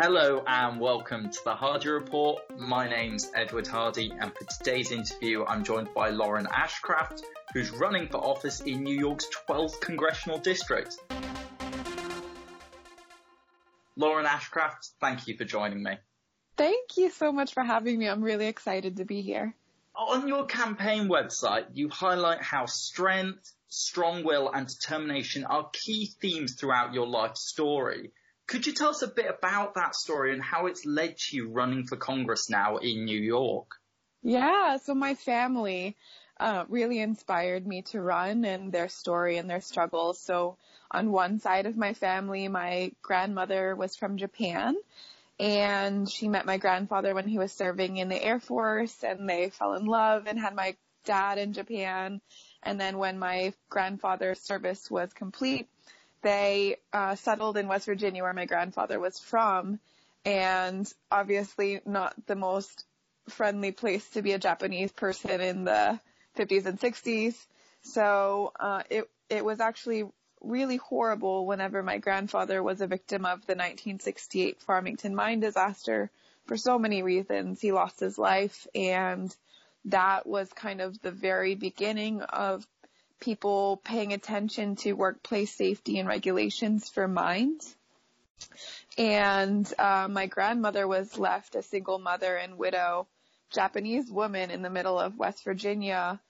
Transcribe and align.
Hello 0.00 0.44
and 0.46 0.78
welcome 0.78 1.28
to 1.28 1.38
the 1.42 1.56
Hardy 1.56 1.88
Report. 1.88 2.38
My 2.56 2.88
name's 2.88 3.32
Edward 3.34 3.66
Hardy, 3.66 4.12
and 4.16 4.32
for 4.32 4.44
today's 4.44 4.92
interview, 4.92 5.44
I'm 5.44 5.64
joined 5.64 5.92
by 5.92 6.10
Lauren 6.10 6.46
Ashcraft, 6.46 7.22
who's 7.52 7.72
running 7.72 8.06
for 8.06 8.18
office 8.18 8.60
in 8.60 8.84
New 8.84 8.96
York's 8.96 9.26
12th 9.48 9.80
congressional 9.80 10.38
district. 10.38 10.98
Lauren 13.96 14.24
Ashcraft, 14.24 14.90
thank 15.00 15.26
you 15.26 15.36
for 15.36 15.44
joining 15.44 15.82
me. 15.82 15.96
Thank 16.56 16.96
you 16.96 17.10
so 17.10 17.32
much 17.32 17.52
for 17.52 17.64
having 17.64 17.98
me. 17.98 18.08
I'm 18.08 18.22
really 18.22 18.46
excited 18.46 18.98
to 18.98 19.04
be 19.04 19.20
here. 19.20 19.52
On 19.96 20.28
your 20.28 20.46
campaign 20.46 21.08
website, 21.08 21.64
you 21.72 21.88
highlight 21.88 22.40
how 22.40 22.66
strength, 22.66 23.52
strong 23.66 24.22
will, 24.22 24.48
and 24.48 24.68
determination 24.68 25.44
are 25.44 25.68
key 25.72 26.12
themes 26.20 26.54
throughout 26.54 26.94
your 26.94 27.08
life 27.08 27.34
story. 27.34 28.12
Could 28.48 28.66
you 28.66 28.72
tell 28.72 28.88
us 28.88 29.02
a 29.02 29.08
bit 29.08 29.26
about 29.28 29.74
that 29.74 29.94
story 29.94 30.32
and 30.32 30.42
how 30.42 30.66
it's 30.66 30.86
led 30.86 31.18
to 31.18 31.36
you 31.36 31.50
running 31.50 31.86
for 31.86 31.96
Congress 31.96 32.48
now 32.48 32.78
in 32.78 33.04
New 33.04 33.20
York? 33.20 33.72
Yeah, 34.22 34.78
so 34.78 34.94
my 34.94 35.14
family 35.14 35.96
uh, 36.40 36.64
really 36.68 36.98
inspired 36.98 37.66
me 37.66 37.82
to 37.82 38.00
run 38.00 38.46
and 38.46 38.72
their 38.72 38.88
story 38.88 39.36
and 39.36 39.50
their 39.50 39.60
struggles. 39.60 40.18
So 40.18 40.56
on 40.90 41.12
one 41.12 41.40
side 41.40 41.66
of 41.66 41.76
my 41.76 41.92
family, 41.92 42.48
my 42.48 42.92
grandmother 43.02 43.76
was 43.76 43.96
from 43.96 44.16
Japan 44.16 44.76
and 45.38 46.10
she 46.10 46.26
met 46.26 46.46
my 46.46 46.56
grandfather 46.56 47.14
when 47.14 47.28
he 47.28 47.36
was 47.36 47.52
serving 47.52 47.98
in 47.98 48.08
the 48.08 48.22
Air 48.22 48.40
Force 48.40 49.04
and 49.04 49.28
they 49.28 49.50
fell 49.50 49.74
in 49.74 49.84
love 49.84 50.26
and 50.26 50.38
had 50.38 50.54
my 50.54 50.74
dad 51.04 51.36
in 51.36 51.52
Japan. 51.52 52.22
And 52.62 52.80
then 52.80 52.96
when 52.96 53.18
my 53.18 53.52
grandfather's 53.68 54.40
service 54.40 54.90
was 54.90 55.12
complete, 55.12 55.68
they 56.22 56.76
uh, 56.92 57.14
settled 57.14 57.56
in 57.56 57.68
West 57.68 57.86
Virginia, 57.86 58.22
where 58.22 58.32
my 58.32 58.46
grandfather 58.46 58.98
was 58.98 59.18
from, 59.18 59.78
and 60.24 60.92
obviously 61.10 61.80
not 61.86 62.14
the 62.26 62.36
most 62.36 62.84
friendly 63.28 63.72
place 63.72 64.08
to 64.10 64.22
be 64.22 64.32
a 64.32 64.38
Japanese 64.38 64.92
person 64.92 65.40
in 65.40 65.64
the 65.64 66.00
50s 66.36 66.66
and 66.66 66.80
60s. 66.80 67.34
So 67.82 68.52
uh, 68.58 68.82
it 68.90 69.08
it 69.28 69.44
was 69.44 69.60
actually 69.60 70.04
really 70.40 70.76
horrible 70.76 71.46
whenever 71.46 71.82
my 71.82 71.98
grandfather 71.98 72.62
was 72.62 72.80
a 72.80 72.86
victim 72.86 73.24
of 73.24 73.40
the 73.46 73.54
1968 73.54 74.60
Farmington 74.62 75.14
mine 75.14 75.40
disaster 75.40 76.10
for 76.46 76.56
so 76.56 76.78
many 76.78 77.02
reasons. 77.02 77.60
He 77.60 77.72
lost 77.72 78.00
his 78.00 78.18
life 78.18 78.66
and 78.74 79.34
that 79.86 80.26
was 80.26 80.52
kind 80.52 80.80
of 80.80 81.00
the 81.02 81.10
very 81.10 81.54
beginning 81.54 82.22
of 82.22 82.66
people 83.20 83.80
paying 83.84 84.12
attention 84.12 84.76
to 84.76 84.92
workplace 84.92 85.54
safety 85.54 85.98
and 85.98 86.08
regulations 86.08 86.88
for 86.88 87.08
mines. 87.08 87.74
And 88.96 89.70
uh, 89.78 90.08
my 90.10 90.26
grandmother 90.26 90.86
was 90.86 91.18
left 91.18 91.54
a 91.54 91.62
single 91.62 91.98
mother 91.98 92.36
and 92.36 92.58
widow 92.58 93.06
Japanese 93.50 94.10
woman 94.10 94.50
in 94.50 94.62
the 94.62 94.70
middle 94.70 94.98
of 94.98 95.16
West 95.16 95.44
Virginia 95.44 96.20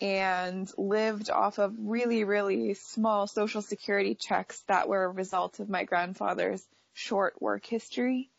and 0.00 0.70
lived 0.76 1.30
off 1.30 1.58
of 1.58 1.74
really, 1.78 2.24
really 2.24 2.74
small 2.74 3.26
social 3.26 3.62
security 3.62 4.14
checks 4.14 4.60
that 4.68 4.88
were 4.88 5.04
a 5.04 5.10
result 5.10 5.58
of 5.58 5.70
my 5.70 5.84
grandfather's 5.84 6.64
short 6.92 7.40
work 7.40 7.64
history. 7.64 8.30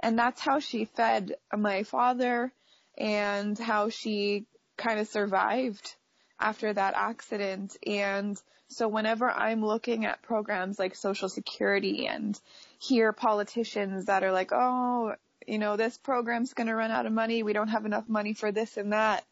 And 0.00 0.18
that's 0.18 0.40
how 0.40 0.58
she 0.58 0.84
fed 0.84 1.36
my 1.56 1.84
father 1.84 2.52
and 2.98 3.58
how 3.58 3.88
she 3.88 4.46
kind 4.76 5.00
of 5.00 5.08
survived 5.08 5.94
after 6.38 6.72
that 6.72 6.94
accident. 6.96 7.76
And 7.86 8.40
so 8.68 8.88
whenever 8.88 9.30
I'm 9.30 9.64
looking 9.64 10.04
at 10.04 10.22
programs 10.22 10.78
like 10.78 10.94
Social 10.94 11.28
Security 11.28 12.06
and 12.06 12.38
hear 12.78 13.12
politicians 13.12 14.06
that 14.06 14.24
are 14.24 14.32
like, 14.32 14.50
oh, 14.52 15.14
you 15.46 15.58
know, 15.58 15.76
this 15.76 15.96
program's 15.96 16.54
going 16.54 16.66
to 16.66 16.74
run 16.74 16.90
out 16.90 17.06
of 17.06 17.12
money. 17.12 17.42
We 17.42 17.52
don't 17.52 17.68
have 17.68 17.86
enough 17.86 18.08
money 18.08 18.34
for 18.34 18.50
this 18.52 18.76
and 18.76 18.92
that. 18.92 19.24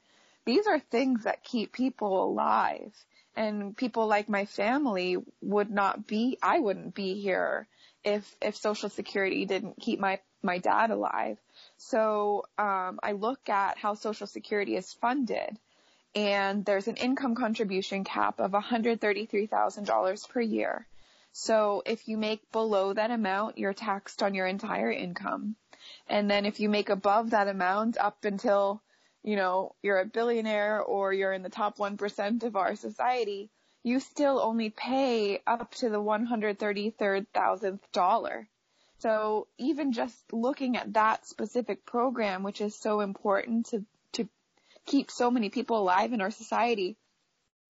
These 0.47 0.67
are 0.67 0.79
things 0.79 1.25
that 1.25 1.43
keep 1.43 1.73
people 1.73 2.25
alive. 2.25 2.93
And 3.37 3.77
people 3.77 4.07
like 4.07 4.29
my 4.29 4.45
family 4.45 5.17
would 5.43 5.71
not 5.71 6.07
be, 6.07 6.39
I 6.41 6.61
wouldn't 6.61 6.95
be 6.95 7.21
here 7.21 7.67
if, 8.05 8.37
if 8.41 8.57
Social 8.57 8.89
Security 8.89 9.45
didn't 9.45 9.81
keep 9.81 9.99
my, 9.99 10.21
my 10.43 10.59
dad 10.59 10.91
alive. 10.91 11.39
So, 11.77 12.45
um, 12.59 13.01
I 13.03 13.13
look 13.13 13.49
at 13.49 13.79
how 13.79 13.95
Social 13.95 14.29
Security 14.29 14.77
is 14.77 14.93
funded 14.93 15.59
and 16.15 16.65
there's 16.65 16.89
an 16.89 16.97
income 16.97 17.35
contribution 17.35 18.05
cap 18.05 18.41
of 18.41 18.53
$133,000 18.53 20.29
per 20.29 20.41
year. 20.41 20.87
So 21.33 21.83
if 21.85 22.07
you 22.07 22.17
make 22.17 22.53
below 22.53 22.93
that 22.93 23.11
amount, 23.11 23.59
you're 23.59 23.75
taxed 23.75 24.23
on 24.23 24.35
your 24.35 24.47
entire 24.47 24.93
income. 24.93 25.57
And 26.09 26.31
then 26.31 26.47
if 26.47 26.61
you 26.61 26.69
make 26.69 26.89
above 26.89 27.31
that 27.31 27.49
amount 27.49 27.99
up 27.99 28.25
until, 28.25 28.81
you 29.23 29.35
know, 29.37 29.75
you're 29.83 29.99
a 29.99 30.07
billionaire 30.07 30.81
or 30.81 31.13
you're 31.13 31.33
in 31.33 31.43
the 31.43 31.49
top 31.49 31.79
1% 31.79 32.45
of 32.45 32.55
our 32.57 32.77
society, 32.77 33.51
you 33.83 33.99
still 34.01 34.41
only 34.41 34.71
pay 34.71 35.41
up 35.47 35.75
to 35.77 35.91
the 35.91 36.01
133,000th 36.01 37.81
dollar. 37.93 38.49
So 38.99 39.49
even 39.59 39.93
just 39.93 40.33
looking 40.33 40.77
at 40.77 40.93
that 40.95 41.27
specific 41.27 41.85
program, 41.85 42.45
which 42.45 42.61
is 42.61 42.75
so 42.75 43.01
important 43.01 43.67
to 43.67 43.85
keep 44.87 45.11
so 45.11 45.31
many 45.31 45.51
people 45.51 45.79
alive 45.79 46.13
in 46.13 46.21
our 46.21 46.31
society. 46.31 46.97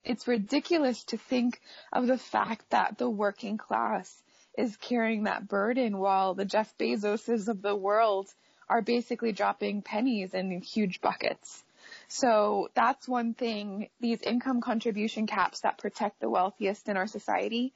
It's 0.04 0.28
ridiculous 0.28 1.04
to 1.04 1.16
think 1.16 1.60
of 1.92 2.06
the 2.06 2.18
fact 2.18 2.70
that 2.70 2.98
the 2.98 3.08
working 3.08 3.56
class 3.56 4.22
is 4.56 4.76
carrying 4.76 5.24
that 5.24 5.48
burden 5.48 5.98
while 5.98 6.34
the 6.34 6.44
Jeff 6.44 6.76
Bezoses 6.78 7.48
of 7.48 7.62
the 7.62 7.74
world 7.74 8.28
are 8.68 8.82
basically 8.82 9.32
dropping 9.32 9.82
pennies 9.82 10.34
in 10.34 10.60
huge 10.60 11.00
buckets. 11.00 11.64
So 12.08 12.68
that's 12.74 13.08
one 13.08 13.34
thing. 13.34 13.88
These 14.00 14.22
income 14.22 14.60
contribution 14.60 15.26
caps 15.26 15.60
that 15.60 15.78
protect 15.78 16.20
the 16.20 16.30
wealthiest 16.30 16.88
in 16.88 16.96
our 16.96 17.06
society 17.06 17.74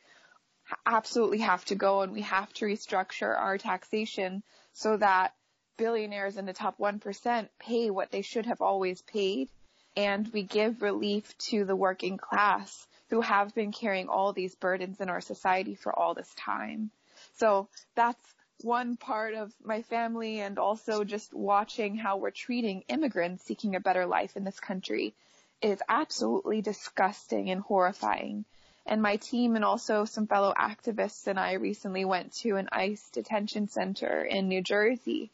absolutely 0.86 1.38
have 1.38 1.64
to 1.66 1.74
go 1.74 2.02
and 2.02 2.12
we 2.12 2.22
have 2.22 2.52
to 2.54 2.66
restructure 2.66 3.36
our 3.36 3.58
taxation 3.58 4.42
so 4.72 4.96
that 4.96 5.34
billionaires 5.78 6.36
in 6.36 6.44
the 6.44 6.52
top 6.52 6.76
1% 6.78 7.48
pay 7.58 7.88
what 7.88 8.10
they 8.10 8.20
should 8.20 8.44
have 8.44 8.60
always 8.60 9.00
paid. 9.00 9.48
And 9.96 10.28
we 10.32 10.42
give 10.42 10.82
relief 10.82 11.36
to 11.38 11.64
the 11.64 11.74
working 11.74 12.18
class 12.18 12.86
who 13.08 13.22
have 13.22 13.54
been 13.54 13.72
carrying 13.72 14.08
all 14.08 14.34
these 14.34 14.54
burdens 14.54 15.00
in 15.00 15.08
our 15.08 15.22
society 15.22 15.74
for 15.74 15.98
all 15.98 16.12
this 16.12 16.32
time. 16.34 16.90
So 17.36 17.68
that's 17.94 18.34
one 18.62 18.96
part 18.96 19.34
of 19.34 19.52
my 19.64 19.82
family 19.82 20.40
and 20.40 20.58
also 20.58 21.04
just 21.04 21.32
watching 21.32 21.96
how 21.96 22.16
we're 22.16 22.30
treating 22.30 22.82
immigrants 22.88 23.44
seeking 23.44 23.76
a 23.76 23.80
better 23.80 24.04
life 24.04 24.36
in 24.36 24.44
this 24.44 24.60
country 24.60 25.14
is 25.62 25.82
absolutely 25.88 26.60
disgusting 26.60 27.50
and 27.50 27.60
horrifying. 27.60 28.44
And 28.86 29.02
my 29.02 29.16
team 29.16 29.54
and 29.54 29.64
also 29.64 30.04
some 30.04 30.26
fellow 30.26 30.54
activists 30.56 31.26
and 31.26 31.38
I 31.38 31.54
recently 31.54 32.04
went 32.04 32.32
to 32.38 32.56
an 32.56 32.68
ICE 32.72 33.10
detention 33.10 33.68
center 33.68 34.22
in 34.22 34.48
New 34.48 34.62
Jersey 34.62 35.30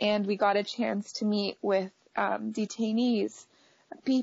and 0.00 0.26
we 0.26 0.36
got 0.36 0.56
a 0.56 0.62
chance 0.62 1.12
to 1.14 1.24
meet 1.24 1.58
with 1.62 1.90
um, 2.16 2.52
detainees, 2.52 3.46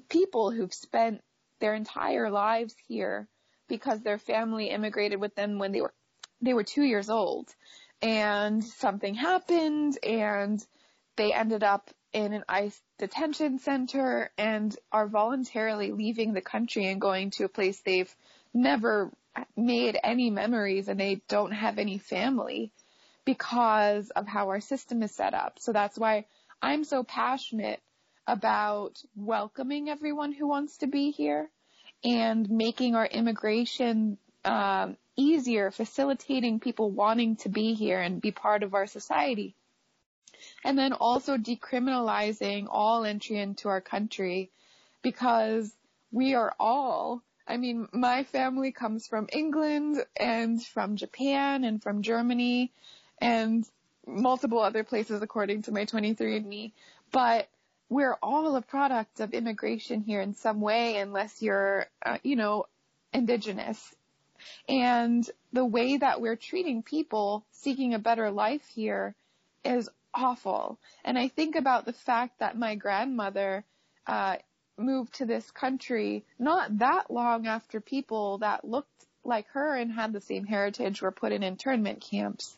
people 0.10 0.52
who've 0.52 0.74
spent 0.74 1.22
their 1.60 1.74
entire 1.74 2.30
lives 2.30 2.76
here 2.88 3.28
because 3.68 4.02
their 4.02 4.18
family 4.18 4.70
immigrated 4.70 5.20
with 5.20 5.36
them 5.36 5.60
when 5.60 5.72
they 5.72 5.82
were 5.82 5.94
they 6.42 6.54
were 6.54 6.64
two 6.64 6.84
years 6.84 7.10
old, 7.10 7.48
and 8.02 8.62
something 8.62 9.16
happened, 9.16 9.98
and 10.04 10.66
they 11.16 11.32
ended 11.32 11.64
up 11.64 11.90
in 12.12 12.34
an 12.34 12.44
ICE 12.50 12.80
detention 13.00 13.60
center 13.60 14.30
and 14.38 14.76
are 14.92 15.08
voluntarily 15.08 15.92
leaving 15.92 16.34
the 16.34 16.42
country 16.42 16.86
and 16.86 17.00
going 17.00 17.32
to 17.32 17.46
a 17.46 17.50
place 17.50 17.80
they've 17.82 18.14
never 18.54 19.12
made 19.56 19.98
any 20.04 20.30
memories 20.30 20.88
and 20.88 21.00
they 21.00 21.22
don't 21.28 21.52
have 21.52 21.80
any 21.80 21.98
family 21.98 22.72
because 23.26 24.10
of 24.12 24.28
how 24.28 24.50
our 24.50 24.62
system 24.62 25.04
is 25.04 25.12
set 25.12 25.34
up. 25.34 25.60
So 25.60 25.72
that's 25.72 25.98
why 25.98 26.26
I'm 26.62 26.84
so 26.84 27.04
passionate 27.04 27.82
about 28.28 29.02
welcoming 29.16 29.90
everyone 29.90 30.32
who 30.32 30.48
wants 30.48 30.78
to 30.78 30.88
be 30.88 31.12
here 31.12 31.50
and 32.04 32.50
making 32.50 32.96
our 32.96 33.06
immigration 33.06 34.18
um, 34.46 34.98
easier, 35.16 35.72
facilitating 35.72 36.60
people 36.60 36.92
wanting 36.92 37.38
to 37.38 37.50
be 37.50 37.74
here 37.74 38.00
and 38.00 38.22
be 38.22 38.32
part 38.32 38.64
of 38.64 38.74
our 38.74 38.88
society. 38.88 39.56
And 40.66 40.78
then 40.78 40.94
also 40.94 41.38
decriminalizing 41.38 42.68
all 42.70 43.06
entry 43.06 43.40
into 43.40 43.70
our 43.70 43.82
country 43.82 44.52
because 45.02 45.74
we 46.12 46.36
are 46.36 46.54
all 46.60 47.22
I 47.46 47.58
mean, 47.58 47.90
my 47.92 48.24
family 48.24 48.72
comes 48.72 49.06
from 49.06 49.28
England 49.34 49.98
and 50.16 50.64
from 50.64 50.96
Japan 50.96 51.66
and 51.66 51.84
from 51.84 52.02
Germany 52.02 52.72
and 53.20 53.66
multiple 54.06 54.60
other 54.60 54.84
places 54.84 55.22
according 55.22 55.64
to 55.64 55.72
my 55.72 55.86
23andMe. 55.86 56.72
But 57.12 57.48
we're 57.90 58.18
all 58.22 58.56
a 58.56 58.62
product 58.62 59.20
of 59.20 59.34
immigration 59.34 60.02
here 60.02 60.22
in 60.22 60.34
some 60.34 60.62
way 60.62 60.98
unless 60.98 61.42
you're, 61.42 61.88
uh, 62.06 62.18
you 62.24 62.36
know, 62.36 62.66
indigenous. 63.14 63.96
And 64.68 65.30
the 65.54 65.66
way 65.66 65.98
that 65.98 66.20
we're 66.20 66.36
treating 66.36 66.84
people 66.84 67.46
seeking 67.52 67.94
a 67.94 68.00
better 68.00 68.32
life 68.32 68.66
here 68.74 69.16
is 69.64 69.90
awful. 70.14 70.80
And 71.06 71.18
I 71.18 71.28
think 71.28 71.56
about 71.56 71.86
the 71.86 71.94
fact 71.94 72.40
that 72.40 72.58
my 72.58 72.76
grandmother 72.76 73.64
uh, 74.06 74.38
moved 74.78 75.16
to 75.16 75.26
this 75.26 75.50
country 75.52 76.26
not 76.40 76.80
that 76.80 77.10
long 77.10 77.48
after 77.48 77.80
people 77.80 78.40
that 78.40 78.66
looked 78.66 78.90
like 79.24 79.48
her 79.50 79.76
and 79.76 79.92
had 79.92 80.12
the 80.12 80.22
same 80.22 80.46
heritage 80.46 81.02
were 81.02 81.12
put 81.12 81.32
in 81.32 81.44
internment 81.44 82.02
camps. 82.02 82.58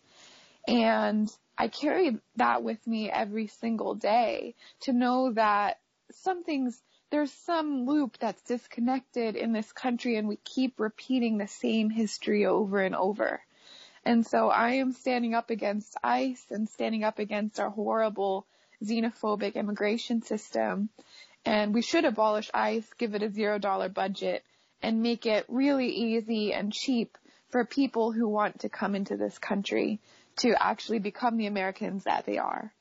And 0.67 1.31
I 1.57 1.67
carry 1.67 2.17
that 2.37 2.63
with 2.63 2.85
me 2.87 3.09
every 3.09 3.47
single 3.47 3.95
day 3.95 4.55
to 4.81 4.93
know 4.93 5.31
that 5.33 5.79
something's 6.11 6.81
there's 7.11 7.31
some 7.31 7.85
loop 7.85 8.17
that's 8.17 8.41
disconnected 8.41 9.35
in 9.35 9.53
this 9.53 9.71
country 9.71 10.17
and 10.17 10.27
we 10.27 10.37
keep 10.37 10.79
repeating 10.79 11.37
the 11.37 11.47
same 11.47 11.89
history 11.89 12.45
over 12.45 12.81
and 12.81 12.95
over. 12.95 13.41
And 14.03 14.25
so 14.25 14.49
I 14.49 14.71
am 14.73 14.91
standing 14.91 15.33
up 15.33 15.49
against 15.49 15.95
ICE 16.03 16.43
and 16.49 16.67
standing 16.67 17.03
up 17.03 17.19
against 17.19 17.59
our 17.59 17.69
horrible 17.69 18.45
xenophobic 18.83 19.55
immigration 19.55 20.23
system. 20.23 20.89
And 21.45 21.73
we 21.73 21.81
should 21.81 22.05
abolish 22.05 22.49
ICE, 22.53 22.87
give 22.97 23.15
it 23.15 23.23
a 23.23 23.29
zero 23.29 23.59
dollar 23.59 23.89
budget, 23.89 24.43
and 24.81 25.01
make 25.01 25.25
it 25.25 25.45
really 25.47 25.89
easy 25.89 26.53
and 26.53 26.73
cheap 26.73 27.17
for 27.49 27.65
people 27.65 28.11
who 28.11 28.27
want 28.27 28.59
to 28.61 28.69
come 28.69 28.95
into 28.95 29.15
this 29.15 29.37
country 29.39 29.99
to 30.37 30.55
actually 30.61 30.99
become 30.99 31.37
the 31.37 31.47
Americans 31.47 32.03
that 32.03 32.25
they 32.25 32.37
are. 32.37 32.73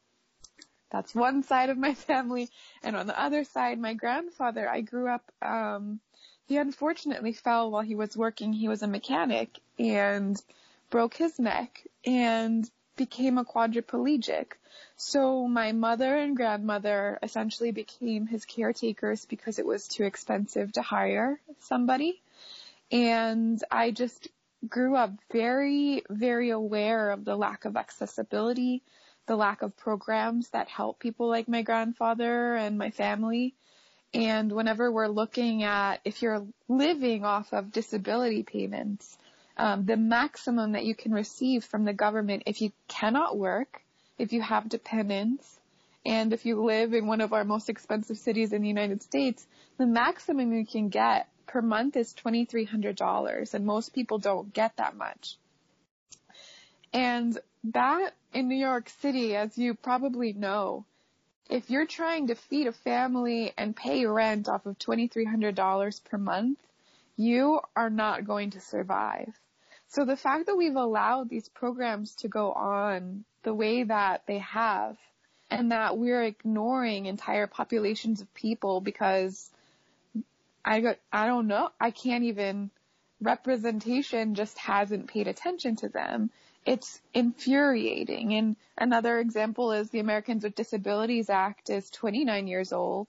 That's 0.90 1.14
one 1.14 1.42
side 1.42 1.70
of 1.70 1.78
my 1.78 1.94
family. 2.10 2.48
And 2.82 2.96
on 2.96 3.06
the 3.06 3.20
other 3.20 3.44
side, 3.44 3.78
my 3.78 3.94
grandfather, 3.94 4.68
I 4.68 4.80
grew 4.80 5.08
up, 5.08 5.30
um, 5.42 6.00
he 6.46 6.56
unfortunately 6.56 7.32
fell 7.32 7.70
while 7.70 7.82
he 7.82 7.94
was 7.94 8.16
working. 8.16 8.52
He 8.52 8.68
was 8.68 8.82
a 8.82 8.86
mechanic 8.86 9.58
and 9.78 10.40
broke 10.90 11.14
his 11.14 11.38
neck 11.38 11.82
and 12.04 12.70
became 12.96 13.38
a 13.38 13.44
quadriplegic. 13.44 14.52
So 14.96 15.48
my 15.48 15.72
mother 15.72 16.16
and 16.16 16.36
grandmother 16.36 17.18
essentially 17.22 17.72
became 17.72 18.26
his 18.26 18.44
caretakers 18.44 19.24
because 19.24 19.58
it 19.58 19.66
was 19.66 19.88
too 19.88 20.04
expensive 20.04 20.72
to 20.72 20.82
hire 20.82 21.40
somebody. 21.60 22.20
And 22.92 23.62
I 23.70 23.90
just 23.90 24.28
grew 24.68 24.96
up 24.96 25.10
very, 25.32 26.02
very 26.08 26.50
aware 26.50 27.10
of 27.10 27.24
the 27.24 27.36
lack 27.36 27.64
of 27.64 27.76
accessibility, 27.76 28.82
the 29.26 29.36
lack 29.36 29.62
of 29.62 29.76
programs 29.76 30.50
that 30.50 30.68
help 30.68 30.98
people 30.98 31.28
like 31.28 31.48
my 31.48 31.62
grandfather 31.62 32.54
and 32.54 32.78
my 32.78 32.90
family. 32.90 33.54
And 34.12 34.52
whenever 34.52 34.92
we're 34.92 35.08
looking 35.08 35.62
at 35.64 36.00
if 36.04 36.22
you're 36.22 36.46
living 36.68 37.24
off 37.24 37.52
of 37.52 37.72
disability 37.72 38.42
payments, 38.42 39.18
um, 39.56 39.84
the 39.86 39.96
maximum 39.96 40.72
that 40.72 40.84
you 40.84 40.94
can 40.94 41.12
receive 41.12 41.64
from 41.64 41.84
the 41.84 41.92
government 41.92 42.44
if 42.46 42.60
you 42.60 42.72
cannot 42.88 43.36
work, 43.36 43.82
if 44.18 44.32
you 44.32 44.42
have 44.42 44.68
dependents, 44.68 45.58
and 46.06 46.32
if 46.32 46.44
you 46.44 46.62
live 46.62 46.92
in 46.92 47.06
one 47.06 47.20
of 47.20 47.32
our 47.32 47.44
most 47.44 47.70
expensive 47.70 48.18
cities 48.18 48.52
in 48.52 48.62
the 48.62 48.68
United 48.68 49.02
States, 49.02 49.46
the 49.78 49.86
maximum 49.86 50.52
you 50.52 50.66
can 50.66 50.88
get 50.88 51.28
per 51.54 51.62
month 51.62 51.96
is 51.96 52.12
$2,300 52.14 53.54
and 53.54 53.64
most 53.64 53.94
people 53.94 54.18
don't 54.18 54.52
get 54.52 54.76
that 54.76 54.96
much. 54.96 55.36
And 56.92 57.38
that 57.72 58.10
in 58.32 58.48
New 58.48 58.56
York 58.56 58.88
City, 59.00 59.36
as 59.36 59.56
you 59.56 59.74
probably 59.74 60.32
know, 60.32 60.84
if 61.48 61.70
you're 61.70 61.86
trying 61.86 62.26
to 62.26 62.34
feed 62.34 62.66
a 62.66 62.72
family 62.72 63.52
and 63.56 63.76
pay 63.76 64.04
rent 64.04 64.48
off 64.48 64.66
of 64.66 64.80
$2,300 64.80 66.04
per 66.04 66.18
month, 66.18 66.58
you 67.16 67.60
are 67.76 67.90
not 67.90 68.26
going 68.26 68.50
to 68.50 68.60
survive. 68.60 69.32
So 69.86 70.04
the 70.04 70.16
fact 70.16 70.46
that 70.46 70.56
we've 70.56 70.74
allowed 70.74 71.28
these 71.30 71.48
programs 71.48 72.16
to 72.16 72.28
go 72.28 72.50
on 72.50 73.24
the 73.44 73.54
way 73.54 73.84
that 73.84 74.24
they 74.26 74.38
have 74.38 74.96
and 75.52 75.70
that 75.70 75.98
we're 75.98 76.24
ignoring 76.24 77.06
entire 77.06 77.46
populations 77.46 78.20
of 78.20 78.34
people 78.34 78.80
because 78.80 79.52
I 80.64 80.80
got, 80.80 80.98
I 81.12 81.26
don't 81.26 81.46
know, 81.46 81.70
I 81.80 81.90
can't 81.90 82.24
even 82.24 82.70
representation 83.20 84.34
just 84.34 84.58
hasn't 84.58 85.08
paid 85.08 85.28
attention 85.28 85.76
to 85.76 85.88
them. 85.88 86.30
It's 86.66 87.00
infuriating. 87.12 88.34
And 88.34 88.56
another 88.78 89.18
example 89.18 89.72
is 89.72 89.90
the 89.90 90.00
Americans 90.00 90.44
with 90.44 90.54
Disabilities 90.54 91.30
Act 91.30 91.70
is 91.70 91.90
29 91.90 92.46
years 92.46 92.72
old 92.72 93.08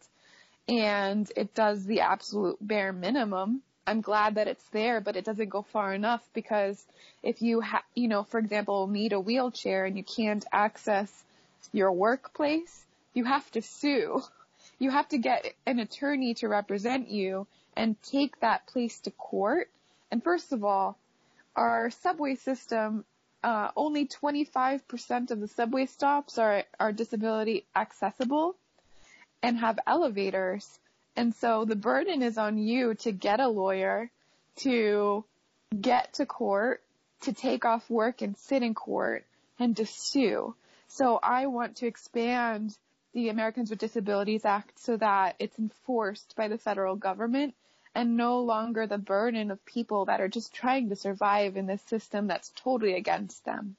and 0.68 1.32
it 1.36 1.54
does 1.54 1.86
the 1.86 2.02
absolute 2.02 2.58
bare 2.60 2.92
minimum 2.92 3.62
I'm 3.88 4.02
glad 4.02 4.36
that 4.36 4.48
it's 4.48 4.68
there, 4.70 5.00
but 5.00 5.16
it 5.16 5.26
doesn't 5.26 5.50
go 5.50 5.62
far 5.62 5.94
enough 5.94 6.28
because 6.34 6.84
if 7.22 7.42
you 7.42 7.62
ha- 7.62 7.84
you 7.94 8.08
know, 8.08 8.24
for 8.24 8.40
example, 8.40 8.88
need 8.88 9.14
a 9.14 9.20
wheelchair 9.20 9.86
and 9.86 9.96
you 9.96 10.04
can't 10.04 10.44
access 10.52 11.24
your 11.72 11.92
workplace, 11.92 12.86
you 13.14 13.26
have 13.26 13.50
to 13.52 13.62
sue. 13.62 14.24
You 14.78 14.92
have 14.92 15.08
to 15.10 15.18
get 15.18 15.54
an 15.66 15.80
attorney 15.80 16.34
to 16.36 16.48
represent 16.48 17.10
you 17.10 17.48
and 17.76 18.02
take 18.02 18.40
that 18.40 18.68
place 18.68 19.00
to 19.02 19.12
court. 19.12 19.70
And 20.12 20.24
first 20.24 20.52
of 20.54 20.64
all, 20.64 20.98
our 21.56 21.90
subway 21.90 22.36
system, 22.36 23.06
uh, 23.44 23.70
only 23.76 24.08
25% 24.08 25.32
of 25.32 25.40
the 25.40 25.48
subway 25.48 25.86
stops 25.86 26.38
are, 26.38 26.64
are 26.80 26.92
disability 26.92 27.66
accessible 27.76 28.56
and 29.42 29.58
have 29.60 29.80
elevators. 29.88 30.68
And 31.16 31.34
so 31.36 31.66
the 31.66 31.76
burden 31.76 32.22
is 32.22 32.38
on 32.38 32.58
you 32.58 32.96
to 32.96 33.12
get 33.12 33.40
a 33.40 33.48
lawyer, 33.48 34.12
to 34.58 35.24
get 35.80 36.14
to 36.16 36.26
court, 36.26 36.82
to 37.22 37.34
take 37.34 37.66
off 37.66 37.90
work 37.90 38.22
and 38.22 38.38
sit 38.38 38.64
in 38.64 38.74
court 38.74 39.26
and 39.60 39.78
to 39.78 39.86
sue. 39.86 40.56
So 40.88 41.20
I 41.22 41.48
want 41.48 41.78
to 41.78 41.88
expand 41.88 42.76
the 43.16 43.30
Americans 43.30 43.70
with 43.70 43.80
Disabilities 43.80 44.44
Act 44.44 44.78
so 44.78 44.98
that 44.98 45.38
it's 45.40 45.58
enforced 45.58 46.36
by 46.36 46.50
the 46.50 46.58
federal 46.58 46.98
government 46.98 47.56
and 47.96 48.18
no 48.18 48.42
longer 48.42 48.86
the 48.86 48.98
burden 48.98 49.52
of 49.52 49.66
people 49.66 50.06
that 50.06 50.20
are 50.20 50.28
just 50.28 50.54
trying 50.54 50.90
to 50.90 50.98
survive 50.98 51.56
in 51.56 51.66
this 51.66 51.82
system 51.84 52.28
that's 52.28 52.52
totally 52.58 52.94
against 52.96 53.46
them. 53.46 53.78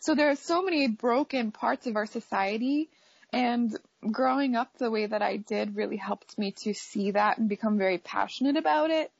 So 0.00 0.14
there 0.14 0.28
are 0.28 0.36
so 0.36 0.62
many 0.62 0.86
broken 0.86 1.50
parts 1.50 1.86
of 1.86 1.96
our 1.96 2.04
society 2.04 2.90
and 3.32 3.74
growing 4.12 4.54
up 4.54 4.76
the 4.76 4.90
way 4.90 5.06
that 5.06 5.22
I 5.22 5.38
did 5.38 5.74
really 5.74 5.96
helped 5.96 6.38
me 6.38 6.52
to 6.62 6.74
see 6.74 7.12
that 7.12 7.38
and 7.38 7.48
become 7.48 7.78
very 7.78 7.96
passionate 7.96 8.58
about 8.58 8.90
it. 8.90 9.10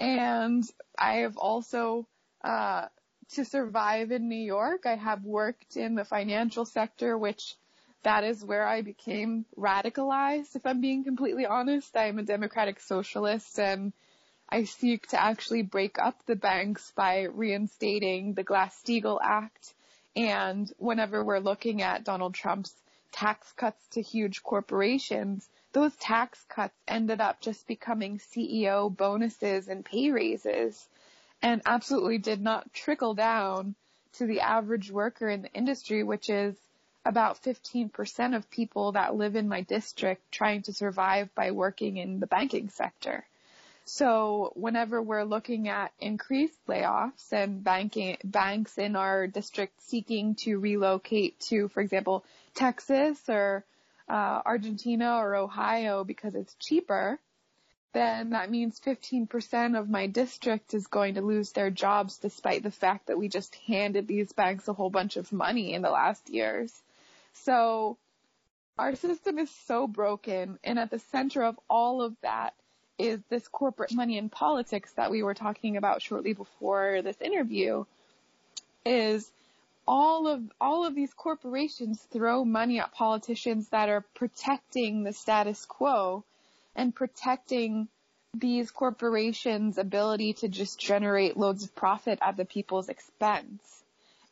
And 0.00 0.64
I 0.98 1.16
have 1.16 1.36
also, 1.36 2.06
uh, 2.42 2.86
to 3.34 3.44
survive 3.44 4.10
in 4.10 4.30
New 4.30 4.42
York, 4.42 4.86
I 4.86 4.96
have 4.96 5.22
worked 5.22 5.76
in 5.76 5.94
the 5.94 6.04
financial 6.04 6.64
sector, 6.64 7.16
which 7.16 7.56
that 8.04 8.22
is 8.22 8.44
where 8.44 8.66
I 8.66 8.82
became 8.82 9.44
radicalized, 9.58 10.56
if 10.56 10.64
I'm 10.66 10.80
being 10.80 11.04
completely 11.04 11.46
honest. 11.46 11.96
I'm 11.96 12.18
a 12.18 12.22
democratic 12.22 12.80
socialist 12.80 13.58
and 13.58 13.92
I 14.48 14.64
seek 14.64 15.08
to 15.08 15.20
actually 15.20 15.62
break 15.62 15.98
up 15.98 16.14
the 16.26 16.36
banks 16.36 16.92
by 16.94 17.22
reinstating 17.22 18.34
the 18.34 18.42
Glass-Steagall 18.42 19.18
Act. 19.22 19.74
And 20.14 20.70
whenever 20.78 21.24
we're 21.24 21.38
looking 21.38 21.82
at 21.82 22.04
Donald 22.04 22.34
Trump's 22.34 22.74
tax 23.10 23.50
cuts 23.52 23.84
to 23.92 24.02
huge 24.02 24.42
corporations, 24.42 25.48
those 25.72 25.94
tax 25.96 26.44
cuts 26.48 26.74
ended 26.86 27.20
up 27.20 27.40
just 27.40 27.66
becoming 27.66 28.18
CEO 28.18 28.94
bonuses 28.94 29.66
and 29.66 29.84
pay 29.84 30.10
raises 30.10 30.88
and 31.42 31.62
absolutely 31.66 32.18
did 32.18 32.40
not 32.40 32.72
trickle 32.72 33.14
down 33.14 33.74
to 34.14 34.26
the 34.26 34.40
average 34.40 34.90
worker 34.90 35.28
in 35.28 35.42
the 35.42 35.52
industry, 35.52 36.02
which 36.04 36.28
is 36.30 36.54
about 37.04 37.42
15% 37.42 38.34
of 38.34 38.50
people 38.50 38.92
that 38.92 39.14
live 39.14 39.36
in 39.36 39.48
my 39.48 39.60
district 39.60 40.32
trying 40.32 40.62
to 40.62 40.72
survive 40.72 41.34
by 41.34 41.50
working 41.50 41.96
in 41.98 42.20
the 42.20 42.26
banking 42.26 42.68
sector. 42.70 43.26
So 43.86 44.52
whenever 44.54 45.02
we're 45.02 45.24
looking 45.24 45.68
at 45.68 45.92
increased 46.00 46.58
layoffs 46.66 47.32
and 47.32 47.62
banking, 47.62 48.16
banks 48.24 48.78
in 48.78 48.96
our 48.96 49.26
district 49.26 49.82
seeking 49.82 50.36
to 50.36 50.58
relocate 50.58 51.38
to, 51.48 51.68
for 51.68 51.82
example, 51.82 52.24
Texas 52.54 53.20
or 53.28 53.64
uh, 54.08 54.40
Argentina 54.46 55.16
or 55.16 55.34
Ohio 55.34 56.02
because 56.04 56.34
it's 56.34 56.54
cheaper, 56.54 57.18
then 57.92 58.30
that 58.30 58.50
means 58.50 58.80
15% 58.80 59.78
of 59.78 59.88
my 59.88 60.06
district 60.06 60.72
is 60.72 60.86
going 60.86 61.14
to 61.14 61.22
lose 61.22 61.52
their 61.52 61.70
jobs 61.70 62.16
despite 62.18 62.62
the 62.62 62.70
fact 62.70 63.06
that 63.06 63.18
we 63.18 63.28
just 63.28 63.54
handed 63.66 64.08
these 64.08 64.32
banks 64.32 64.66
a 64.66 64.72
whole 64.72 64.90
bunch 64.90 65.16
of 65.16 65.32
money 65.32 65.74
in 65.74 65.82
the 65.82 65.90
last 65.90 66.28
years. 66.30 66.82
So 67.34 67.98
our 68.78 68.94
system 68.96 69.38
is 69.38 69.50
so 69.66 69.86
broken 69.86 70.58
and 70.64 70.78
at 70.78 70.90
the 70.90 70.98
center 70.98 71.44
of 71.44 71.58
all 71.68 72.02
of 72.02 72.16
that 72.22 72.54
is 72.98 73.20
this 73.28 73.46
corporate 73.48 73.92
money 73.92 74.18
in 74.18 74.28
politics 74.28 74.92
that 74.92 75.10
we 75.10 75.22
were 75.22 75.34
talking 75.34 75.76
about 75.76 76.00
shortly 76.00 76.32
before 76.32 77.02
this 77.02 77.20
interview 77.20 77.84
is 78.86 79.30
all 79.86 80.28
of 80.28 80.42
all 80.60 80.86
of 80.86 80.94
these 80.94 81.12
corporations 81.12 82.00
throw 82.12 82.44
money 82.44 82.80
at 82.80 82.92
politicians 82.92 83.68
that 83.68 83.88
are 83.88 84.04
protecting 84.14 85.02
the 85.02 85.12
status 85.12 85.64
quo 85.66 86.24
and 86.74 86.94
protecting 86.94 87.88
these 88.34 88.70
corporations' 88.70 89.78
ability 89.78 90.32
to 90.32 90.48
just 90.48 90.78
generate 90.78 91.36
loads 91.36 91.64
of 91.64 91.74
profit 91.74 92.18
at 92.22 92.36
the 92.36 92.44
people's 92.44 92.88
expense. 92.88 93.83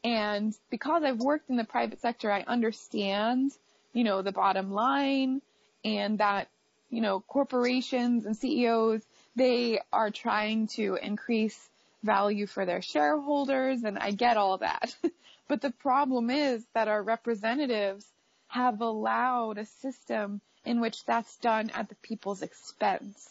And 0.05 0.55
because 0.71 1.05
I've 1.05 1.21
worked 1.21 1.49
in 1.51 1.57
the 1.57 1.65
private 1.65 2.01
sector, 2.01 2.31
I 2.31 2.43
understand, 2.43 3.53
you 3.93 4.05
know, 4.05 4.23
the 4.23 4.33
bottom 4.33 4.73
line 4.73 5.43
and 5.85 6.19
that, 6.19 6.49
you 6.91 7.01
know, 7.01 7.21
corporations 7.21 8.27
and 8.27 8.37
CEOs, 8.37 9.03
they 9.37 9.81
are 9.93 10.11
trying 10.11 10.67
to 10.69 10.99
increase 11.01 11.69
value 12.03 12.47
for 12.47 12.67
their 12.67 12.83
shareholders 12.83 13.85
and 13.85 13.99
I 13.99 14.11
get 14.11 14.37
all 14.37 14.59
that. 14.59 14.95
but 15.49 15.61
the 15.61 15.71
problem 15.71 16.31
is 16.31 16.65
that 16.75 16.89
our 16.89 17.03
representatives 17.03 18.05
have 18.49 18.81
allowed 18.81 19.59
a 19.59 19.65
system 19.65 20.41
in 20.65 20.81
which 20.81 21.05
that's 21.05 21.37
done 21.39 21.71
at 21.71 21.89
the 21.89 21.95
people's 21.97 22.43
expense. 22.43 23.29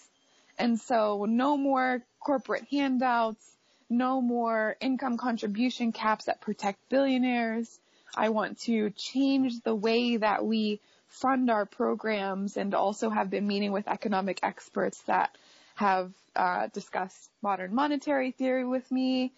And 0.57 0.79
so 0.79 1.25
no 1.27 1.57
more 1.57 2.01
corporate 2.19 2.65
handouts, 2.69 3.45
no 3.91 4.21
more 4.21 4.77
income 4.79 5.17
contribution 5.17 5.91
caps 5.91 6.25
that 6.25 6.39
protect 6.41 6.79
billionaires. 6.89 7.79
I 8.15 8.29
want 8.29 8.59
to 8.61 8.89
change 8.91 9.61
the 9.61 9.75
way 9.75 10.17
that 10.17 10.45
we 10.45 10.79
fund 11.07 11.51
our 11.51 11.65
programs 11.65 12.55
and 12.55 12.73
also 12.73 13.09
have 13.09 13.29
been 13.29 13.45
meeting 13.45 13.73
with 13.73 13.87
economic 13.89 14.39
experts 14.43 15.01
that 15.03 15.37
have 15.75 16.11
uh, 16.35 16.67
discussed 16.67 17.29
modern 17.41 17.75
monetary 17.75 18.31
theory 18.31 18.65
with 18.65 18.89
me. 18.91 19.33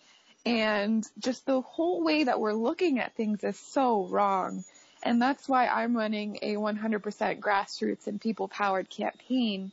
And 0.46 1.08
just 1.18 1.46
the 1.46 1.62
whole 1.62 2.04
way 2.04 2.26
that 2.26 2.40
we're 2.40 2.54
looking 2.54 3.00
at 3.00 3.16
things 3.16 3.44
is 3.44 3.58
so 3.58 4.06
wrong. 4.06 4.64
And 5.02 5.22
that's 5.22 5.50
why 5.50 5.68
I'm 5.68 5.98
running 5.98 6.38
a 6.44 6.56
100% 6.56 7.40
grassroots 7.40 8.06
and 8.08 8.22
people 8.22 8.48
powered 8.48 8.90
campaign 8.90 9.72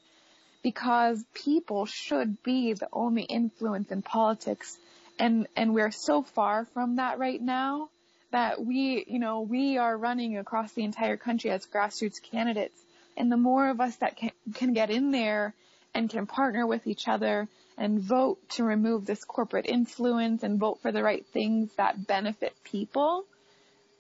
because 0.62 1.24
people 1.34 1.86
should 1.86 2.42
be 2.42 2.72
the 2.72 2.88
only 2.92 3.22
influence 3.22 3.90
in 3.90 4.02
politics. 4.02 4.76
And, 5.18 5.46
and 5.56 5.74
we're 5.74 5.90
so 5.90 6.22
far 6.22 6.66
from 6.74 6.96
that 6.96 7.18
right 7.18 7.40
now 7.40 7.90
that 8.30 8.64
we, 8.64 9.04
you 9.08 9.18
know, 9.18 9.40
we 9.40 9.78
are 9.78 9.96
running 9.96 10.38
across 10.38 10.72
the 10.72 10.84
entire 10.84 11.16
country 11.16 11.50
as 11.50 11.66
grassroots 11.66 12.22
candidates. 12.22 12.80
And 13.16 13.30
the 13.30 13.36
more 13.36 13.68
of 13.68 13.80
us 13.80 13.96
that 13.96 14.16
can, 14.16 14.30
can 14.54 14.72
get 14.72 14.90
in 14.90 15.10
there 15.10 15.54
and 15.94 16.08
can 16.08 16.26
partner 16.26 16.66
with 16.66 16.86
each 16.86 17.08
other 17.08 17.48
and 17.76 18.00
vote 18.00 18.38
to 18.50 18.64
remove 18.64 19.06
this 19.06 19.24
corporate 19.24 19.66
influence 19.66 20.42
and 20.42 20.60
vote 20.60 20.80
for 20.80 20.92
the 20.92 21.02
right 21.02 21.26
things 21.32 21.70
that 21.76 22.06
benefit 22.06 22.54
people, 22.62 23.24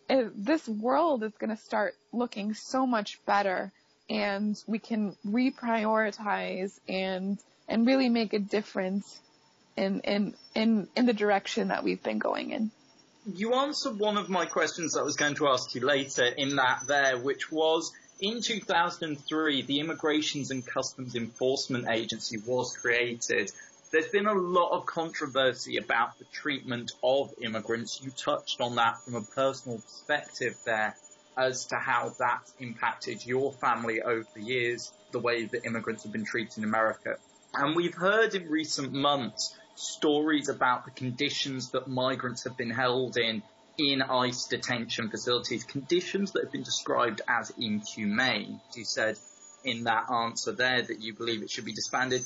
it, 0.08 0.32
this 0.36 0.68
world 0.68 1.24
is 1.24 1.32
going 1.38 1.50
to 1.50 1.62
start 1.62 1.94
looking 2.12 2.54
so 2.54 2.86
much 2.86 3.18
better 3.24 3.72
and 4.10 4.60
we 4.66 4.80
can 4.80 5.16
reprioritize 5.24 6.78
and 6.88 7.38
and 7.68 7.86
really 7.86 8.08
make 8.08 8.32
a 8.32 8.40
difference 8.40 9.20
in 9.76 10.00
in 10.00 10.34
in 10.54 10.88
in 10.96 11.06
the 11.06 11.12
direction 11.12 11.68
that 11.68 11.84
we've 11.84 12.02
been 12.02 12.18
going 12.18 12.50
in. 12.50 12.70
You 13.32 13.54
answered 13.54 13.98
one 13.98 14.16
of 14.16 14.28
my 14.28 14.46
questions 14.46 14.94
that 14.94 15.00
I 15.00 15.04
was 15.04 15.16
going 15.16 15.36
to 15.36 15.48
ask 15.48 15.74
you 15.74 15.82
later 15.82 16.24
in 16.24 16.56
that 16.56 16.82
there, 16.88 17.18
which 17.18 17.52
was 17.52 17.92
in 18.18 18.42
2003, 18.42 19.62
the 19.62 19.80
Immigrations 19.80 20.50
and 20.50 20.66
Customs 20.66 21.14
Enforcement 21.14 21.88
Agency 21.88 22.38
was 22.38 22.76
created. 22.76 23.52
There's 23.92 24.08
been 24.08 24.26
a 24.26 24.34
lot 24.34 24.70
of 24.70 24.86
controversy 24.86 25.76
about 25.76 26.18
the 26.18 26.24
treatment 26.32 26.92
of 27.02 27.32
immigrants. 27.42 28.00
You 28.02 28.10
touched 28.10 28.60
on 28.60 28.76
that 28.76 29.02
from 29.04 29.14
a 29.14 29.22
personal 29.22 29.78
perspective 29.78 30.56
there 30.64 30.96
as 31.40 31.66
to 31.66 31.76
how 31.76 32.12
that's 32.18 32.52
impacted 32.60 33.24
your 33.24 33.52
family 33.52 34.02
over 34.02 34.26
the 34.34 34.42
years, 34.42 34.92
the 35.10 35.18
way 35.18 35.44
that 35.46 35.64
immigrants 35.64 36.02
have 36.02 36.12
been 36.12 36.24
treated 36.24 36.58
in 36.58 36.64
America. 36.64 37.16
And 37.54 37.74
we've 37.74 37.94
heard 37.94 38.34
in 38.34 38.48
recent 38.48 38.92
months 38.92 39.56
stories 39.74 40.48
about 40.50 40.84
the 40.84 40.90
conditions 40.90 41.70
that 41.70 41.88
migrants 41.88 42.44
have 42.44 42.56
been 42.56 42.70
held 42.70 43.16
in 43.16 43.42
in 43.78 44.02
ICE 44.02 44.46
detention 44.46 45.08
facilities, 45.08 45.64
conditions 45.64 46.32
that 46.32 46.44
have 46.44 46.52
been 46.52 46.62
described 46.62 47.22
as 47.26 47.50
inhumane. 47.58 48.60
You 48.76 48.84
said 48.84 49.16
in 49.64 49.84
that 49.84 50.10
answer 50.10 50.52
there 50.52 50.82
that 50.82 51.00
you 51.00 51.14
believe 51.14 51.42
it 51.42 51.50
should 51.50 51.64
be 51.64 51.72
disbanded. 51.72 52.22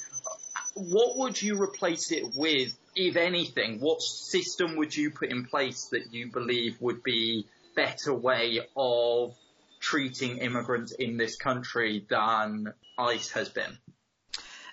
What 0.74 1.16
would 1.18 1.40
you 1.40 1.62
replace 1.62 2.10
it 2.10 2.34
with, 2.34 2.76
if 2.96 3.14
anything? 3.14 3.78
What 3.78 4.02
system 4.02 4.76
would 4.76 4.96
you 4.96 5.12
put 5.12 5.30
in 5.30 5.44
place 5.44 5.88
that 5.92 6.12
you 6.12 6.32
believe 6.32 6.80
would 6.80 7.04
be 7.04 7.46
better 7.74 8.14
way 8.14 8.60
of 8.76 9.34
treating 9.80 10.38
immigrants 10.38 10.92
in 10.92 11.16
this 11.16 11.36
country 11.36 12.06
than 12.08 12.72
ICE 12.98 13.30
has 13.32 13.48
been? 13.48 13.78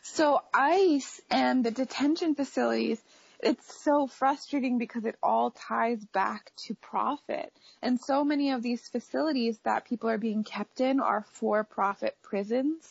So 0.04 0.42
ICE 0.54 1.22
and 1.30 1.64
the 1.64 1.72
detention 1.72 2.36
facilities, 2.36 3.02
it's 3.40 3.84
so 3.84 4.08
frustrating 4.08 4.78
because 4.78 5.06
it 5.06 5.16
all 5.22 5.52
ties 5.52 6.04
back 6.06 6.52
to 6.68 6.76
profit. 6.76 7.52
And 7.82 8.00
so 8.00 8.24
many 8.24 8.52
of 8.52 8.62
these 8.62 8.88
facilities 8.88 9.58
that 9.64 9.86
people 9.86 10.10
are 10.10 10.18
being 10.18 10.44
kept 10.44 10.82
in 10.82 11.00
are 11.00 11.26
for-profit 11.34 12.16
prisons. 12.24 12.88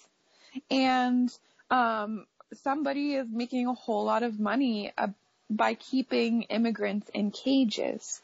And 0.70 1.30
um, 1.70 2.26
somebody 2.62 3.14
is 3.14 3.28
making 3.30 3.66
a 3.66 3.74
whole 3.74 4.04
lot 4.04 4.22
of 4.22 4.40
money 4.40 4.92
uh, 4.98 5.08
by 5.48 5.74
keeping 5.74 6.42
immigrants 6.42 7.08
in 7.12 7.30
cages. 7.30 8.20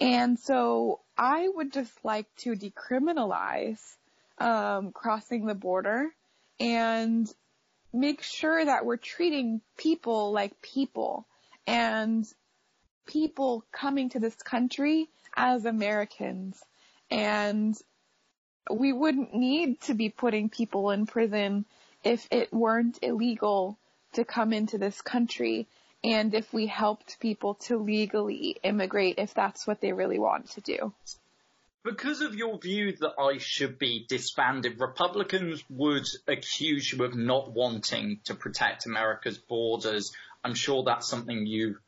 And 0.00 0.38
so 0.38 1.00
I 1.16 1.48
would 1.48 1.72
just 1.72 1.92
like 2.04 2.26
to 2.38 2.54
decriminalize 2.54 3.80
um, 4.38 4.92
crossing 4.92 5.46
the 5.46 5.54
border 5.54 6.08
and 6.60 7.32
make 7.92 8.22
sure 8.22 8.64
that 8.64 8.84
we're 8.84 8.96
treating 8.96 9.60
people 9.76 10.32
like 10.32 10.60
people 10.62 11.26
and 11.66 12.26
people 13.06 13.64
coming 13.72 14.08
to 14.10 14.20
this 14.20 14.36
country 14.36 15.08
as 15.36 15.64
Americans. 15.64 16.62
And 17.10 17.76
we 18.70 18.92
wouldn't 18.92 19.34
need 19.34 19.80
to 19.82 19.94
be 19.94 20.08
putting 20.08 20.48
people 20.48 20.90
in 20.90 21.06
prison 21.06 21.66
if 22.04 22.26
it 22.30 22.52
weren't 22.52 22.98
illegal 23.02 23.78
to 24.14 24.24
come 24.24 24.52
into 24.52 24.78
this 24.78 25.00
country 25.00 25.66
and 26.04 26.34
if 26.34 26.52
we 26.52 26.66
helped 26.66 27.20
people 27.20 27.54
to 27.54 27.78
legally 27.78 28.56
immigrate 28.62 29.16
if 29.18 29.34
that's 29.34 29.66
what 29.66 29.80
they 29.80 29.92
really 29.92 30.18
want 30.18 30.50
to 30.50 30.60
do. 30.60 30.92
Because 31.84 32.20
of 32.20 32.36
your 32.36 32.58
view 32.58 32.92
that 33.00 33.18
ICE 33.18 33.42
should 33.42 33.78
be 33.78 34.06
disbanded, 34.08 34.78
Republicans 34.78 35.64
would 35.68 36.06
accuse 36.28 36.92
you 36.92 37.04
of 37.04 37.16
not 37.16 37.52
wanting 37.52 38.20
to 38.24 38.34
protect 38.34 38.86
America's 38.86 39.38
borders. 39.38 40.12
I'm 40.44 40.54
sure 40.54 40.84
that's 40.84 41.08
something 41.08 41.44
you 41.44 41.78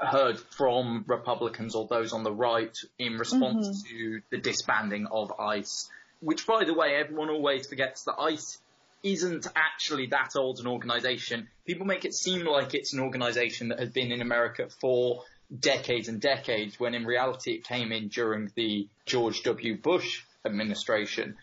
heard 0.00 0.40
from 0.40 1.04
Republicans 1.06 1.74
or 1.74 1.86
those 1.86 2.12
on 2.12 2.24
the 2.24 2.32
right 2.32 2.76
in 2.98 3.18
response 3.18 3.68
mm-hmm. 3.68 3.96
to 3.96 4.22
the 4.30 4.38
disbanding 4.38 5.06
of 5.06 5.32
ICE. 5.38 5.88
Which, 6.20 6.46
by 6.46 6.64
the 6.64 6.74
way, 6.74 6.96
everyone 6.96 7.30
always 7.30 7.68
forgets 7.68 8.04
that 8.04 8.18
ICE 8.18 8.58
isn't 9.02 9.46
actually 9.56 10.06
that 10.06 10.36
old 10.36 10.60
an 10.60 10.66
organization. 10.66 11.48
People 11.66 11.86
make 11.86 12.04
it 12.04 12.14
seem 12.14 12.44
like 12.44 12.74
it's 12.74 12.92
an 12.92 13.00
organization 13.00 13.68
that 13.68 13.78
has 13.78 13.90
been 13.90 14.12
in 14.12 14.20
America 14.20 14.68
for 14.80 15.22
decades 15.58 16.08
and 16.08 16.20
decades, 16.20 16.78
when 16.78 16.94
in 16.94 17.04
reality 17.04 17.52
it 17.52 17.64
came 17.64 17.92
in 17.92 18.08
during 18.08 18.50
the 18.54 18.88
George 19.06 19.42
W. 19.42 19.76
Bush 19.80 20.22
administration. 20.44 21.36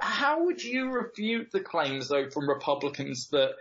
How 0.00 0.44
would 0.44 0.62
you 0.62 0.90
refute 0.90 1.50
the 1.50 1.60
claims, 1.60 2.08
though, 2.08 2.28
from 2.30 2.48
Republicans 2.48 3.28
that 3.30 3.52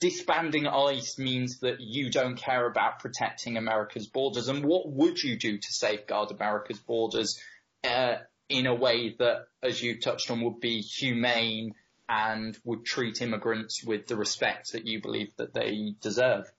disbanding 0.00 0.66
ICE 0.66 1.18
means 1.18 1.60
that 1.60 1.80
you 1.80 2.10
don't 2.10 2.36
care 2.36 2.66
about 2.66 2.98
protecting 2.98 3.56
America's 3.56 4.06
borders? 4.06 4.48
And 4.48 4.64
what 4.64 4.88
would 4.90 5.22
you 5.22 5.38
do 5.38 5.58
to 5.58 5.72
safeguard 5.72 6.30
America's 6.30 6.80
borders 6.80 7.40
uh, 7.84 8.16
in 8.48 8.66
a 8.66 8.74
way 8.74 9.14
that, 9.18 9.46
as 9.62 9.80
you 9.82 10.00
touched 10.00 10.30
on, 10.30 10.42
would 10.42 10.60
be 10.60 10.80
humane 10.80 11.74
and 12.08 12.58
would 12.64 12.84
treat 12.84 13.22
immigrants 13.22 13.84
with 13.84 14.06
the 14.06 14.16
respect 14.16 14.72
that 14.72 14.86
you 14.86 15.00
believe 15.00 15.34
that 15.36 15.54
they 15.54 15.94
deserve? 16.00 16.50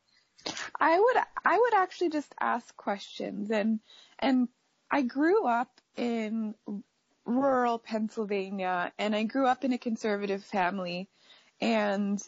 I 0.80 1.00
would 1.00 1.18
I 1.46 1.58
would 1.58 1.74
actually 1.74 2.10
just 2.10 2.34
ask 2.40 2.76
questions 2.76 3.50
and 3.52 3.80
and 4.20 4.50
I 4.92 5.02
grew 5.02 5.46
up 5.46 5.70
in 5.96 6.56
rural 7.26 7.80
Pennsylvania 7.80 8.92
and 8.98 9.16
I 9.16 9.24
grew 9.24 9.48
up 9.48 9.64
in 9.64 9.74
a 9.74 9.78
conservative 9.78 10.44
family 10.44 11.08
and 11.62 12.22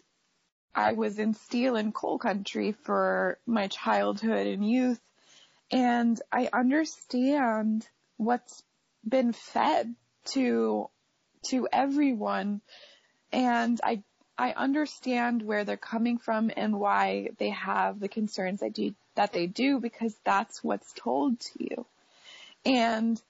I 0.74 0.94
was 0.94 1.20
in 1.20 1.34
steel 1.34 1.76
and 1.76 1.94
coal 1.94 2.18
country 2.18 2.72
for 2.72 3.40
my 3.46 3.68
childhood 3.68 4.48
and 4.48 4.70
youth 4.70 5.02
and 5.72 6.22
I 6.32 6.50
understand 6.54 7.88
what's 8.18 8.64
been 9.08 9.34
fed 9.34 9.96
to 10.26 10.90
to 11.48 11.68
everyone 11.72 12.62
and 13.36 13.82
I 13.84 14.02
I 14.38 14.54
understand 14.54 15.42
where 15.42 15.66
they're 15.66 15.78
coming 15.78 16.18
from 16.18 16.52
and 16.56 16.80
why 16.80 17.30
they 17.38 17.50
have 17.50 18.00
the 18.00 18.08
concerns 18.08 18.62
that 18.62 18.74
do 18.74 18.96
that 19.16 19.34
they 19.34 19.46
do 19.46 19.80
because 19.80 20.16
that's 20.24 20.64
what's 20.64 20.94
told 20.94 21.40
to 21.42 21.64
you. 21.64 21.86
And 22.66 23.22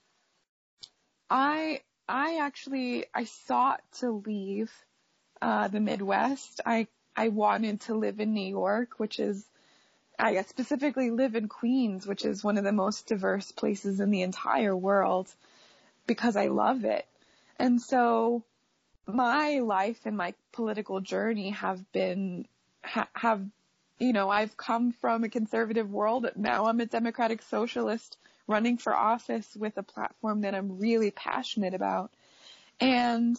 I 1.30 1.82
I 2.08 2.38
actually 2.38 3.06
I 3.16 3.24
sought 3.24 3.82
to 4.00 4.12
leave 4.12 4.72
uh, 5.42 5.70
the 5.70 5.80
Midwest. 5.80 6.62
I 6.66 6.88
I 7.16 7.30
wanted 7.30 7.82
to 7.82 7.96
live 7.96 8.20
in 8.20 8.34
New 8.34 8.48
York, 8.48 9.00
which 9.00 9.20
is 9.20 9.44
I 10.20 10.40
specifically 10.44 11.10
live 11.10 11.36
in 11.36 11.48
Queens, 11.48 12.06
which 12.06 12.26
is 12.26 12.44
one 12.44 12.60
of 12.60 12.64
the 12.64 12.72
most 12.72 13.08
diverse 13.08 13.52
places 13.52 14.00
in 14.00 14.12
the 14.12 14.22
entire 14.22 14.78
world 14.78 15.34
because 16.06 16.36
I 16.36 16.48
love 16.48 16.86
it. 16.86 17.08
And 17.58 17.82
so 17.82 18.44
my 19.08 19.60
life 19.60 20.00
and 20.06 20.18
my 20.18 20.34
political 20.52 21.00
journey 21.00 21.52
have 21.52 21.92
been, 21.92 22.48
ha- 22.84 23.10
have, 23.14 23.46
you 24.00 24.14
know, 24.14 24.30
I've 24.30 24.58
come 24.58 24.92
from 24.92 25.24
a 25.24 25.30
conservative 25.30 25.92
world. 25.92 26.28
Now 26.36 26.66
I'm 26.66 26.80
a 26.80 26.86
democratic 26.86 27.42
socialist 27.44 28.18
running 28.48 28.78
for 28.78 28.96
office 28.96 29.56
with 29.56 29.78
a 29.78 29.84
platform 29.84 30.42
that 30.42 30.56
I'm 30.56 30.80
really 30.80 31.12
passionate 31.12 31.74
about. 31.74 32.12
And 32.80 33.38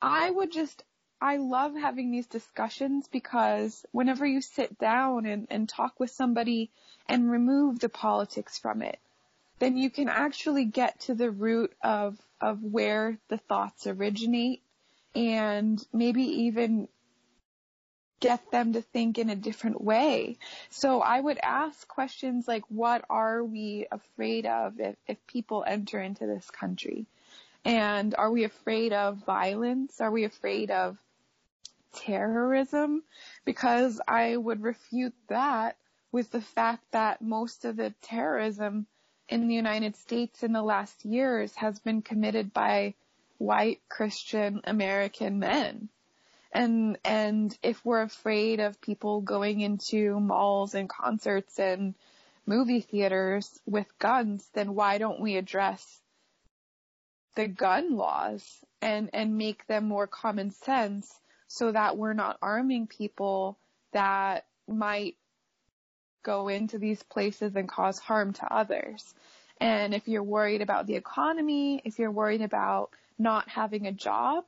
I 0.00 0.30
would 0.30 0.52
just, 0.52 0.82
I 1.20 1.36
love 1.36 1.74
having 1.74 2.10
these 2.10 2.26
discussions 2.26 3.08
because 3.08 3.84
whenever 3.92 4.26
you 4.26 4.40
sit 4.40 4.78
down 4.78 5.26
and, 5.26 5.46
and 5.50 5.68
talk 5.68 5.98
with 6.00 6.10
somebody 6.10 6.70
and 7.08 7.30
remove 7.30 7.78
the 7.78 7.88
politics 7.88 8.58
from 8.58 8.82
it, 8.82 8.98
then 9.58 9.76
you 9.76 9.90
can 9.90 10.08
actually 10.08 10.64
get 10.64 10.98
to 11.00 11.14
the 11.14 11.30
root 11.30 11.72
of, 11.82 12.18
of 12.40 12.62
where 12.62 13.18
the 13.28 13.38
thoughts 13.38 13.86
originate 13.86 14.62
and 15.14 15.84
maybe 15.92 16.22
even 16.22 16.88
get 18.20 18.52
them 18.52 18.74
to 18.74 18.80
think 18.80 19.18
in 19.18 19.30
a 19.30 19.36
different 19.36 19.82
way. 19.82 20.38
So 20.70 21.00
I 21.00 21.20
would 21.20 21.38
ask 21.42 21.86
questions 21.88 22.46
like, 22.46 22.62
what 22.68 23.04
are 23.10 23.42
we 23.42 23.86
afraid 23.90 24.46
of 24.46 24.78
if, 24.78 24.96
if 25.08 25.26
people 25.26 25.64
enter 25.66 26.00
into 26.00 26.26
this 26.26 26.48
country? 26.50 27.06
And 27.64 28.14
are 28.16 28.30
we 28.30 28.44
afraid 28.44 28.92
of 28.92 29.24
violence? 29.26 30.00
Are 30.00 30.10
we 30.10 30.24
afraid 30.24 30.70
of 30.70 30.96
terrorism? 31.94 33.02
Because 33.44 34.00
I 34.06 34.36
would 34.36 34.62
refute 34.62 35.14
that 35.28 35.76
with 36.12 36.30
the 36.30 36.40
fact 36.40 36.84
that 36.92 37.22
most 37.22 37.64
of 37.64 37.76
the 37.76 37.92
terrorism 38.02 38.86
in 39.28 39.48
the 39.48 39.54
United 39.54 39.96
States 39.96 40.42
in 40.42 40.52
the 40.52 40.62
last 40.62 41.04
years 41.04 41.54
has 41.56 41.78
been 41.80 42.02
committed 42.02 42.52
by 42.52 42.94
white 43.42 43.80
Christian 43.88 44.60
American 44.64 45.38
men. 45.38 45.88
And, 46.52 46.98
and 47.04 47.56
if 47.62 47.84
we're 47.84 48.02
afraid 48.02 48.60
of 48.60 48.80
people 48.80 49.20
going 49.20 49.60
into 49.60 50.20
malls 50.20 50.74
and 50.74 50.88
concerts 50.88 51.58
and 51.58 51.94
movie 52.46 52.80
theaters 52.80 53.60
with 53.66 53.86
guns, 53.98 54.48
then 54.52 54.74
why 54.74 54.98
don't 54.98 55.20
we 55.20 55.36
address 55.36 56.00
the 57.34 57.48
gun 57.48 57.96
laws 57.96 58.44
and, 58.80 59.10
and 59.12 59.38
make 59.38 59.66
them 59.66 59.88
more 59.88 60.06
common 60.06 60.50
sense 60.50 61.12
so 61.48 61.72
that 61.72 61.96
we're 61.96 62.12
not 62.12 62.38
arming 62.42 62.86
people 62.86 63.58
that 63.92 64.46
might 64.68 65.16
go 66.22 66.48
into 66.48 66.78
these 66.78 67.02
places 67.02 67.56
and 67.56 67.68
cause 67.68 67.98
harm 67.98 68.32
to 68.34 68.54
others. 68.54 69.14
And 69.62 69.94
if 69.94 70.08
you're 70.08 70.24
worried 70.24 70.60
about 70.60 70.88
the 70.88 70.96
economy, 70.96 71.80
if 71.84 72.00
you're 72.00 72.10
worried 72.10 72.42
about 72.42 72.90
not 73.16 73.48
having 73.48 73.86
a 73.86 73.92
job, 73.92 74.44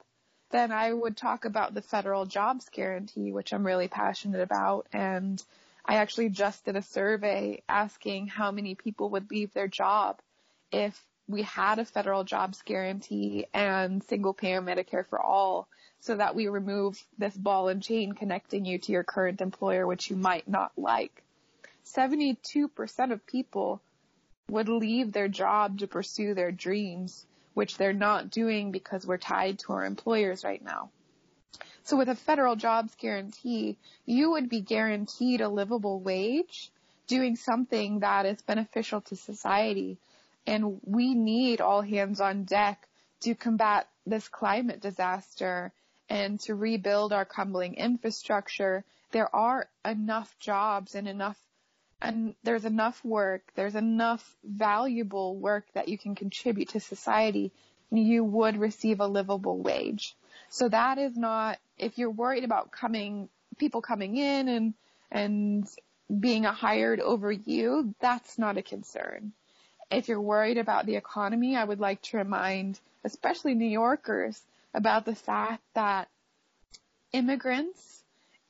then 0.51 0.73
I 0.73 0.93
would 0.93 1.17
talk 1.17 1.45
about 1.45 1.73
the 1.73 1.83
federal 1.83 2.27
jobs 2.27 2.69
guarantee, 2.69 3.31
which 3.31 3.53
I'm 3.53 3.65
really 3.65 3.87
passionate 3.87 4.41
about. 4.41 4.89
And 4.93 5.41
I 5.85 5.99
actually 5.99 6.31
just 6.31 6.65
did 6.65 6.75
a 6.75 6.83
survey 6.83 7.63
asking 7.69 8.27
how 8.27 8.51
many 8.51 8.75
people 8.75 9.11
would 9.11 9.31
leave 9.31 9.53
their 9.53 9.69
job 9.69 10.19
if 10.73 11.01
we 11.29 11.43
had 11.43 11.79
a 11.79 11.85
federal 11.85 12.25
jobs 12.25 12.61
guarantee 12.63 13.47
and 13.55 14.03
single 14.03 14.35
payer 14.35 14.61
Medicare 14.61 15.07
for 15.07 15.21
all 15.21 15.69
so 16.01 16.17
that 16.17 16.35
we 16.35 16.49
remove 16.49 17.01
this 17.19 17.37
ball 17.37 17.69
and 17.69 17.85
chain 17.85 18.15
connecting 18.15 18.65
you 18.65 18.79
to 18.79 18.91
your 18.91 19.05
current 19.05 19.41
employer, 19.41 19.87
which 19.87 20.11
you 20.11 20.17
might 20.17 20.49
not 20.49 20.73
like. 20.77 21.23
72% 21.85 23.13
of 23.13 23.25
people 23.29 23.81
would 24.51 24.69
leave 24.69 25.13
their 25.13 25.29
job 25.29 25.79
to 25.79 25.87
pursue 25.87 26.35
their 26.35 26.53
dreams, 26.53 27.27
which 27.55 27.77
they're 27.77 27.93
not 27.93 28.31
doing 28.31 28.73
because 28.73 29.07
we're 29.07 29.17
tied 29.17 29.59
to 29.61 29.73
our 29.73 29.85
employers 29.85 30.45
right 30.45 30.63
now. 30.63 30.91
So 31.85 31.97
with 31.97 32.09
a 32.09 32.15
federal 32.15 32.57
jobs 32.57 32.95
guarantee, 32.95 33.77
you 34.07 34.33
would 34.33 34.49
be 34.49 34.61
guaranteed 34.61 35.41
a 35.41 35.49
livable 35.49 36.01
wage 36.01 36.71
doing 37.07 37.37
something 37.37 38.01
that 38.01 38.27
is 38.27 38.41
beneficial 38.43 39.03
to 39.03 39.17
society. 39.17 39.99
And 40.47 40.81
we 40.85 41.15
need 41.15 41.61
all 41.61 41.83
hands 41.83 42.21
on 42.21 42.45
deck 42.45 42.87
to 43.21 43.35
combat 43.35 43.89
this 44.07 44.29
climate 44.29 44.81
disaster 44.81 45.73
and 46.09 46.39
to 46.41 46.55
rebuild 46.55 47.13
our 47.13 47.25
crumbling 47.25 47.75
infrastructure. 47.75 48.85
There 49.13 49.35
are 49.35 49.69
enough 49.85 50.39
jobs 50.39 50.95
and 50.95 51.09
enough 51.09 51.39
and 52.01 52.35
there's 52.43 52.65
enough 52.65 53.03
work, 53.05 53.43
there's 53.55 53.75
enough 53.75 54.37
valuable 54.45 55.37
work 55.37 55.65
that 55.75 55.89
you 55.89 55.99
can 55.99 56.15
contribute 56.15 56.71
to 56.71 56.81
society, 56.81 57.53
you 57.91 58.25
would 58.25 58.57
receive 58.57 59.01
a 59.01 59.07
livable 59.07 59.59
wage. 59.59 60.15
So 60.49 60.69
that 60.69 60.99
is 60.99 61.17
not, 61.17 61.59
if 61.79 61.99
you're 61.99 62.11
worried 62.11 62.45
about 62.45 62.71
coming, 62.71 63.29
people 63.59 63.83
coming 63.83 64.17
in 64.17 64.49
and, 64.49 64.75
and 65.11 65.69
being 66.21 66.45
hired 66.45 67.01
over 67.01 67.33
you, 67.33 67.95
that's 68.01 68.39
not 68.39 68.59
a 68.59 68.63
concern. 68.63 69.33
If 69.91 70.09
you're 70.09 70.21
worried 70.21 70.59
about 70.59 70.87
the 70.87 70.97
economy, 70.97 71.57
I 71.57 71.65
would 71.65 71.81
like 71.81 72.03
to 72.03 72.19
remind, 72.19 72.81
especially 73.05 73.55
New 73.55 73.69
Yorkers, 73.69 74.41
about 74.73 75.05
the 75.05 75.15
fact 75.15 75.63
that 75.75 76.09
immigrants 77.13 78.03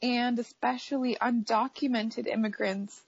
and 0.03 0.39
especially 0.39 1.17
undocumented 1.21 2.27
immigrants 2.27 3.01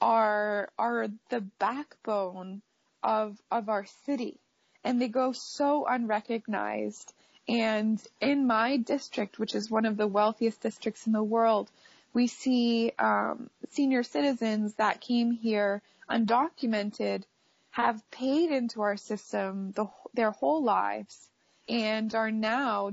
are 0.00 0.70
are 0.78 1.08
the 1.28 1.40
backbone 1.58 2.62
of 3.02 3.40
of 3.50 3.68
our 3.68 3.86
city. 4.06 4.38
And 4.82 5.00
they 5.00 5.08
go 5.08 5.32
so 5.32 5.86
unrecognized. 5.86 7.12
And 7.48 8.02
in 8.20 8.46
my 8.46 8.76
district 8.76 9.38
which 9.38 9.54
is 9.54 9.70
one 9.70 9.84
of 9.84 9.96
the 9.96 10.06
wealthiest 10.06 10.60
districts 10.60 11.06
in 11.06 11.12
the 11.12 11.22
world 11.22 11.70
we 12.12 12.26
see 12.26 12.92
um, 12.98 13.50
senior 13.70 14.02
citizens 14.02 14.74
that 14.74 15.00
came 15.00 15.30
here 15.30 15.82
undocumented 16.08 17.22
have 17.70 18.02
paid 18.10 18.50
into 18.50 18.82
our 18.82 18.96
system 18.96 19.72
the, 19.72 19.86
their 20.14 20.32
whole 20.32 20.62
lives 20.62 21.28
and 21.68 22.14
are 22.14 22.32
now 22.32 22.90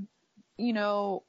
you 0.58 0.74
know 0.74 1.24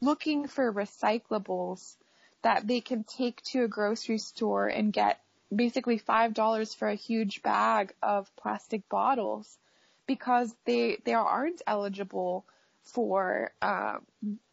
looking 0.00 0.46
for 0.46 0.72
recyclables 0.72 1.96
that 2.42 2.66
they 2.66 2.80
can 2.80 3.04
take 3.04 3.42
to 3.42 3.64
a 3.64 3.68
grocery 3.68 4.18
store 4.18 4.66
and 4.66 4.92
get 4.92 5.20
basically 5.54 5.98
$5 5.98 6.76
for 6.76 6.88
a 6.88 6.94
huge 6.94 7.42
bag 7.42 7.92
of 8.02 8.34
plastic 8.36 8.88
bottles 8.88 9.58
because 10.06 10.54
they, 10.64 10.98
they 11.04 11.14
aren't 11.14 11.62
eligible 11.66 12.44
for, 12.82 13.52
uh, 13.60 13.98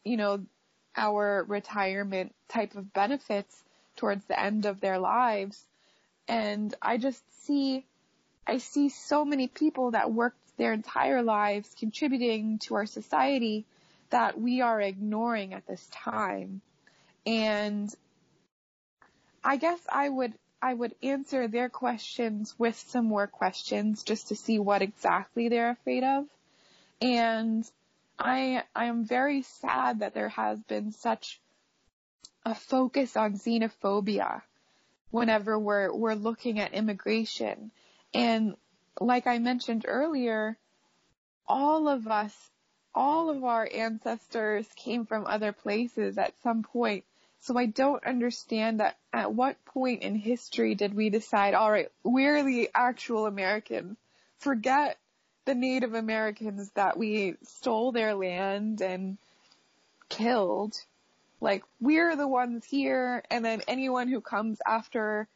you 0.04 0.18
know, 0.18 0.46
our 0.96 1.44
retirement 1.48 2.34
type 2.48 2.76
of 2.76 2.94
benefits 2.94 3.64
towards 3.96 4.26
the 4.26 4.40
end 4.40 4.66
of 4.66 4.80
their 4.80 5.00
lives. 5.00 5.62
And 6.28 6.74
I 6.82 6.98
just 6.98 7.22
see, 7.46 7.86
I 8.48 8.58
see 8.58 8.90
so 8.90 9.26
many 9.26 9.48
people 9.48 9.92
that 9.92 10.12
worked 10.12 10.38
their 10.58 10.74
entire 10.74 11.22
lives 11.22 11.74
contributing 11.78 12.60
to 12.60 12.76
our 12.76 12.86
society 12.86 13.66
that 14.10 14.40
we 14.40 14.62
are 14.62 14.80
ignoring 14.80 15.54
at 15.54 15.68
this 15.68 15.86
time. 15.92 16.62
And 17.26 17.94
I 19.44 19.58
guess 19.58 19.80
I 19.90 20.10
would 20.10 20.34
I 20.62 20.74
would 20.74 20.96
answer 21.04 21.48
their 21.48 21.70
questions 21.70 22.56
with 22.58 22.76
some 22.88 23.06
more 23.06 23.28
questions 23.28 24.04
just 24.04 24.30
to 24.30 24.36
see 24.36 24.58
what 24.58 24.82
exactly 24.82 25.50
they're 25.50 25.72
afraid 25.72 26.04
of. 26.04 26.26
And 27.02 27.70
I 28.18 28.64
I 28.76 28.86
am 28.86 29.06
very 29.06 29.44
sad 29.44 30.00
that 30.00 30.14
there 30.14 30.30
has 30.30 30.60
been 30.64 30.92
such 30.92 31.40
a 32.46 32.56
focus 32.56 33.18
on 33.18 33.34
xenophobia 33.34 34.42
whenever 35.12 35.58
we're 35.58 35.94
we're 35.94 36.16
looking 36.16 36.60
at 36.60 36.74
immigration. 36.74 37.72
And 38.14 38.56
like 39.00 39.28
I 39.28 39.40
mentioned 39.40 39.86
earlier, 39.88 40.58
all 41.48 41.88
of 41.88 42.08
us, 42.08 42.34
all 42.94 43.30
of 43.30 43.44
our 43.44 43.68
ancestors 43.72 44.68
came 44.76 45.06
from 45.06 45.26
other 45.26 45.52
places 45.52 46.18
at 46.18 46.34
some 46.42 46.64
point 46.64 47.04
so 47.46 47.56
I 47.56 47.68
don't 47.68 48.04
understand 48.04 48.80
that 48.80 48.98
at 49.14 49.32
what 49.32 49.64
point 49.66 50.02
in 50.02 50.16
history 50.16 50.74
did 50.74 50.96
we 50.96 51.12
decide, 51.12 51.54
all 51.54 51.70
right, 51.70 51.90
we're 52.04 52.44
the 52.44 52.72
actual 52.74 53.28
Americans. 53.28 53.98
Forget 54.40 54.98
the 55.46 55.54
Native 55.54 55.94
Americans 55.94 56.72
that 56.72 56.98
we 56.98 57.36
stole 57.44 57.92
their 57.92 58.16
land 58.16 58.82
and 58.82 59.20
killed. 60.10 60.76
Like, 61.40 61.64
we're 61.80 62.16
the 62.16 62.28
ones 62.28 62.66
here, 62.66 63.22
and 63.30 63.46
then 63.46 63.62
anyone 63.68 64.08
who 64.08 64.22
comes 64.22 64.58
after 64.66 65.28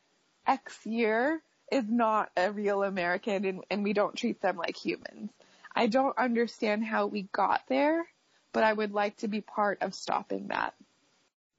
X 0.48 0.84
year 0.88 1.40
is 1.72 1.86
not 1.88 2.32
a 2.36 2.52
real 2.52 2.82
American, 2.82 3.46
and, 3.46 3.64
and 3.70 3.84
we 3.84 3.94
don't 3.94 4.16
treat 4.16 4.42
them 4.42 4.58
like 4.58 4.76
humans. 4.76 5.30
I 5.76 5.86
don't 5.86 6.18
understand 6.18 6.84
how 6.84 7.06
we 7.06 7.28
got 7.32 7.62
there, 7.70 8.04
but 8.52 8.64
I 8.64 8.74
would 8.74 8.94
like 8.94 9.18
to 9.18 9.28
be 9.28 9.42
part 9.42 9.84
of 9.84 9.94
stopping 9.94 10.48
that. 10.48 10.74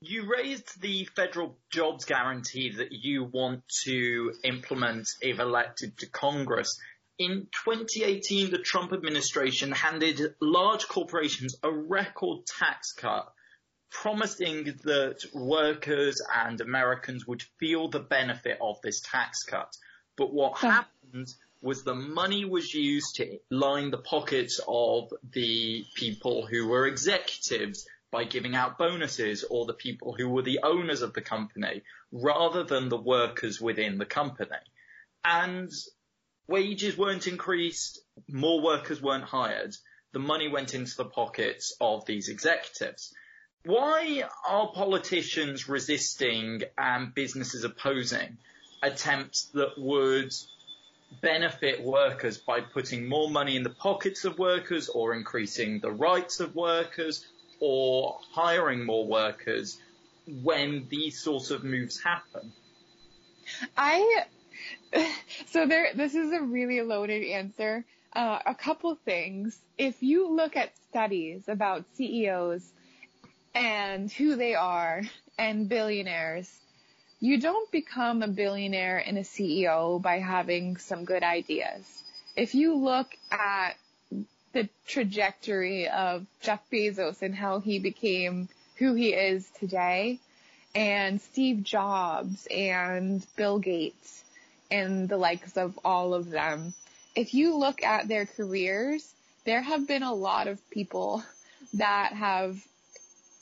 You 0.02 0.24
raised 0.24 0.80
the 0.80 1.04
federal 1.14 1.58
jobs 1.68 2.06
guarantee 2.06 2.70
that 2.70 2.90
you 2.90 3.24
want 3.24 3.68
to 3.84 4.32
implement 4.44 5.06
if 5.20 5.38
elected 5.38 5.98
to 5.98 6.06
Congress. 6.06 6.80
In 7.18 7.48
2018, 7.66 8.50
the 8.50 8.56
Trump 8.56 8.94
administration 8.94 9.72
handed 9.72 10.36
large 10.40 10.88
corporations 10.88 11.54
a 11.62 11.70
record 11.70 12.46
tax 12.46 12.92
cut, 12.92 13.30
promising 13.90 14.64
that 14.84 15.22
workers 15.34 16.22
and 16.34 16.62
Americans 16.62 17.26
would 17.26 17.42
feel 17.58 17.88
the 17.88 18.00
benefit 18.00 18.56
of 18.58 18.80
this 18.82 19.02
tax 19.02 19.42
cut. 19.42 19.76
But 20.16 20.32
what 20.32 20.56
happened 20.56 21.28
was 21.60 21.84
the 21.84 21.94
money 21.94 22.46
was 22.46 22.72
used 22.72 23.16
to 23.16 23.38
line 23.50 23.90
the 23.90 23.98
pockets 23.98 24.60
of 24.66 25.12
the 25.30 25.84
people 25.94 26.46
who 26.46 26.68
were 26.68 26.86
executives 26.86 27.86
by 28.10 28.24
giving 28.24 28.54
out 28.54 28.78
bonuses 28.78 29.44
or 29.48 29.66
the 29.66 29.72
people 29.72 30.14
who 30.14 30.28
were 30.28 30.42
the 30.42 30.60
owners 30.62 31.02
of 31.02 31.12
the 31.12 31.20
company 31.20 31.82
rather 32.10 32.64
than 32.64 32.88
the 32.88 32.96
workers 32.96 33.60
within 33.60 33.98
the 33.98 34.06
company. 34.06 34.50
And 35.24 35.70
wages 36.48 36.96
weren't 36.96 37.26
increased, 37.26 38.00
more 38.28 38.60
workers 38.60 39.00
weren't 39.00 39.24
hired, 39.24 39.76
the 40.12 40.18
money 40.18 40.48
went 40.48 40.74
into 40.74 40.96
the 40.96 41.04
pockets 41.04 41.76
of 41.80 42.04
these 42.04 42.28
executives. 42.28 43.14
Why 43.64 44.24
are 44.48 44.72
politicians 44.72 45.68
resisting 45.68 46.62
and 46.76 47.14
businesses 47.14 47.62
opposing 47.62 48.38
attempts 48.82 49.50
that 49.52 49.78
would 49.78 50.32
benefit 51.20 51.82
workers 51.82 52.38
by 52.38 52.60
putting 52.60 53.08
more 53.08 53.28
money 53.28 53.56
in 53.56 53.62
the 53.62 53.70
pockets 53.70 54.24
of 54.24 54.38
workers 54.38 54.88
or 54.88 55.14
increasing 55.14 55.80
the 55.80 55.90
rights 55.90 56.40
of 56.40 56.54
workers 56.54 57.26
or 57.60 58.18
hiring 58.32 58.84
more 58.84 59.06
workers 59.06 59.78
when 60.42 60.86
these 60.88 61.18
sorts 61.18 61.50
of 61.50 61.64
moves 61.64 62.00
happen? 62.02 62.52
I 63.76 64.24
so 65.46 65.66
there 65.66 65.90
this 65.94 66.14
is 66.14 66.32
a 66.32 66.40
really 66.40 66.80
loaded 66.82 67.24
answer. 67.24 67.84
Uh, 68.12 68.40
a 68.44 68.54
couple 68.54 68.96
things. 69.04 69.58
If 69.78 70.02
you 70.02 70.34
look 70.34 70.56
at 70.56 70.76
studies 70.88 71.48
about 71.48 71.84
CEOs 71.94 72.68
and 73.54 74.10
who 74.10 74.34
they 74.34 74.54
are 74.56 75.02
and 75.38 75.68
billionaires, 75.68 76.50
you 77.20 77.38
don't 77.38 77.70
become 77.70 78.22
a 78.22 78.28
billionaire 78.28 78.98
and 78.98 79.16
a 79.16 79.22
CEO 79.22 80.02
by 80.02 80.18
having 80.18 80.76
some 80.78 81.04
good 81.04 81.22
ideas. 81.22 82.02
If 82.34 82.54
you 82.54 82.74
look 82.74 83.14
at 83.30 83.76
the 84.52 84.68
trajectory 84.86 85.88
of 85.88 86.26
Jeff 86.40 86.60
Bezos 86.70 87.22
and 87.22 87.34
how 87.34 87.60
he 87.60 87.78
became 87.78 88.48
who 88.76 88.94
he 88.94 89.12
is 89.12 89.48
today 89.58 90.18
and 90.74 91.20
Steve 91.20 91.62
Jobs 91.62 92.46
and 92.50 93.24
Bill 93.36 93.58
Gates 93.58 94.24
and 94.70 95.08
the 95.08 95.16
likes 95.16 95.56
of 95.56 95.78
all 95.84 96.14
of 96.14 96.30
them. 96.30 96.74
If 97.14 97.34
you 97.34 97.56
look 97.56 97.82
at 97.82 98.08
their 98.08 98.26
careers, 98.26 99.12
there 99.44 99.60
have 99.60 99.86
been 99.86 100.02
a 100.02 100.14
lot 100.14 100.46
of 100.46 100.70
people 100.70 101.24
that 101.74 102.12
have, 102.12 102.56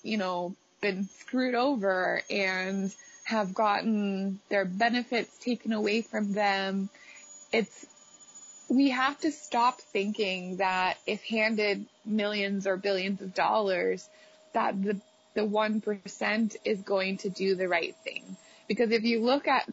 you 0.03 0.16
know, 0.16 0.55
been 0.81 1.05
screwed 1.05 1.55
over 1.55 2.23
and 2.31 2.94
have 3.25 3.53
gotten 3.53 4.40
their 4.49 4.64
benefits 4.64 5.37
taken 5.38 5.73
away 5.73 6.01
from 6.01 6.33
them. 6.33 6.88
It's 7.53 7.87
we 8.68 8.90
have 8.90 9.18
to 9.20 9.33
stop 9.33 9.81
thinking 9.81 10.59
that 10.59 10.98
if 11.07 11.22
handed 11.24 11.87
millions 12.04 12.66
or 12.66 12.76
billions 12.76 13.22
of 13.22 13.35
dollars, 13.35 14.09
that 14.52 14.81
the 14.83 15.00
the 15.35 15.44
one 15.44 15.81
percent 15.81 16.57
is 16.64 16.81
going 16.83 17.18
to 17.18 17.31
do 17.31 17.54
the 17.54 17.68
right 17.68 17.94
thing. 18.04 18.37
Because 18.66 18.90
if 18.90 19.04
you 19.04 19.20
look 19.20 19.48
at 19.48 19.68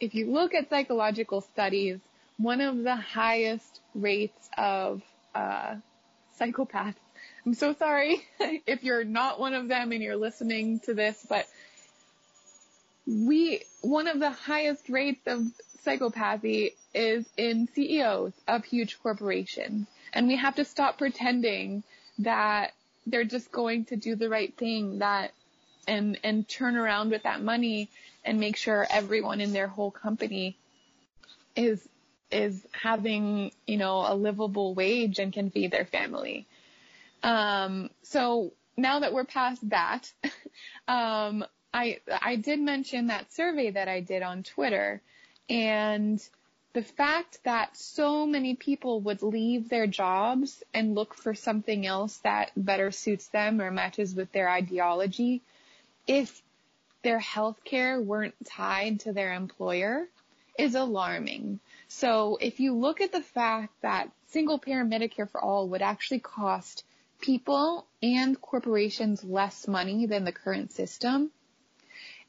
if 0.00 0.14
you 0.14 0.32
look 0.32 0.54
at 0.54 0.68
psychological 0.70 1.40
studies, 1.40 2.00
one 2.36 2.60
of 2.60 2.82
the 2.82 2.96
highest 2.96 3.80
rates 3.94 4.48
of 4.58 5.02
uh, 5.34 5.76
psychopaths. 6.40 6.96
I'm 7.46 7.54
so 7.54 7.74
sorry 7.74 8.20
if 8.40 8.82
you're 8.82 9.04
not 9.04 9.38
one 9.38 9.54
of 9.54 9.68
them 9.68 9.92
and 9.92 10.02
you're 10.02 10.16
listening 10.16 10.80
to 10.80 10.94
this, 10.94 11.24
but 11.28 11.46
we 13.06 13.62
one 13.82 14.08
of 14.08 14.18
the 14.18 14.30
highest 14.30 14.88
rates 14.88 15.26
of 15.26 15.44
psychopathy 15.84 16.72
is 16.94 17.24
in 17.36 17.68
CEOs 17.74 18.32
of 18.46 18.64
huge 18.64 18.98
corporations. 19.02 19.86
And 20.12 20.28
we 20.28 20.36
have 20.36 20.56
to 20.56 20.64
stop 20.64 20.98
pretending 20.98 21.82
that 22.18 22.72
they're 23.06 23.24
just 23.24 23.50
going 23.50 23.86
to 23.86 23.96
do 23.96 24.14
the 24.14 24.28
right 24.28 24.54
thing 24.56 24.98
that 24.98 25.32
and 25.88 26.18
and 26.22 26.48
turn 26.48 26.76
around 26.76 27.10
with 27.10 27.24
that 27.24 27.42
money 27.42 27.88
and 28.24 28.38
make 28.38 28.56
sure 28.56 28.86
everyone 28.88 29.40
in 29.40 29.52
their 29.52 29.66
whole 29.66 29.90
company 29.90 30.56
is 31.56 31.86
is 32.30 32.66
having, 32.72 33.52
you 33.66 33.76
know, 33.76 34.04
a 34.06 34.14
livable 34.14 34.74
wage 34.74 35.18
and 35.18 35.32
can 35.32 35.50
feed 35.50 35.70
their 35.70 35.84
family. 35.84 36.46
Um, 37.22 37.90
so 38.02 38.52
now 38.76 39.00
that 39.00 39.12
we're 39.12 39.24
past 39.24 39.68
that, 39.68 40.10
um, 40.88 41.44
I 41.74 41.98
I 42.08 42.36
did 42.36 42.60
mention 42.60 43.08
that 43.08 43.32
survey 43.32 43.70
that 43.70 43.88
I 43.88 44.00
did 44.00 44.22
on 44.22 44.42
Twitter 44.42 45.02
and 45.48 46.22
the 46.74 46.82
fact 46.82 47.38
that 47.44 47.76
so 47.76 48.24
many 48.26 48.54
people 48.54 49.00
would 49.00 49.22
leave 49.22 49.68
their 49.68 49.86
jobs 49.86 50.62
and 50.72 50.94
look 50.94 51.14
for 51.14 51.34
something 51.34 51.86
else 51.86 52.16
that 52.18 52.50
better 52.56 52.90
suits 52.90 53.28
them 53.28 53.60
or 53.60 53.70
matches 53.70 54.14
with 54.14 54.32
their 54.32 54.48
ideology 54.48 55.42
if 56.06 56.42
their 57.02 57.18
health 57.18 57.62
care 57.64 58.00
weren't 58.00 58.34
tied 58.44 59.00
to 59.00 59.12
their 59.12 59.34
employer 59.34 60.08
is 60.58 60.74
alarming. 60.74 61.60
So 61.88 62.38
if 62.40 62.60
you 62.60 62.74
look 62.74 63.00
at 63.00 63.12
the 63.12 63.22
fact 63.22 63.74
that 63.82 64.10
single 64.28 64.58
payer 64.58 64.84
Medicare 64.84 65.28
for 65.28 65.42
all 65.42 65.68
would 65.68 65.82
actually 65.82 66.20
cost 66.20 66.84
people 67.20 67.86
and 68.02 68.40
corporations 68.40 69.22
less 69.22 69.68
money 69.68 70.06
than 70.06 70.24
the 70.24 70.32
current 70.32 70.72
system, 70.72 71.30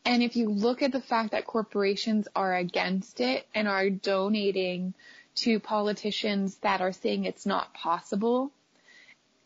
and 0.06 0.22
if 0.22 0.36
you 0.36 0.50
look 0.50 0.82
at 0.82 0.92
the 0.92 1.02
fact 1.02 1.32
that 1.32 1.46
corporations 1.48 2.28
are 2.36 2.54
against 2.56 3.22
it 3.22 3.48
and 3.56 3.68
are 3.68 3.90
donating 3.90 4.94
to 5.36 5.60
politicians 5.60 6.56
that 6.58 6.82
are 6.82 6.92
saying 6.92 7.26
it's 7.26 7.46
not 7.46 7.74
possible, 7.74 8.52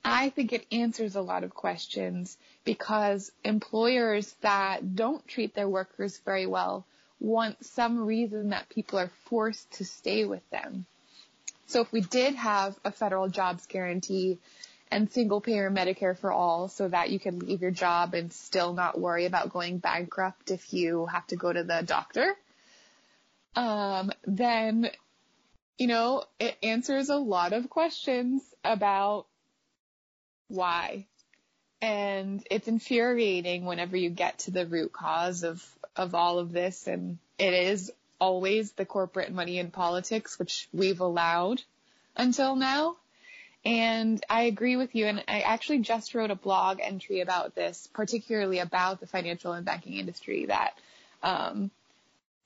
I 0.04 0.30
think 0.30 0.54
it 0.54 0.66
answers 0.72 1.16
a 1.16 1.22
lot 1.22 1.44
of 1.44 1.54
questions 1.54 2.38
because 2.64 3.32
employers 3.44 4.34
that 4.42 4.96
don't 4.96 5.28
treat 5.28 5.54
their 5.54 5.70
workers 5.70 6.18
very 6.26 6.46
well 6.46 6.86
want 7.20 7.64
some 7.66 8.06
reason 8.06 8.50
that 8.50 8.70
people 8.70 9.00
are 9.00 9.12
forced 9.26 9.70
to 9.74 9.86
stay 9.86 10.26
with 10.26 10.48
them. 10.50 10.86
So 11.68 11.82
if 11.82 11.92
we 11.92 12.02
did 12.02 12.36
have 12.36 12.80
a 12.86 12.92
federal 12.92 13.28
jobs 13.28 13.66
guarantee 13.66 14.40
and 14.92 15.12
single 15.12 15.42
payer 15.42 15.70
Medicare 15.70 16.18
for 16.18 16.32
all 16.32 16.68
so 16.68 16.88
that 16.88 17.10
you 17.10 17.20
can 17.20 17.40
leave 17.40 17.62
your 17.62 17.72
job 17.72 18.14
and 18.14 18.32
still 18.32 18.74
not 18.74 19.00
worry 19.00 19.26
about 19.26 19.52
going 19.52 19.78
bankrupt 19.78 20.52
if 20.52 20.74
you 20.74 21.06
have 21.06 21.28
to 21.28 21.36
go 21.36 21.52
to 21.52 21.64
the 21.64 21.84
doctor, 21.86 22.36
um, 23.56 24.12
then, 24.26 24.90
you 25.78 25.88
know, 25.88 26.24
it 26.40 26.56
answers 26.64 27.10
a 27.10 27.18
lot 27.18 27.54
of 27.54 27.70
questions 27.70 28.42
about 28.64 29.26
why. 30.48 31.08
And 31.82 32.46
it's 32.50 32.68
infuriating 32.68 33.66
whenever 33.66 33.98
you 33.98 34.10
get 34.10 34.40
to 34.40 34.52
the 34.52 34.66
root 34.66 34.94
cause 34.94 35.44
of, 35.44 35.64
of 35.96 36.16
all 36.16 36.40
of 36.40 36.52
this. 36.52 36.88
And 36.88 37.18
it 37.38 37.54
is 37.54 37.92
always 38.20 38.72
the 38.72 38.86
corporate 38.86 39.32
money 39.32 39.60
in 39.60 39.70
politics, 39.70 40.40
which 40.40 40.68
we've 40.74 41.02
allowed 41.02 41.62
until 42.16 42.56
now. 42.56 42.96
And 43.68 44.24
I 44.30 44.44
agree 44.44 44.78
with 44.78 44.96
you. 44.96 45.08
And 45.08 45.22
I 45.28 45.42
actually 45.42 45.80
just 45.80 46.16
wrote 46.16 46.32
a 46.32 46.36
blog 46.36 46.80
entry 46.82 47.20
about 47.20 47.54
this, 47.54 47.90
particularly 47.92 48.60
about 48.60 49.02
the 49.02 49.08
financial 49.08 49.52
and 49.52 49.66
banking 49.66 49.96
industry 49.96 50.46
that, 50.46 50.78
um, 51.22 51.70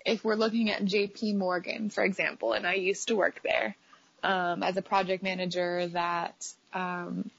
if 0.03 0.23
we're 0.23 0.33
looking 0.33 0.71
at 0.71 0.83
JP 0.83 1.35
Morgan, 1.35 1.91
for 1.91 2.03
example, 2.03 2.53
and 2.53 2.65
I 2.65 2.73
used 2.73 3.09
to 3.09 3.15
work 3.15 3.39
there, 3.43 3.75
um, 4.23 4.63
as 4.63 4.77
a 4.77 4.81
project 4.81 5.21
manager 5.21 5.85
that, 5.89 6.47
um, 6.73 7.29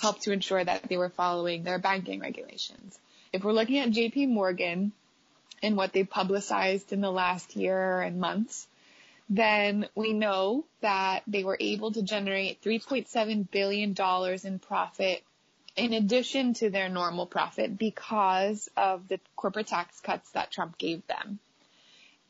helped 0.00 0.22
to 0.22 0.32
ensure 0.32 0.62
that 0.62 0.88
they 0.88 0.96
were 0.96 1.08
following 1.08 1.64
their 1.64 1.80
banking 1.80 2.20
regulations. 2.20 2.96
If 3.32 3.42
we're 3.42 3.54
looking 3.54 3.78
at 3.78 3.90
JP 3.90 4.28
Morgan 4.28 4.92
and 5.64 5.76
what 5.76 5.92
they 5.92 6.04
publicized 6.04 6.92
in 6.92 7.00
the 7.00 7.10
last 7.10 7.56
year 7.56 8.02
and 8.02 8.20
months, 8.20 8.68
then 9.28 9.88
we 9.94 10.12
know 10.12 10.64
that 10.80 11.22
they 11.26 11.42
were 11.42 11.56
able 11.58 11.92
to 11.92 12.02
generate 12.02 12.62
$3.7 12.62 13.50
billion 13.50 13.94
in 14.44 14.58
profit 14.58 15.22
in 15.76 15.92
addition 15.92 16.54
to 16.54 16.70
their 16.70 16.88
normal 16.88 17.26
profit 17.26 17.76
because 17.76 18.68
of 18.76 19.08
the 19.08 19.20
corporate 19.34 19.66
tax 19.66 20.00
cuts 20.00 20.30
that 20.32 20.50
Trump 20.50 20.78
gave 20.78 21.06
them. 21.06 21.38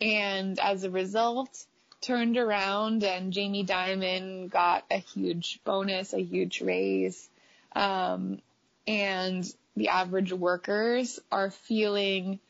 And 0.01 0.59
as 0.59 0.85
a 0.85 0.91
result, 0.91 1.65
turned 2.01 2.37
around 2.37 3.05
and 3.05 3.33
Jamie 3.33 3.65
Dimon 3.65 4.51
got 4.51 4.85
a 4.91 4.99
huge 4.99 5.61
bonus, 5.65 6.13
a 6.13 6.23
huge 6.23 6.61
raise. 6.61 7.29
Um, 7.75 8.41
and 8.87 9.45
the 9.77 9.89
average 9.89 10.33
workers 10.33 11.21
are 11.31 11.51
feeling, 11.51 12.41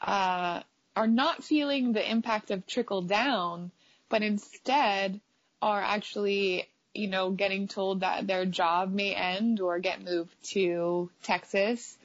uh, 0.00 0.60
are 0.94 1.06
not 1.06 1.44
feeling 1.44 1.92
the 1.92 2.08
impact 2.08 2.50
of 2.50 2.66
trickle 2.66 3.02
down, 3.02 3.70
but 4.08 4.22
instead 4.22 5.20
are 5.62 5.80
actually, 5.80 6.68
you 6.94 7.08
know, 7.08 7.30
getting 7.30 7.68
told 7.68 8.00
that 8.00 8.26
their 8.26 8.44
job 8.44 8.92
may 8.92 9.14
end 9.14 9.60
or 9.60 9.78
get 9.78 10.02
moved 10.02 10.34
to 10.50 11.10
Texas. 11.22 11.96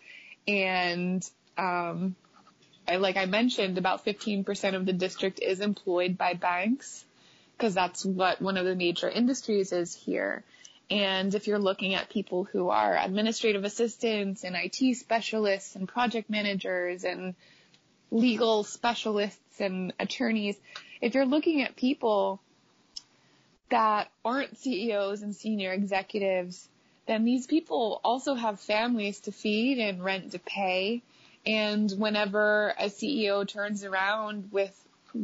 And, 0.48 1.28
um, 1.58 2.16
I, 2.88 2.96
like 2.98 3.18
I 3.18 3.26
mentioned, 3.26 3.78
about 3.78 4.06
15% 4.06 4.76
of 4.76 4.86
the 4.86 4.94
district 4.94 5.40
is 5.40 5.60
employed 5.60 6.18
by 6.18 6.34
banks 6.34 7.06
because 7.58 7.74
that's 7.76 8.04
what 8.04 8.42
one 8.42 8.58
of 8.58 8.66
the 8.66 8.76
major 8.76 9.08
industries 9.08 9.72
is 9.72 9.94
here. 9.94 10.44
And 10.90 11.34
if 11.36 11.48
you're 11.48 11.60
looking 11.60 11.94
at 11.94 12.10
people 12.10 12.44
who 12.44 12.70
are 12.70 12.98
administrative 12.98 13.64
assistants 13.64 14.44
and 14.44 14.56
IT 14.58 14.96
specialists 14.98 15.76
and 15.76 15.88
project 15.88 16.30
managers 16.30 17.04
and 17.06 17.36
legal 18.12 18.63
specialists 18.63 19.60
and 19.60 19.93
attorneys, 20.00 20.58
if 21.02 21.15
you're 21.15 21.26
looking 21.26 21.62
at 21.62 21.76
people 21.76 22.39
that 23.69 24.10
aren't 24.24 24.58
CEOs 24.58 25.21
and 25.21 25.36
senior 25.36 25.71
executives, 25.71 26.67
then 27.08 27.24
these 27.24 27.47
people 27.47 28.00
also 28.04 28.36
have 28.36 28.60
families 28.60 29.21
to 29.21 29.32
feed 29.32 29.80
and 29.80 30.04
rent 30.04 30.34
to 30.34 30.39
pay. 30.39 31.02
And 31.45 31.89
whenever 31.91 32.76
a 32.78 32.86
CEO 32.86 33.47
turns 33.47 33.84
around 33.84 34.50
with 34.52 34.78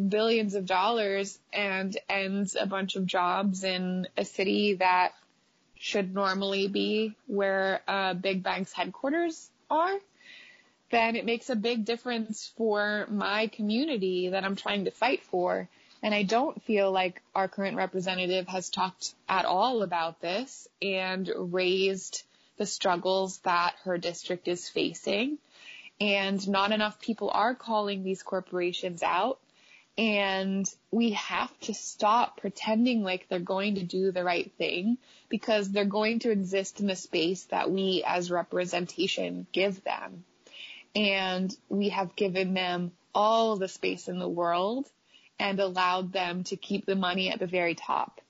billions 0.10 0.56
of 0.56 0.66
dollars 0.66 1.38
and 1.54 1.96
ends 2.10 2.56
a 2.60 2.66
bunch 2.66 2.96
of 2.96 3.06
jobs 3.06 3.64
in 3.64 4.08
a 4.18 4.26
city 4.26 4.76
that 4.76 5.14
should 5.80 6.14
normally 6.14 6.68
be 6.68 7.16
where 7.28 7.82
uh, 7.88 8.14
big 8.14 8.44
banks 8.44 8.74
headquarters 8.74 9.50
are, 9.70 9.98
then 10.90 11.16
it 11.16 11.26
makes 11.26 11.50
a 11.50 11.56
big 11.56 11.84
difference 11.86 12.52
for 12.56 13.08
my 13.10 13.48
community 13.48 14.30
that 14.30 14.44
I'm 14.44 14.56
trying 14.56 14.86
to 14.86 14.92
fight 14.92 15.24
for. 15.24 15.68
And 16.02 16.14
I 16.14 16.24
don't 16.24 16.62
feel 16.64 16.92
like 16.92 17.22
our 17.36 17.48
current 17.48 17.76
representative 17.76 18.48
has 18.48 18.70
talked 18.70 19.14
at 19.28 19.46
all 19.46 19.82
about 19.82 20.22
this 20.22 20.68
and 20.82 21.30
raised 21.36 22.24
the 22.58 22.66
struggles 22.66 23.40
that 23.40 23.76
her 23.84 23.98
district 23.98 24.48
is 24.48 24.70
facing. 24.70 25.40
And 26.00 26.48
not 26.48 26.72
enough 26.72 27.02
people 27.02 27.32
are 27.34 27.56
calling 27.56 28.04
these 28.04 28.24
corporations 28.24 29.04
out. 29.04 29.40
And 29.98 30.70
we 30.92 31.12
have 31.12 31.52
to 31.62 31.74
stop 31.74 32.40
pretending 32.40 33.02
like 33.04 33.28
they're 33.28 33.40
going 33.40 33.76
to 33.76 33.84
do 33.84 34.12
the 34.12 34.24
right 34.24 34.52
thing 34.58 35.00
because 35.28 35.70
they're 35.70 35.86
going 35.86 36.20
to 36.20 36.32
exist 36.32 36.80
in 36.80 36.86
the 36.86 36.96
space 36.96 37.46
that 37.46 37.72
we 37.72 38.04
as 38.06 38.30
representation 38.30 39.48
give 39.52 39.84
them. 39.84 40.24
And 40.96 41.56
we 41.70 41.90
have 41.90 42.16
given 42.16 42.54
them 42.54 42.92
all 43.14 43.56
the 43.56 43.68
space 43.68 44.08
in 44.08 44.20
the 44.20 44.30
world 44.30 44.90
and 45.40 45.60
allowed 45.60 46.14
them 46.14 46.44
to 46.46 46.56
keep 46.56 46.86
the 46.86 46.96
money 46.96 47.30
at 47.30 47.40
the 47.40 47.48
very 47.48 47.76
top. 47.76 48.22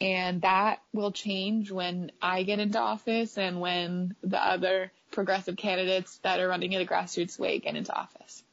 And 0.00 0.42
that 0.42 0.80
will 0.92 1.10
change 1.12 1.70
when 1.70 2.12
I 2.22 2.44
get 2.44 2.60
into 2.60 2.78
office 2.78 3.36
and 3.36 3.60
when 3.60 4.14
the 4.22 4.38
other 4.38 4.92
progressive 5.10 5.56
candidates 5.56 6.18
that 6.18 6.40
are 6.40 6.48
running 6.48 6.72
it 6.72 6.82
a 6.82 6.86
grassroots 6.86 7.38
way 7.38 7.58
get 7.58 7.74
into 7.74 7.92
office. 7.92 8.44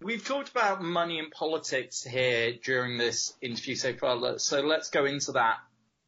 We've 0.00 0.24
talked 0.24 0.48
about 0.48 0.82
money 0.82 1.18
and 1.18 1.30
politics 1.30 2.04
here 2.04 2.54
during 2.62 2.98
this 2.98 3.34
interview 3.40 3.74
so 3.74 3.94
far, 3.94 4.38
so 4.38 4.60
let's 4.60 4.90
go 4.90 5.04
into 5.04 5.32
that. 5.32 5.56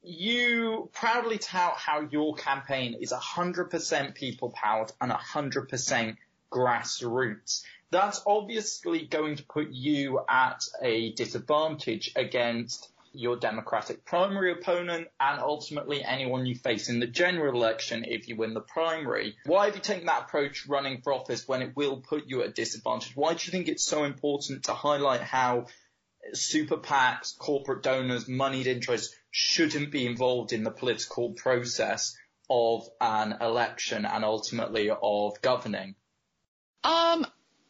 You 0.02 0.88
proudly 0.92 1.38
tout 1.38 1.74
how 1.76 2.08
your 2.10 2.34
campaign 2.34 2.96
is 3.00 3.12
100% 3.12 4.14
people 4.14 4.50
powered 4.50 4.92
and 5.00 5.10
100% 5.10 6.16
grassroots. 6.50 7.62
That's 7.90 8.22
obviously 8.26 9.06
going 9.06 9.36
to 9.36 9.44
put 9.44 9.70
you 9.70 10.20
at 10.28 10.62
a 10.82 11.12
disadvantage 11.12 12.12
against 12.14 12.90
your 13.12 13.36
Democratic 13.36 14.04
primary 14.04 14.52
opponent 14.52 15.08
and 15.18 15.40
ultimately 15.40 16.04
anyone 16.04 16.46
you 16.46 16.54
face 16.54 16.88
in 16.88 17.00
the 17.00 17.06
general 17.06 17.54
election 17.54 18.04
if 18.06 18.28
you 18.28 18.36
win 18.36 18.54
the 18.54 18.60
primary. 18.60 19.36
Why 19.44 19.66
have 19.66 19.74
you 19.74 19.80
taken 19.80 20.06
that 20.06 20.22
approach 20.22 20.66
running 20.66 21.00
for 21.02 21.12
office 21.12 21.48
when 21.48 21.62
it 21.62 21.74
will 21.74 21.96
put 21.98 22.26
you 22.26 22.42
at 22.42 22.48
a 22.50 22.52
disadvantage? 22.52 23.16
Why 23.16 23.34
do 23.34 23.44
you 23.44 23.50
think 23.50 23.68
it's 23.68 23.84
so 23.84 24.04
important 24.04 24.64
to 24.64 24.74
highlight 24.74 25.22
how 25.22 25.66
super 26.32 26.76
PACs, 26.76 27.36
corporate 27.36 27.82
donors, 27.82 28.28
moneyed 28.28 28.66
interests 28.66 29.14
shouldn't 29.30 29.90
be 29.90 30.06
involved 30.06 30.52
in 30.52 30.64
the 30.64 30.70
political 30.70 31.32
process 31.32 32.16
of 32.48 32.88
an 33.00 33.36
election 33.40 34.04
and 34.04 34.24
ultimately 34.24 34.90
of 34.90 35.40
governing? 35.40 35.94
Um, 36.82 37.26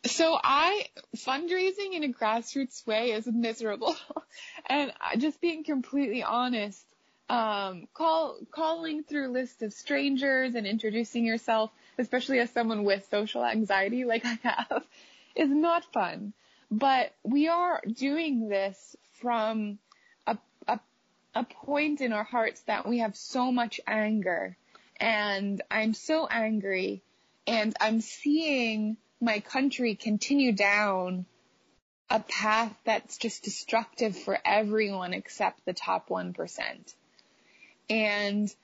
so 0.06 0.38
I 0.42 0.86
fundraising 1.16 1.92
in 1.94 2.04
a 2.04 2.08
grassroots 2.08 2.86
way 2.86 3.12
is 3.12 3.26
miserable, 3.26 3.96
and 4.66 4.92
just 5.18 5.40
being 5.40 5.64
completely 5.64 6.22
honest, 6.22 6.84
um, 7.28 7.86
call 7.92 8.38
calling 8.50 9.04
through 9.04 9.28
a 9.28 9.32
list 9.32 9.62
of 9.62 9.72
strangers 9.72 10.54
and 10.54 10.66
introducing 10.66 11.24
yourself, 11.24 11.70
especially 11.98 12.38
as 12.38 12.50
someone 12.50 12.84
with 12.84 13.08
social 13.10 13.44
anxiety 13.44 14.04
like 14.04 14.24
I 14.24 14.38
have, 14.42 14.84
is 15.36 15.50
not 15.50 15.84
fun. 15.92 16.32
But 16.70 17.12
we 17.24 17.48
are 17.48 17.82
doing 17.92 18.48
this 18.48 18.96
from 19.14 19.78
a, 20.26 20.38
a 20.68 20.80
a 21.34 21.44
point 21.44 22.00
in 22.00 22.12
our 22.12 22.24
hearts 22.24 22.60
that 22.62 22.86
we 22.88 22.98
have 22.98 23.16
so 23.16 23.52
much 23.52 23.80
anger, 23.86 24.56
and 24.98 25.60
I'm 25.70 25.94
so 25.94 26.26
angry, 26.26 27.02
and 27.50 27.74
I'm 27.80 28.00
seeing 28.00 28.96
my 29.20 29.40
country 29.40 29.96
continue 29.96 30.52
down 30.52 31.26
a 32.08 32.20
path 32.20 32.72
that's 32.84 33.18
just 33.18 33.42
destructive 33.42 34.16
for 34.16 34.38
everyone 34.44 35.12
except 35.14 35.64
the 35.64 35.72
top 35.72 36.08
1%. 36.08 36.94
And 37.88 38.54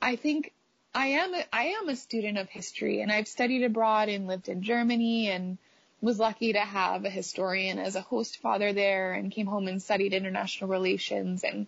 I 0.00 0.14
think 0.14 0.52
I 0.94 1.08
am 1.08 1.34
a, 1.34 1.44
I 1.52 1.64
am 1.80 1.88
a 1.88 1.96
student 1.96 2.38
of 2.38 2.48
history 2.48 3.02
and 3.02 3.10
I've 3.10 3.26
studied 3.26 3.64
abroad 3.64 4.08
and 4.08 4.28
lived 4.28 4.48
in 4.48 4.62
Germany 4.62 5.28
and 5.28 5.58
was 6.00 6.20
lucky 6.20 6.52
to 6.52 6.60
have 6.60 7.04
a 7.04 7.10
historian 7.10 7.80
as 7.80 7.96
a 7.96 8.00
host 8.00 8.38
father 8.38 8.72
there 8.72 9.12
and 9.12 9.32
came 9.32 9.46
home 9.46 9.66
and 9.66 9.82
studied 9.82 10.12
international 10.12 10.70
relations 10.70 11.42
and 11.42 11.66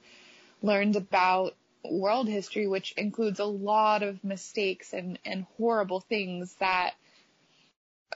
learned 0.62 0.95
about 0.95 1.57
world 1.85 2.29
history, 2.29 2.67
which 2.67 2.93
includes 2.93 3.41
a 3.41 3.45
lot 3.45 4.03
of 4.03 4.23
mistakes 4.25 4.93
and, 4.93 5.19
and 5.25 5.47
horrible 5.57 6.01
things 6.01 6.55
that 6.61 6.95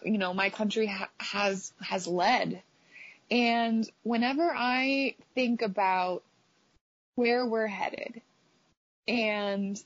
you 0.04 0.18
know, 0.18 0.34
my 0.34 0.50
country 0.50 0.86
ha- 0.86 1.10
has, 1.18 1.72
has 1.80 2.06
led. 2.06 2.62
And 3.30 3.88
whenever 4.02 4.50
I 4.54 5.14
think 5.34 5.62
about 5.62 6.22
where 7.14 7.46
we're 7.46 7.66
headed 7.66 8.20
and 9.06 9.82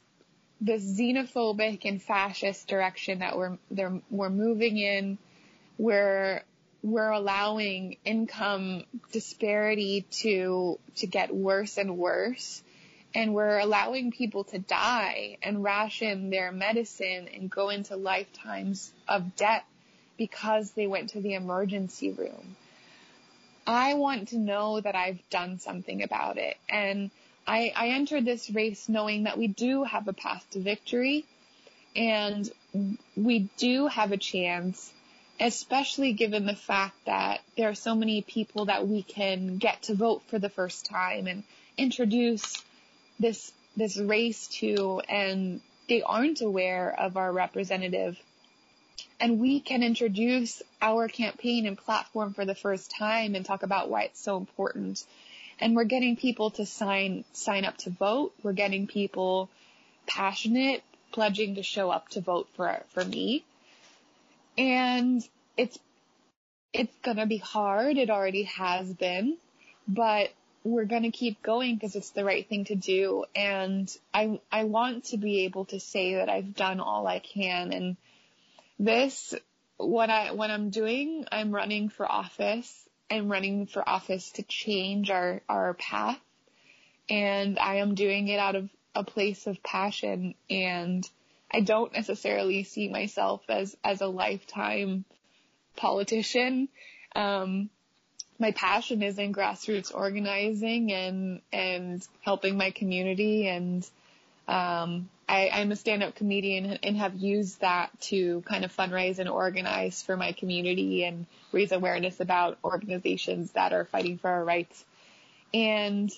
the 0.61 0.75
xenophobic 0.75 1.81
and 1.85 2.03
fascist 2.03 2.67
direction 2.67 3.21
that 3.21 3.37
we're, 3.37 3.59
we're 4.11 4.31
moving 4.31 4.79
in, 4.79 5.19
we're, 5.79 6.43
we're 6.83 7.11
allowing 7.11 7.99
income 8.05 8.85
disparity 9.13 10.07
to, 10.11 10.79
to 10.97 11.07
get 11.07 11.35
worse 11.35 11.79
and 11.79 11.99
worse. 11.99 12.63
And 13.17 13.33
we're 13.33 13.59
allowing 13.59 14.11
people 14.11 14.45
to 14.45 14.59
die 14.59 15.39
and 15.43 15.65
ration 15.65 16.29
their 16.29 16.53
medicine 16.53 17.31
and 17.35 17.51
go 17.51 17.71
into 17.71 17.97
lifetimes 17.97 18.93
of 19.09 19.35
debt 19.37 19.65
because 20.19 20.73
they 20.73 20.87
went 20.87 21.09
to 21.11 21.23
the 21.23 21.33
emergency 21.33 22.13
room. 22.13 22.57
I 23.67 23.95
want 23.95 24.29
to 24.29 24.39
know 24.39 24.83
that 24.83 24.95
I've 24.95 25.19
done 25.31 25.61
something 25.61 26.03
about 26.03 26.37
it. 26.37 26.59
And 26.69 27.11
I, 27.47 27.73
I 27.75 27.89
entered 27.89 28.27
this 28.27 28.51
race 28.51 28.87
knowing 28.87 29.23
that 29.23 29.39
we 29.39 29.47
do 29.47 29.85
have 29.85 30.07
a 30.09 30.13
path 30.13 30.47
to 30.51 30.61
victory 30.61 31.25
and 31.97 32.51
we 33.17 33.49
do 33.57 33.87
have 33.87 34.13
a 34.13 34.19
chance, 34.19 34.93
especially 35.41 36.13
given 36.13 36.45
the 36.45 36.55
fact 36.55 36.97
that 37.07 37.41
there 37.57 37.71
are 37.71 37.75
so 37.75 37.95
many 37.95 38.21
people 38.21 38.67
that 38.67 38.87
we 38.87 39.03
can 39.03 39.57
get 39.57 39.85
to 39.85 39.95
vote 39.95 40.23
for 40.27 40.39
the 40.39 40.51
first 40.51 40.85
time 40.85 41.27
and 41.27 41.45
introduce 41.79 42.63
this, 43.19 43.53
this 43.77 43.97
race 43.97 44.49
to 44.49 45.01
and 45.09 45.61
they 45.89 46.03
aren't 46.03 46.41
aware 46.41 46.95
of 46.99 47.17
our 47.17 47.33
representative 47.33 48.19
and 49.19 49.41
we 49.41 49.61
can 49.61 49.83
introduce 49.83 50.63
our 50.81 51.09
campaign 51.09 51.67
and 51.67 51.79
platform 51.79 52.35
for 52.35 52.45
the 52.45 52.55
first 52.55 52.91
time 52.91 53.35
and 53.35 53.45
talk 53.45 53.63
about 53.63 53.89
why 53.89 54.03
it's 54.03 54.21
so 54.21 54.37
important. 54.37 55.05
And 55.59 55.75
we're 55.75 55.85
getting 55.85 56.17
people 56.17 56.51
to 56.53 56.67
sign, 56.67 57.25
sign 57.33 57.65
up 57.65 57.79
to 57.79 57.91
vote. 57.91 58.35
We're 58.43 58.53
getting 58.53 58.87
people 58.87 59.49
passionate, 60.07 60.83
pledging 61.13 61.55
to 61.55 61.63
show 61.63 61.91
up 61.91 62.09
to 62.11 62.21
vote 62.21 62.49
for, 62.57 62.83
for 62.91 63.05
me. 63.05 63.45
And 64.59 65.27
it's, 65.57 65.79
it's 66.75 66.95
gonna 67.03 67.27
be 67.27 67.39
hard. 67.39 67.97
It 67.97 68.11
already 68.11 68.43
has 68.45 68.93
been, 68.93 69.39
but 69.89 70.31
we're 70.67 70.85
gonna 70.85 71.13
keep 71.13 71.43
going 71.43 71.77
because 71.77 71.95
it's 71.95 72.11
the 72.11 72.25
right 72.25 72.49
thing 72.49 72.65
to 72.65 72.75
do. 72.75 73.25
And 73.37 73.89
I, 74.13 74.41
I 74.51 74.65
want 74.65 75.05
to 75.07 75.17
be 75.17 75.45
able 75.45 75.67
to 75.67 75.79
say 75.79 76.17
that 76.17 76.29
I've 76.29 76.55
done 76.55 76.81
all 76.81 77.07
I 77.07 77.21
can 77.21 77.73
and 77.73 77.97
this, 78.79 79.33
what 79.77 80.11
I, 80.11 80.33
what 80.33 80.51
I'm 80.51 80.71
doing, 80.71 81.25
I'm 81.31 81.53
running 81.53 81.89
for 81.89 82.11
office. 82.11 82.89
I'm 83.09 83.31
running 83.31 83.67
for 83.67 83.89
office 83.89 84.33
to 84.33 84.43
change 84.43 85.09
our, 85.09 85.41
our 85.49 85.75
path. 85.75 86.19
And 87.09 87.61
I 87.61 87.77
am 87.77 87.95
doing 87.95 88.27
it 88.27 88.41
out 88.41 88.57
of 88.57 88.69
a 88.95 89.05
place 89.05 89.47
of 89.47 89.63
passion 89.63 90.35
and 90.51 91.09
I 91.53 91.61
don't 91.61 91.93
necessarily 91.93 92.65
see 92.65 92.89
myself 92.89 93.43
as, 93.49 93.77
as 93.85 94.01
a 94.01 94.09
lifetime 94.09 95.05
politician. 95.77 96.69
Um, 97.15 97.71
my 98.39 98.53
passion 98.53 99.03
is 99.03 99.19
in 99.19 99.33
grassroots 99.33 99.95
organizing 99.95 100.93
and 100.93 101.41
and 101.53 102.07
helping 102.23 102.57
my 102.57 102.71
community 102.71 103.49
and 103.49 103.89
um, 104.49 105.09
I, 105.29 105.51
I'm 105.53 105.73
a 105.73 105.77
stand-up 105.77 106.15
comedian 106.15 106.67
and 106.83 106.97
have 106.99 107.17
used 107.17 107.61
that 107.61 107.91
to 108.03 108.43
kind 108.43 108.65
of 108.65 108.75
fundraise 108.75 109.19
and 109.19 109.29
organize 109.29 110.01
for 110.03 110.17
my 110.17 110.33
community 110.33 111.05
and 111.05 111.27
raise 111.51 111.73
awareness 111.73 112.21
about 112.21 112.59
organizations 112.63 113.51
that 113.53 113.73
are 113.73 113.87
fighting 113.87 114.19
for 114.19 114.31
our 114.31 114.45
rights. 114.45 114.85
And 115.53 116.13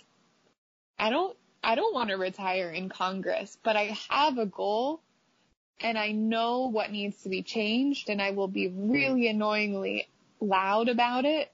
I 0.99 1.09
don't 1.11 1.37
I 1.65 1.75
don't 1.75 1.95
want 1.95 2.11
to 2.11 2.17
retire 2.17 2.71
in 2.71 2.89
Congress, 2.89 3.57
but 3.63 3.77
I 3.77 3.97
have 4.11 4.37
a 4.37 4.47
goal 4.47 5.01
and 5.81 5.97
I 5.97 6.13
know 6.13 6.69
what 6.71 6.91
needs 6.91 7.23
to 7.23 7.31
be 7.31 7.43
changed 7.43 8.11
and 8.11 8.21
I 8.21 8.33
will 8.33 8.49
be 8.49 8.69
really 8.69 9.29
annoyingly 9.29 10.07
loud 10.41 10.89
about 10.89 11.25
it. 11.25 11.51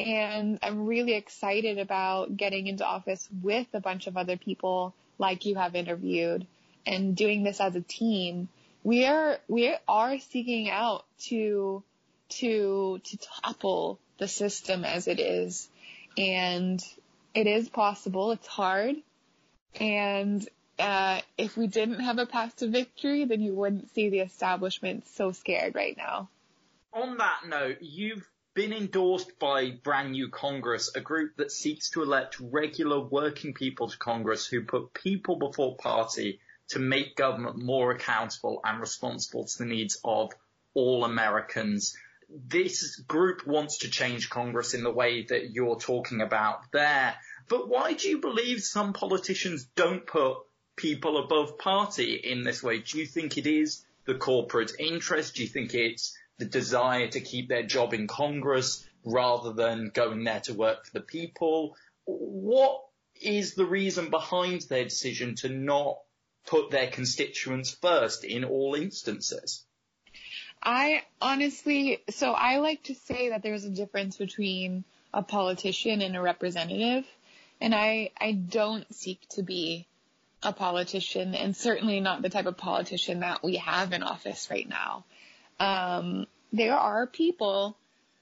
And 0.00 0.58
I'm 0.62 0.86
really 0.86 1.14
excited 1.14 1.78
about 1.78 2.36
getting 2.36 2.66
into 2.66 2.84
office 2.84 3.28
with 3.42 3.66
a 3.74 3.80
bunch 3.80 4.06
of 4.06 4.16
other 4.16 4.36
people 4.36 4.94
like 5.18 5.46
you 5.46 5.54
have 5.54 5.74
interviewed 5.74 6.46
and 6.86 7.16
doing 7.16 7.44
this 7.44 7.60
as 7.60 7.76
a 7.76 7.80
team. 7.80 8.48
We 8.82 9.06
are, 9.06 9.38
we 9.48 9.74
are 9.86 10.18
seeking 10.18 10.68
out 10.68 11.04
to, 11.26 11.82
to, 12.30 13.00
to 13.02 13.18
topple 13.42 13.98
the 14.18 14.28
system 14.28 14.84
as 14.84 15.06
it 15.06 15.20
is. 15.20 15.68
And 16.18 16.82
it 17.34 17.46
is 17.46 17.68
possible. 17.68 18.32
It's 18.32 18.46
hard. 18.46 18.96
And 19.80 20.46
uh, 20.78 21.20
if 21.38 21.56
we 21.56 21.66
didn't 21.66 22.00
have 22.00 22.18
a 22.18 22.26
path 22.26 22.56
to 22.56 22.68
victory, 22.68 23.24
then 23.24 23.40
you 23.40 23.54
wouldn't 23.54 23.92
see 23.94 24.10
the 24.10 24.20
establishment 24.20 25.06
so 25.08 25.32
scared 25.32 25.74
right 25.74 25.96
now. 25.96 26.28
On 26.92 27.16
that 27.18 27.40
note, 27.48 27.78
you've 27.80 28.28
been 28.54 28.72
endorsed 28.72 29.38
by 29.40 29.72
Brand 29.82 30.12
New 30.12 30.28
Congress, 30.28 30.90
a 30.94 31.00
group 31.00 31.36
that 31.36 31.50
seeks 31.50 31.90
to 31.90 32.02
elect 32.02 32.38
regular 32.38 33.00
working 33.00 33.52
people 33.52 33.88
to 33.88 33.98
Congress 33.98 34.46
who 34.46 34.62
put 34.62 34.94
people 34.94 35.36
before 35.36 35.76
party 35.76 36.38
to 36.68 36.78
make 36.78 37.16
government 37.16 37.58
more 37.58 37.90
accountable 37.90 38.60
and 38.64 38.80
responsible 38.80 39.44
to 39.44 39.58
the 39.58 39.64
needs 39.64 39.98
of 40.04 40.32
all 40.72 41.04
Americans. 41.04 41.96
This 42.30 42.96
group 42.96 43.46
wants 43.46 43.78
to 43.78 43.90
change 43.90 44.30
Congress 44.30 44.72
in 44.72 44.84
the 44.84 44.90
way 44.90 45.24
that 45.24 45.50
you're 45.50 45.78
talking 45.78 46.20
about 46.20 46.70
there. 46.72 47.14
But 47.48 47.68
why 47.68 47.92
do 47.94 48.08
you 48.08 48.18
believe 48.18 48.62
some 48.62 48.92
politicians 48.92 49.66
don't 49.74 50.06
put 50.06 50.38
people 50.76 51.18
above 51.18 51.58
party 51.58 52.14
in 52.14 52.44
this 52.44 52.62
way? 52.62 52.78
Do 52.78 52.98
you 52.98 53.06
think 53.06 53.36
it 53.36 53.46
is 53.46 53.84
the 54.06 54.14
corporate 54.14 54.72
interest? 54.78 55.34
Do 55.34 55.42
you 55.42 55.48
think 55.48 55.74
it's 55.74 56.16
the 56.38 56.44
desire 56.44 57.08
to 57.08 57.20
keep 57.20 57.48
their 57.48 57.62
job 57.62 57.94
in 57.94 58.06
Congress 58.06 58.86
rather 59.04 59.52
than 59.52 59.90
going 59.94 60.24
there 60.24 60.40
to 60.40 60.54
work 60.54 60.86
for 60.86 60.92
the 60.92 61.00
people? 61.00 61.76
What 62.04 62.82
is 63.20 63.54
the 63.54 63.66
reason 63.66 64.10
behind 64.10 64.62
their 64.62 64.84
decision 64.84 65.36
to 65.36 65.48
not 65.48 65.98
put 66.46 66.70
their 66.70 66.88
constituents 66.88 67.70
first 67.70 68.24
in 68.24 68.44
all 68.44 68.74
instances? 68.74 69.64
I 70.62 71.02
honestly, 71.20 72.02
so 72.10 72.32
I 72.32 72.58
like 72.58 72.84
to 72.84 72.94
say 72.94 73.30
that 73.30 73.42
there's 73.42 73.64
a 73.64 73.70
difference 73.70 74.16
between 74.16 74.84
a 75.12 75.22
politician 75.22 76.00
and 76.00 76.16
a 76.16 76.22
representative. 76.22 77.04
And 77.60 77.74
I, 77.74 78.10
I 78.18 78.32
don't 78.32 78.92
seek 78.94 79.20
to 79.30 79.42
be 79.42 79.86
a 80.42 80.52
politician 80.52 81.34
and 81.34 81.56
certainly 81.56 82.00
not 82.00 82.22
the 82.22 82.28
type 82.28 82.46
of 82.46 82.56
politician 82.56 83.20
that 83.20 83.42
we 83.42 83.56
have 83.56 83.92
in 83.92 84.02
office 84.02 84.48
right 84.50 84.68
now. 84.68 85.04
Um, 85.60 86.26
there 86.52 86.76
are 86.76 87.06
people 87.06 87.76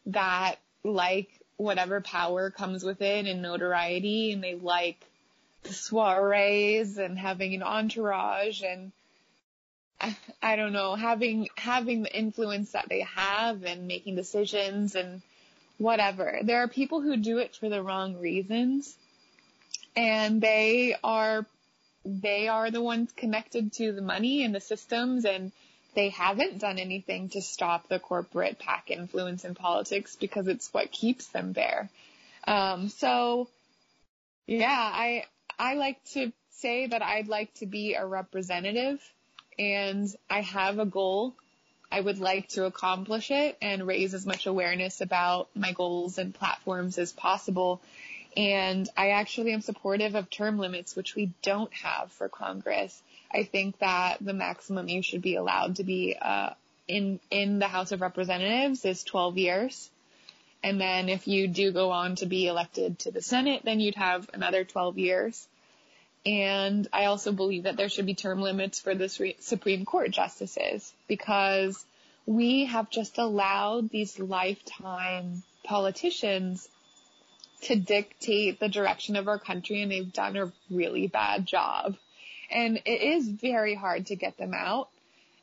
that 0.07 0.57
like 0.85 1.29
whatever 1.57 2.01
power 2.01 2.51
comes 2.51 2.83
with 2.83 3.03
it 3.03 3.27
and 3.27 3.43
notoriety 3.43 4.33
and 4.33 4.43
they 4.43 4.55
like 4.55 5.05
the 5.63 5.73
soirees 5.73 6.99
and 6.99 7.19
having 7.19 7.55
an 7.55 7.63
entourage 7.63 8.63
and 8.63 8.93
I, 10.01 10.17
I 10.43 10.57
don't 10.57 10.73
know, 10.73 10.97
having, 10.97 11.49
having 11.57 12.03
the 12.03 12.17
influence 12.17 12.73
that 12.73 12.89
they 12.89 13.03
have 13.03 13.63
and 13.65 13.87
making 13.87 14.17
decisions 14.17 14.97
and 14.97 15.23
whatever. 15.79 16.41
There 16.43 16.63
are 16.63 16.69
people 16.69 17.01
who 17.01 17.17
do 17.17 17.39
it 17.39 17.55
for 17.55 17.69
the 17.69 17.83
wrong 17.83 18.19
reasons 18.19 18.97
and 19.95 20.41
they 20.41 20.97
are 21.05 21.47
they 22.05 22.49
are 22.49 22.71
the 22.71 22.83
ones 22.83 23.13
connected 23.17 23.73
to 23.75 23.93
the 23.93 24.03
money 24.03 24.45
and 24.45 24.53
the 24.53 24.61
systems 24.61 25.25
and 25.25 25.53
they 25.95 26.09
haven't 26.11 26.59
done 26.59 26.79
anything 26.79 27.29
to 27.31 27.43
stop 27.43 27.89
the 27.89 27.99
corporate 27.99 28.59
PAC 28.59 28.91
influence 28.91 29.45
in 29.45 29.55
politics 29.55 30.17
because 30.17 30.49
it's 30.49 30.73
what 30.73 30.91
keeps 30.91 31.29
them 31.29 31.53
there. 31.53 31.91
Um, 32.47 32.89
so 32.89 33.49
yeah, 34.47 34.69
I, 34.69 35.25
I 35.59 35.75
like 35.75 36.03
to 36.15 36.33
say 36.51 36.87
that 36.87 37.03
I'd 37.03 37.29
like 37.29 37.53
to 37.55 37.67
be 37.67 37.95
a 37.95 38.07
representative 38.07 39.01
and 39.59 40.09
I 40.31 40.41
have 40.41 40.79
a 40.79 40.87
goal. 40.87 41.35
I 41.91 42.01
would 42.01 42.19
like 42.19 42.49
to 42.51 42.65
accomplish 42.65 43.31
it 43.31 43.59
and 43.61 43.87
raise 43.87 44.15
as 44.15 44.25
much 44.25 44.47
awareness 44.47 45.03
about 45.03 45.49
my 45.55 45.73
goals 45.73 46.17
and 46.19 46.35
platforms 46.35 46.99
as 46.99 47.13
possible 47.13 47.83
and 48.37 48.89
I 48.97 49.11
actually 49.11 49.53
am 49.53 49.61
supportive 49.61 50.15
of 50.15 50.31
term 50.31 50.59
limits, 50.59 50.97
which 50.97 51.15
we 51.15 51.33
don't 51.43 51.73
have 51.75 52.11
for 52.13 52.29
Congress. 52.29 53.03
I 53.35 53.45
think 53.45 53.79
that 53.79 54.19
the 54.21 54.35
maximum 54.35 54.89
you 54.89 55.03
should 55.03 55.23
be 55.23 55.37
allowed 55.37 55.77
to 55.77 55.85
be 55.85 56.17
uh, 56.21 56.51
in 56.87 57.21
in 57.31 57.59
the 57.59 57.69
House 57.69 57.93
of 57.93 58.01
Representatives 58.01 58.85
is 58.85 59.05
12 59.05 59.39
years. 59.39 59.91
And 60.65 60.81
then 60.81 61.09
if 61.09 61.27
you 61.27 61.49
do 61.49 61.73
go 61.73 61.91
on 61.91 62.15
to 62.17 62.27
be 62.27 62.47
elected 62.47 63.01
to 63.01 63.11
the 63.11 63.23
Senate, 63.23 63.63
then 63.65 63.81
you'd 63.81 63.97
have 63.97 64.31
another 64.33 64.65
12 64.65 64.99
years. 64.99 65.49
And 66.25 66.87
I 66.93 67.07
also 67.07 67.33
believe 67.33 67.65
that 67.65 67.77
there 67.77 67.89
should 67.89 68.07
be 68.07 68.15
term 68.15 68.41
limits 68.41 68.79
for 68.79 68.95
the 68.95 69.09
Supreme 69.41 69.85
Court 69.85 70.13
justices 70.13 70.93
because 71.09 71.85
we 72.27 72.67
have 72.67 72.91
just 72.91 73.19
allowed 73.19 73.91
these 73.91 74.21
lifetime 74.21 75.43
politicians 75.65 76.69
to 77.63 77.77
dictate 77.77 78.61
the 78.61 78.69
direction 78.69 79.17
of 79.17 79.27
our 79.27 79.39
country 79.39 79.83
and 79.83 79.91
they've 79.91 80.13
done 80.13 80.37
a 80.37 80.53
really 80.71 81.09
bad 81.09 81.45
job. 81.45 81.97
And 82.53 82.81
it 82.85 83.03
is 83.03 83.29
very 83.29 83.75
hard 83.75 84.07
to 84.07 84.17
get 84.17 84.37
them 84.37 84.53
out. 84.55 84.89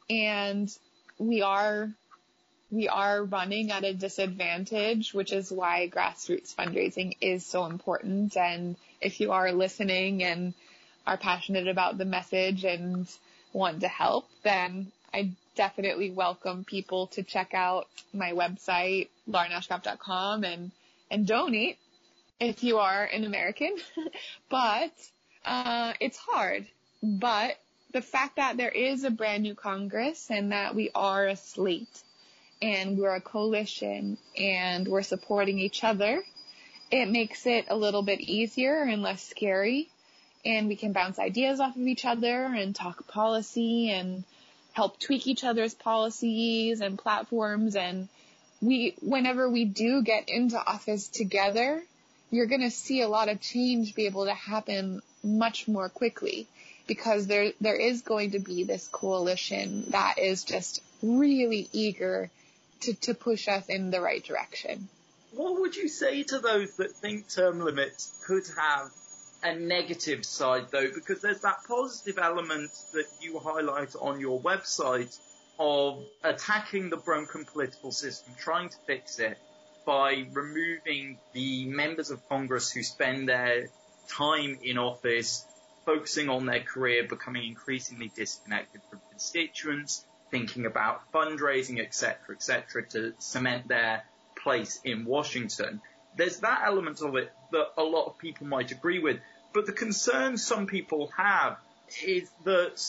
And 0.09 0.71
we 1.17 1.41
are, 1.41 1.89
we 2.71 2.87
are 2.87 3.23
running 3.23 3.71
at 3.71 3.83
a 3.83 3.93
disadvantage, 3.93 5.13
which 5.13 5.33
is 5.33 5.51
why 5.51 5.89
grassroots 5.89 6.55
fundraising 6.55 7.17
is 7.21 7.45
so 7.45 7.65
important. 7.65 8.37
And 8.37 8.75
if 9.01 9.19
you 9.19 9.31
are 9.31 9.51
listening 9.51 10.23
and 10.23 10.53
are 11.05 11.17
passionate 11.17 11.67
about 11.67 11.97
the 11.97 12.05
message 12.05 12.63
and 12.63 13.07
want 13.53 13.81
to 13.81 13.87
help, 13.87 14.29
then 14.43 14.91
I 15.13 15.31
definitely 15.55 16.11
welcome 16.11 16.63
people 16.63 17.07
to 17.07 17.23
check 17.23 17.53
out 17.53 17.87
my 18.13 18.31
website, 18.31 19.09
laurenashcraft.com 19.29 20.43
and, 20.43 20.71
and 21.09 21.25
donate 21.25 21.77
if 22.39 22.63
you 22.63 22.77
are 22.77 23.03
an 23.03 23.25
American, 23.25 23.75
but 24.49 24.93
uh, 25.45 25.93
it's 25.99 26.17
hard. 26.17 26.67
But 27.01 27.57
the 27.91 28.01
fact 28.01 28.35
that 28.35 28.57
there 28.57 28.69
is 28.69 29.03
a 29.03 29.09
brand 29.09 29.43
new 29.43 29.55
Congress 29.55 30.29
and 30.29 30.51
that 30.51 30.75
we 30.75 30.91
are 30.93 31.27
a 31.27 31.35
slate 31.35 32.04
and 32.62 32.97
we're 32.97 33.15
a 33.15 33.21
coalition 33.21 34.17
and 34.37 34.87
we're 34.87 35.02
supporting 35.02 35.60
each 35.60 35.83
other, 35.83 36.23
it 36.91 37.10
makes 37.10 37.45
it 37.45 37.65
a 37.69 37.75
little 37.75 38.02
bit 38.02 38.19
easier 38.19 38.83
and 38.83 39.02
less 39.02 39.23
scary. 39.23 39.89
And 40.45 40.67
we 40.67 40.75
can 40.75 40.91
bounce 40.91 41.19
ideas 41.19 41.60
off 41.60 41.75
of 41.75 41.87
each 41.87 42.06
other 42.06 42.45
and 42.45 42.75
talk 42.75 43.08
policy 43.08 43.91
and 43.91 44.23
help 44.73 45.00
tweak 45.00 45.25
each 45.25 45.43
other's 45.43 45.73
policies 45.73 46.81
and 46.81 47.00
platforms. 47.00 47.75
And 47.75 48.10
we, 48.62 48.95
whenever 49.02 49.50
we 49.50 49.63
do 49.65 50.02
get 50.02 50.29
into 50.29 50.58
office 50.58 51.08
together, 51.08 51.81
you're 52.29 52.45
going 52.45 52.62
to 52.62 52.71
see 52.71 53.02
a 53.02 53.08
lot 53.08 53.29
of 53.29 53.41
change 53.41 53.95
be 53.95 54.06
able 54.06 54.25
to 54.25 54.33
happen 54.33 55.02
much 55.23 55.67
more 55.67 55.89
quickly 55.89 56.47
because 56.90 57.27
there 57.27 57.54
there 57.62 57.75
is 57.75 58.02
going 58.02 58.31
to 58.31 58.40
be 58.40 58.63
this 58.63 58.90
coalition 58.92 59.85
that 59.90 60.17
is 60.17 60.44
just 60.44 60.81
really 61.04 61.69
eager 61.71 62.31
to, 62.81 62.94
to 62.96 63.13
push 63.13 63.48
us 63.48 63.67
in 63.67 63.92
the 63.92 64.02
right 64.02 64.23
direction. 64.23 64.90
What 65.33 65.62
would 65.62 65.75
you 65.75 65.87
say 65.87 66.23
to 66.23 66.40
those 66.40 66.75
that 66.77 66.92
think 66.92 67.29
term 67.29 67.60
limits 67.60 68.19
could 68.25 68.44
have 68.58 68.90
a 69.44 69.56
negative 69.56 70.25
side 70.25 70.71
though? 70.71 70.90
Because 70.94 71.21
there's 71.21 71.42
that 71.42 71.60
positive 71.67 72.17
element 72.17 72.71
that 72.94 73.06
you 73.21 73.37
highlight 73.37 73.96
on 74.02 74.19
your 74.19 74.42
website 74.42 75.15
of 75.60 76.04
attacking 76.23 76.90
the 76.90 76.98
broken 76.98 77.46
political 77.46 77.92
system, 77.92 78.33
trying 78.40 78.69
to 78.69 78.77
fix 78.87 79.19
it 79.19 79.37
by 79.85 80.25
removing 80.33 81.19
the 81.33 81.67
members 81.67 82.10
of 82.10 82.27
Congress 82.29 82.71
who 82.71 82.81
spend 82.81 83.29
their 83.29 83.69
time 84.08 84.58
in 84.63 84.79
office 84.79 85.46
focusing 85.86 86.30
on 86.30 86.46
their 86.46 86.62
career, 86.62 87.04
becoming 87.08 87.48
increasingly 87.48 88.12
disconnected 88.15 88.82
from 88.90 89.00
constituents, 89.10 90.06
thinking 90.32 90.65
about 90.65 91.12
fundraising, 91.12 91.80
etc., 91.80 92.36
etc., 92.36 92.88
to 92.90 93.13
cement 93.19 93.67
their 93.67 94.04
place 94.42 94.80
in 94.84 95.06
Washington. 95.06 95.82
There's 96.15 96.40
that 96.40 96.62
element 96.65 97.02
of 97.02 97.15
it 97.15 97.32
that 97.52 97.67
a 97.77 97.84
lot 97.84 98.08
of 98.08 98.17
people 98.17 98.48
might 98.48 98.71
agree 98.71 99.00
with, 99.00 99.19
but 99.54 99.65
the 99.65 99.73
concern 99.73 100.38
some 100.38 100.67
people 100.67 101.12
have 101.17 101.58
is 102.06 102.30
that 102.46 102.82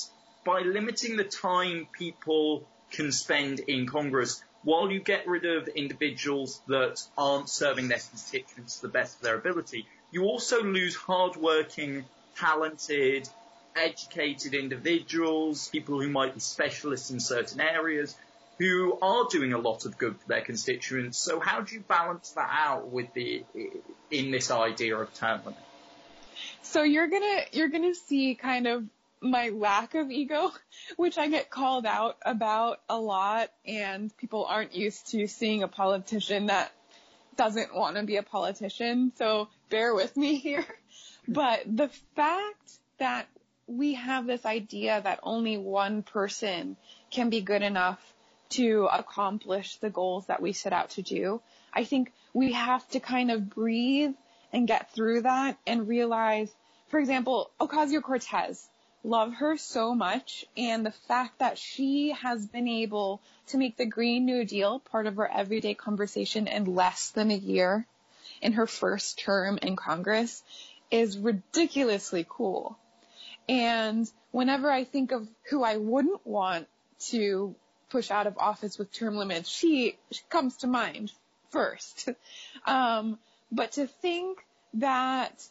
by 0.45 0.61
limiting 0.61 1.16
the 1.16 1.24
time 1.24 1.86
people 1.93 2.66
can 2.91 3.12
spend 3.12 3.61
in 3.61 3.86
Congress, 3.86 4.43
while 4.62 4.91
you 4.91 5.01
get 5.01 5.26
rid 5.26 5.47
of 5.47 5.68
individuals 5.68 6.61
that 6.68 7.01
aren't 7.16 7.49
serving 7.49 7.88
their 7.88 7.99
constituents 7.99 8.76
to 8.76 8.82
the 8.82 8.93
best 8.93 9.16
of 9.16 9.22
their 9.22 9.36
ability, 9.36 9.86
you 10.11 10.24
also 10.24 10.62
lose 10.62 10.95
hardworking, 10.97 12.05
talented, 12.41 13.28
educated 13.76 14.55
individuals, 14.55 15.68
people 15.68 16.01
who 16.01 16.09
might 16.09 16.34
be 16.34 16.41
specialists 16.41 17.11
in 17.11 17.20
certain 17.20 17.61
areas, 17.61 18.16
who 18.59 18.99
are 19.01 19.26
doing 19.30 19.53
a 19.53 19.59
lot 19.59 19.86
of 19.86 19.97
good 19.97 20.18
for 20.18 20.28
their 20.28 20.43
constituents. 20.43 21.18
So 21.18 21.41
how 21.41 21.61
do 21.61 21.74
you 21.74 21.80
balance 21.80 22.30
that 22.32 22.51
out 22.51 22.88
with 22.88 23.12
the 23.14 23.45
in 24.11 24.30
this 24.30 24.51
idea 24.51 24.97
of 24.97 25.12
term 25.14 25.41
limit? 25.45 25.61
So 26.62 26.82
you're 26.82 27.09
gonna 27.09 27.43
you're 27.53 27.68
gonna 27.68 27.95
see 27.95 28.34
kind 28.34 28.66
of 28.66 28.84
my 29.22 29.51
lack 29.51 29.95
of 29.95 30.11
ego, 30.11 30.51
which 30.97 31.18
I 31.18 31.28
get 31.28 31.51
called 31.51 31.86
out 31.86 32.16
about 32.22 32.80
a 32.88 32.99
lot, 32.99 33.51
and 33.66 34.14
people 34.16 34.45
aren't 34.45 34.74
used 34.74 35.11
to 35.12 35.26
seeing 35.26 35.62
a 35.62 35.68
politician 35.68 36.47
that 36.47 36.72
doesn't 37.36 37.74
want 37.74 37.97
to 37.97 38.03
be 38.03 38.16
a 38.16 38.22
politician. 38.22 39.12
So 39.16 39.49
bear 39.70 39.95
with 39.95 40.16
me 40.16 40.34
here. 40.49 40.66
But 41.30 41.62
the 41.64 41.88
fact 42.16 42.72
that 42.98 43.28
we 43.68 43.94
have 43.94 44.26
this 44.26 44.44
idea 44.44 45.00
that 45.00 45.20
only 45.22 45.56
one 45.58 46.02
person 46.02 46.76
can 47.12 47.30
be 47.30 47.40
good 47.40 47.62
enough 47.62 48.00
to 48.58 48.88
accomplish 48.92 49.76
the 49.76 49.90
goals 49.90 50.26
that 50.26 50.42
we 50.42 50.52
set 50.52 50.72
out 50.72 50.90
to 50.90 51.02
do, 51.02 51.40
I 51.72 51.84
think 51.84 52.12
we 52.34 52.50
have 52.54 52.86
to 52.88 52.98
kind 52.98 53.30
of 53.30 53.48
breathe 53.48 54.14
and 54.52 54.66
get 54.66 54.90
through 54.90 55.22
that 55.22 55.56
and 55.68 55.86
realize, 55.86 56.50
for 56.88 56.98
example, 56.98 57.52
Ocasio-Cortez, 57.60 58.68
love 59.04 59.32
her 59.34 59.56
so 59.56 59.94
much 59.94 60.44
and 60.56 60.84
the 60.84 60.90
fact 60.90 61.38
that 61.38 61.58
she 61.58 62.10
has 62.10 62.44
been 62.44 62.66
able 62.66 63.20
to 63.46 63.56
make 63.56 63.76
the 63.76 63.86
Green 63.86 64.24
New 64.24 64.44
Deal 64.44 64.80
part 64.80 65.06
of 65.06 65.14
her 65.14 65.30
everyday 65.30 65.74
conversation 65.74 66.48
in 66.48 66.74
less 66.74 67.12
than 67.12 67.30
a 67.30 67.36
year 67.36 67.86
in 68.42 68.54
her 68.54 68.66
first 68.66 69.18
term 69.20 69.58
in 69.62 69.76
Congress 69.76 70.42
is 70.91 71.18
ridiculously 71.18 72.26
cool. 72.28 72.78
And 73.49 74.11
whenever 74.30 74.70
I 74.70 74.84
think 74.84 75.12
of 75.12 75.28
who 75.49 75.62
I 75.62 75.76
wouldn't 75.76 76.26
want 76.26 76.68
to 77.11 77.55
push 77.88 78.11
out 78.11 78.26
of 78.26 78.38
office 78.38 78.78
with 78.78 78.93
term 78.93 79.16
limits, 79.16 79.49
she, 79.49 79.97
she 80.11 80.22
comes 80.28 80.59
to 80.59 80.66
mind 80.66 81.12
first. 81.51 82.09
Um, 82.66 83.18
but 83.51 83.72
to 83.72 83.86
think 83.86 84.38
that 84.74 85.43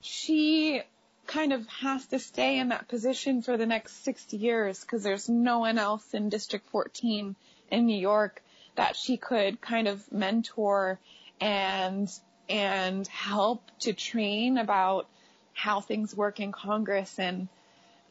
she 0.00 0.82
kind 1.26 1.52
of 1.52 1.64
has 1.68 2.04
to 2.06 2.18
stay 2.18 2.58
in 2.58 2.70
that 2.70 2.88
position 2.88 3.42
for 3.42 3.56
the 3.56 3.64
next 3.64 4.02
60 4.04 4.36
years 4.36 4.80
because 4.80 5.04
there's 5.04 5.28
no 5.28 5.60
one 5.60 5.78
else 5.78 6.12
in 6.12 6.28
District 6.28 6.68
14 6.70 7.36
in 7.70 7.86
New 7.86 7.98
York 7.98 8.42
that 8.74 8.96
she 8.96 9.16
could 9.16 9.60
kind 9.60 9.86
of 9.86 10.10
mentor 10.10 10.98
and 11.40 12.10
and 12.50 13.06
help 13.06 13.62
to 13.80 13.92
train 13.92 14.58
about 14.58 15.08
how 15.54 15.80
things 15.80 16.14
work 16.14 16.40
in 16.40 16.52
Congress 16.52 17.18
and 17.18 17.48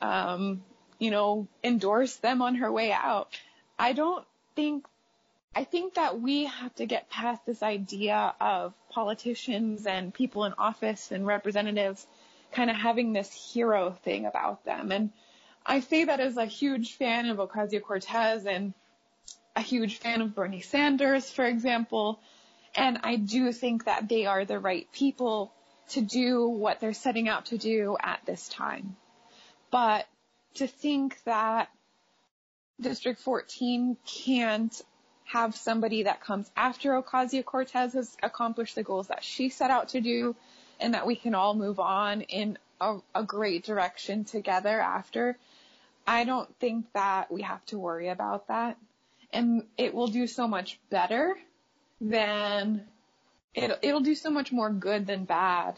um, 0.02 0.64
you 0.98 1.12
know 1.12 1.48
endorse 1.64 2.16
them 2.18 2.42
on 2.42 2.56
her 2.56 2.72
way 2.72 2.92
out. 2.92 3.38
I 3.78 3.94
don't 3.94 4.26
think 4.56 4.86
I 5.56 5.64
think 5.64 5.96
that 5.96 6.22
we 6.22 6.46
have 6.46 6.74
to 6.76 6.86
get 6.86 7.10
past 7.10 7.46
this 7.46 7.64
idea 7.64 8.34
of 8.40 8.74
politicians 8.90 9.86
and 9.86 10.14
people 10.14 10.46
in 10.46 10.54
office 10.58 11.12
and 11.12 11.26
representatives 11.26 12.06
kind 12.52 12.70
of 12.70 12.76
having 12.76 13.14
this 13.14 13.32
hero 13.32 13.92
thing 14.04 14.26
about 14.26 14.64
them. 14.66 14.92
And 14.92 15.12
I 15.66 15.82
say 15.82 16.06
that 16.06 16.20
as 16.20 16.38
a 16.38 16.46
huge 16.46 16.94
fan 16.94 17.30
of 17.30 17.38
Ocasio-Cortez 17.38 18.46
and 18.46 18.74
a 19.56 19.62
huge 19.62 19.98
fan 19.98 20.22
of 20.22 20.36
Bernie 20.36 20.62
Sanders, 20.62 21.30
for 21.30 21.46
example. 21.46 22.20
And 22.76 23.00
I 23.04 23.16
do 23.16 23.52
think 23.52 23.86
that 23.86 24.08
they 24.08 24.26
are 24.26 24.46
the 24.46 24.60
right 24.60 24.88
people 24.92 25.54
to 25.90 26.02
do 26.02 26.48
what 26.48 26.80
they're 26.80 26.94
setting 26.94 27.28
out 27.28 27.48
to 27.48 27.58
do 27.58 27.98
at 28.02 28.20
this 28.26 28.48
time. 28.50 28.96
But 29.72 30.08
to 30.56 30.68
think 30.68 31.22
that 31.24 31.70
District 32.80 33.20
14 33.20 33.98
can't 34.06 34.82
have 35.26 35.56
somebody 35.56 36.04
that 36.04 36.22
comes 36.22 36.50
after 36.56 37.00
Ocasio-Cortez 37.02 37.94
has 37.94 38.18
accomplished 38.24 38.76
the 38.76 38.84
goals 38.84 39.08
that 39.08 39.24
she 39.24 39.50
set 39.50 39.70
out 39.70 39.90
to 39.90 40.02
do 40.02 40.36
and 40.80 40.94
that 40.94 41.06
we 41.06 41.16
can 41.16 41.36
all 41.36 41.54
move 41.54 41.80
on 41.80 42.22
in 42.22 42.58
a, 42.82 42.98
a 43.14 43.24
great 43.24 43.64
direction 43.64 44.24
together 44.24 44.80
after. 44.80 45.38
I 46.08 46.24
don't 46.24 46.54
think 46.60 46.92
that 46.94 47.32
we 47.32 47.44
have 47.44 47.64
to 47.68 47.78
worry 47.78 48.10
about 48.10 48.48
that. 48.48 48.78
And 49.32 49.64
it 49.78 49.94
will 49.94 50.08
do 50.08 50.26
so 50.26 50.48
much 50.48 50.80
better 50.90 51.38
than 52.02 52.86
it'll, 53.54 53.78
it'll 53.82 54.00
do 54.02 54.16
so 54.16 54.30
much 54.30 54.52
more 54.52 54.70
good 54.70 55.08
than 55.08 55.26
bad. 55.26 55.76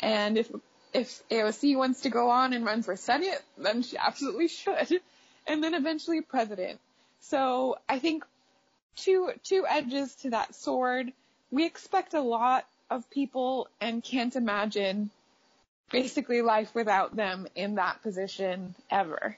And 0.00 0.38
if, 0.38 0.50
if 0.92 1.22
AOC 1.30 1.76
wants 1.76 2.02
to 2.02 2.10
go 2.10 2.30
on 2.30 2.52
and 2.52 2.64
run 2.64 2.82
for 2.82 2.96
Senate, 2.96 3.42
then 3.56 3.82
she 3.82 3.96
absolutely 3.96 4.48
should. 4.48 5.00
And 5.46 5.62
then 5.62 5.74
eventually 5.74 6.20
president. 6.20 6.78
So 7.20 7.78
I 7.88 7.98
think 7.98 8.24
two, 8.96 9.30
two 9.44 9.64
edges 9.68 10.14
to 10.16 10.30
that 10.30 10.54
sword. 10.54 11.12
We 11.50 11.64
expect 11.66 12.14
a 12.14 12.20
lot 12.20 12.66
of 12.90 13.08
people 13.10 13.68
and 13.80 14.02
can't 14.02 14.34
imagine 14.36 15.10
basically 15.90 16.42
life 16.42 16.74
without 16.74 17.16
them 17.16 17.46
in 17.54 17.76
that 17.76 18.02
position 18.02 18.74
ever. 18.90 19.36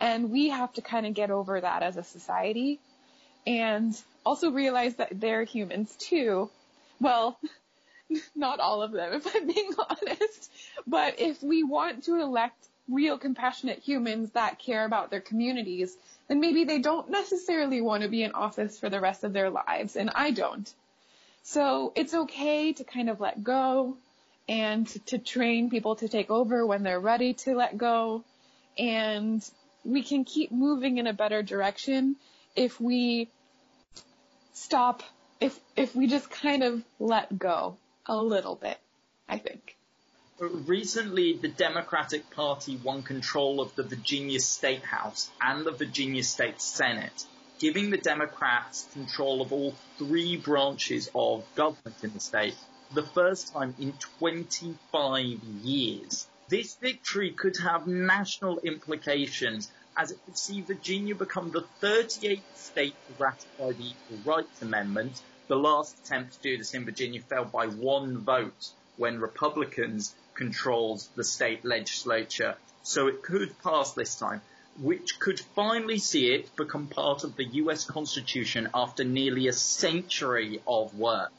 And 0.00 0.30
we 0.30 0.48
have 0.48 0.72
to 0.74 0.82
kind 0.82 1.06
of 1.06 1.14
get 1.14 1.30
over 1.30 1.60
that 1.60 1.82
as 1.82 1.96
a 1.96 2.02
society 2.02 2.80
and 3.46 3.96
also 4.24 4.50
realize 4.50 4.94
that 4.96 5.20
they're 5.20 5.44
humans 5.44 5.94
too. 5.96 6.50
Well, 7.00 7.38
not 8.34 8.60
all 8.60 8.82
of 8.82 8.92
them, 8.92 9.12
if 9.14 9.34
I'm 9.34 9.46
being 9.46 9.72
honest. 9.90 10.50
But 10.86 11.20
if 11.20 11.42
we 11.42 11.62
want 11.62 12.04
to 12.04 12.20
elect 12.20 12.68
real 12.88 13.18
compassionate 13.18 13.78
humans 13.78 14.30
that 14.32 14.58
care 14.58 14.84
about 14.84 15.10
their 15.10 15.20
communities, 15.20 15.96
then 16.28 16.40
maybe 16.40 16.64
they 16.64 16.78
don't 16.78 17.10
necessarily 17.10 17.80
want 17.80 18.02
to 18.02 18.08
be 18.08 18.22
in 18.22 18.32
office 18.32 18.78
for 18.78 18.90
the 18.90 19.00
rest 19.00 19.24
of 19.24 19.32
their 19.32 19.50
lives, 19.50 19.96
and 19.96 20.10
I 20.14 20.30
don't. 20.30 20.72
So 21.42 21.92
it's 21.94 22.14
okay 22.14 22.72
to 22.72 22.84
kind 22.84 23.10
of 23.10 23.20
let 23.20 23.44
go 23.44 23.96
and 24.48 24.86
to, 25.06 25.18
train 25.18 25.70
people 25.70 25.96
to 25.96 26.08
take 26.08 26.30
over 26.30 26.66
when 26.66 26.82
they're 26.82 27.00
ready 27.00 27.34
to 27.34 27.54
let 27.54 27.78
go. 27.78 28.24
And 28.78 29.48
we 29.84 30.02
can 30.02 30.24
keep 30.24 30.50
moving 30.50 30.98
in 30.98 31.06
a 31.06 31.12
better 31.12 31.42
direction 31.42 32.16
if 32.56 32.80
we 32.80 33.28
stop, 34.54 35.02
if, 35.40 35.60
if 35.76 35.94
we 35.94 36.06
just 36.06 36.30
kind 36.30 36.62
of 36.62 36.82
let 36.98 37.38
go 37.38 37.76
a 38.06 38.16
little 38.16 38.54
bit, 38.54 38.78
I 39.28 39.36
think. 39.36 39.76
Recently, 40.38 41.34
the 41.34 41.48
Democratic 41.48 42.30
Party 42.30 42.76
won 42.82 43.02
control 43.02 43.60
of 43.60 43.74
the 43.76 43.82
Virginia 43.82 44.40
State 44.40 44.82
House 44.82 45.30
and 45.40 45.64
the 45.64 45.70
Virginia 45.70 46.24
State 46.24 46.60
Senate 46.60 47.26
giving 47.58 47.90
the 47.90 47.96
Democrats 47.96 48.88
control 48.92 49.40
of 49.40 49.52
all 49.52 49.74
three 49.96 50.36
branches 50.36 51.08
of 51.14 51.44
government 51.54 51.96
in 52.02 52.12
the 52.12 52.20
state 52.20 52.54
for 52.88 52.94
the 52.94 53.06
first 53.06 53.52
time 53.52 53.74
in 53.78 53.92
25 54.18 55.24
years. 55.62 56.26
This 56.48 56.74
victory 56.74 57.30
could 57.30 57.56
have 57.58 57.86
national 57.86 58.58
implications 58.58 59.70
as 59.96 60.10
it 60.10 60.18
could 60.24 60.36
see 60.36 60.60
Virginia 60.60 61.14
become 61.14 61.50
the 61.50 61.64
38th 61.82 62.40
state 62.54 62.94
to 63.06 63.22
ratify 63.22 63.72
the 63.72 63.86
Equal 63.86 64.34
Rights 64.34 64.62
Amendment. 64.62 65.20
The 65.48 65.56
last 65.56 65.98
attempt 66.04 66.34
to 66.34 66.40
do 66.40 66.58
this 66.58 66.74
in 66.74 66.84
Virginia 66.84 67.20
failed 67.20 67.52
by 67.52 67.66
one 67.66 68.18
vote 68.18 68.70
when 68.96 69.20
Republicans 69.20 70.14
controlled 70.34 71.02
the 71.16 71.24
state 71.24 71.64
legislature. 71.64 72.56
So 72.82 73.06
it 73.08 73.22
could 73.22 73.54
pass 73.62 73.92
this 73.92 74.16
time 74.16 74.40
which 74.80 75.18
could 75.18 75.38
finally 75.38 75.98
see 75.98 76.32
it 76.32 76.54
become 76.56 76.88
part 76.88 77.24
of 77.24 77.36
the 77.36 77.44
US 77.44 77.84
Constitution 77.84 78.68
after 78.74 79.04
nearly 79.04 79.48
a 79.48 79.52
century 79.52 80.60
of 80.66 80.98
work. 80.98 81.30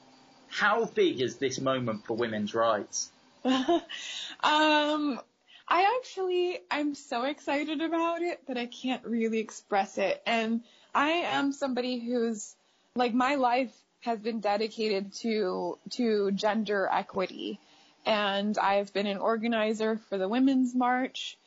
How 0.50 0.86
big 0.86 1.20
is 1.22 1.38
this 1.38 1.60
moment 1.60 2.06
for 2.06 2.16
women's 2.16 2.54
rights? 2.54 3.12
um, 3.44 5.20
I 5.68 5.98
actually, 5.98 6.60
I'm 6.70 6.94
so 6.96 7.24
excited 7.24 7.82
about 7.82 8.22
it 8.22 8.40
that 8.48 8.58
I 8.58 8.68
can't 8.68 9.04
really 9.04 9.40
express 9.40 9.98
it. 9.98 10.22
And 10.26 10.62
I 10.94 11.10
am 11.10 11.52
somebody 11.52 12.00
who's, 12.00 12.56
like, 12.96 13.14
my 13.14 13.36
life 13.36 13.76
has 14.02 14.20
been 14.20 14.40
dedicated 14.40 15.14
to, 15.14 15.80
to 15.92 16.32
gender 16.32 16.88
equity. 16.92 17.60
And 18.06 18.56
I've 18.58 18.94
been 18.94 19.08
an 19.08 19.18
organizer 19.18 19.98
for 20.10 20.18
the 20.20 20.28
Women's 20.28 20.76
March 20.76 21.38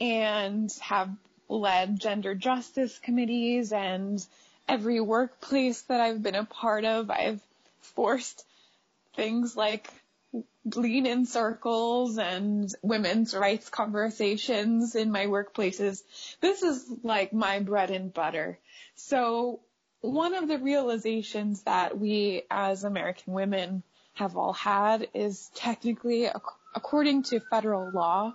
and 0.00 0.72
have 0.80 1.10
led 1.48 2.00
gender 2.00 2.34
justice 2.34 2.98
committees 3.00 3.72
and 3.72 4.24
every 4.68 5.00
workplace 5.00 5.82
that 5.82 6.00
I've 6.00 6.22
been 6.22 6.36
a 6.36 6.44
part 6.44 6.84
of, 6.84 7.10
I've 7.10 7.42
forced 7.80 8.46
things 9.14 9.56
like 9.56 9.90
lean 10.74 11.06
in 11.06 11.26
circles 11.26 12.18
and 12.18 12.74
women's 12.82 13.34
rights 13.34 13.68
conversations 13.68 14.94
in 14.94 15.10
my 15.10 15.26
workplaces. 15.26 16.02
This 16.40 16.62
is 16.62 16.90
like 17.02 17.32
my 17.32 17.60
bread 17.60 17.90
and 17.90 18.12
butter. 18.12 18.58
So 18.94 19.60
one 20.00 20.34
of 20.34 20.48
the 20.48 20.58
realizations 20.58 21.62
that 21.62 21.98
we 21.98 22.42
as 22.50 22.84
American 22.84 23.32
women 23.32 23.82
have 24.14 24.36
all 24.36 24.52
had 24.52 25.08
is 25.14 25.50
technically, 25.54 26.28
according 26.74 27.24
to 27.24 27.40
federal 27.40 27.90
law, 27.90 28.34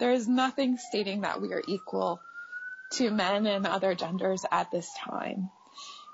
there 0.00 0.12
is 0.12 0.26
nothing 0.26 0.78
stating 0.78 1.20
that 1.20 1.40
we 1.40 1.52
are 1.52 1.62
equal 1.68 2.20
to 2.92 3.10
men 3.10 3.46
and 3.46 3.66
other 3.66 3.94
genders 3.94 4.44
at 4.50 4.70
this 4.70 4.90
time. 4.98 5.50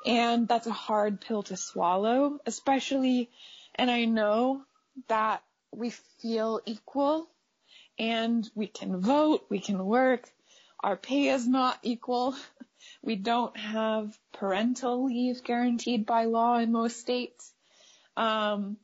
And 0.05 0.47
that's 0.47 0.67
a 0.67 0.73
hard 0.73 1.21
pill 1.21 1.43
to 1.45 1.57
swallow, 1.57 2.39
especially, 2.47 3.31
and 3.75 3.91
I 3.91 4.05
know 4.05 4.63
that 5.09 5.43
we 5.73 5.91
feel 6.21 6.61
equal 6.67 7.29
and 7.99 8.49
we 8.55 8.67
can 8.67 9.01
vote, 9.01 9.47
we 9.49 9.59
can 9.59 9.85
work, 9.85 10.29
our 10.83 10.97
pay 10.97 11.29
is 11.29 11.47
not 11.47 11.79
equal. 11.83 12.35
We 13.03 13.17
don't 13.17 13.57
have 13.57 14.17
parental 14.33 15.07
leave 15.07 15.43
guaranteed 15.43 16.07
by 16.07 16.25
law 16.25 16.59
in 16.59 16.71
most 16.73 17.01
states. 17.01 17.53
Um, 18.17 18.77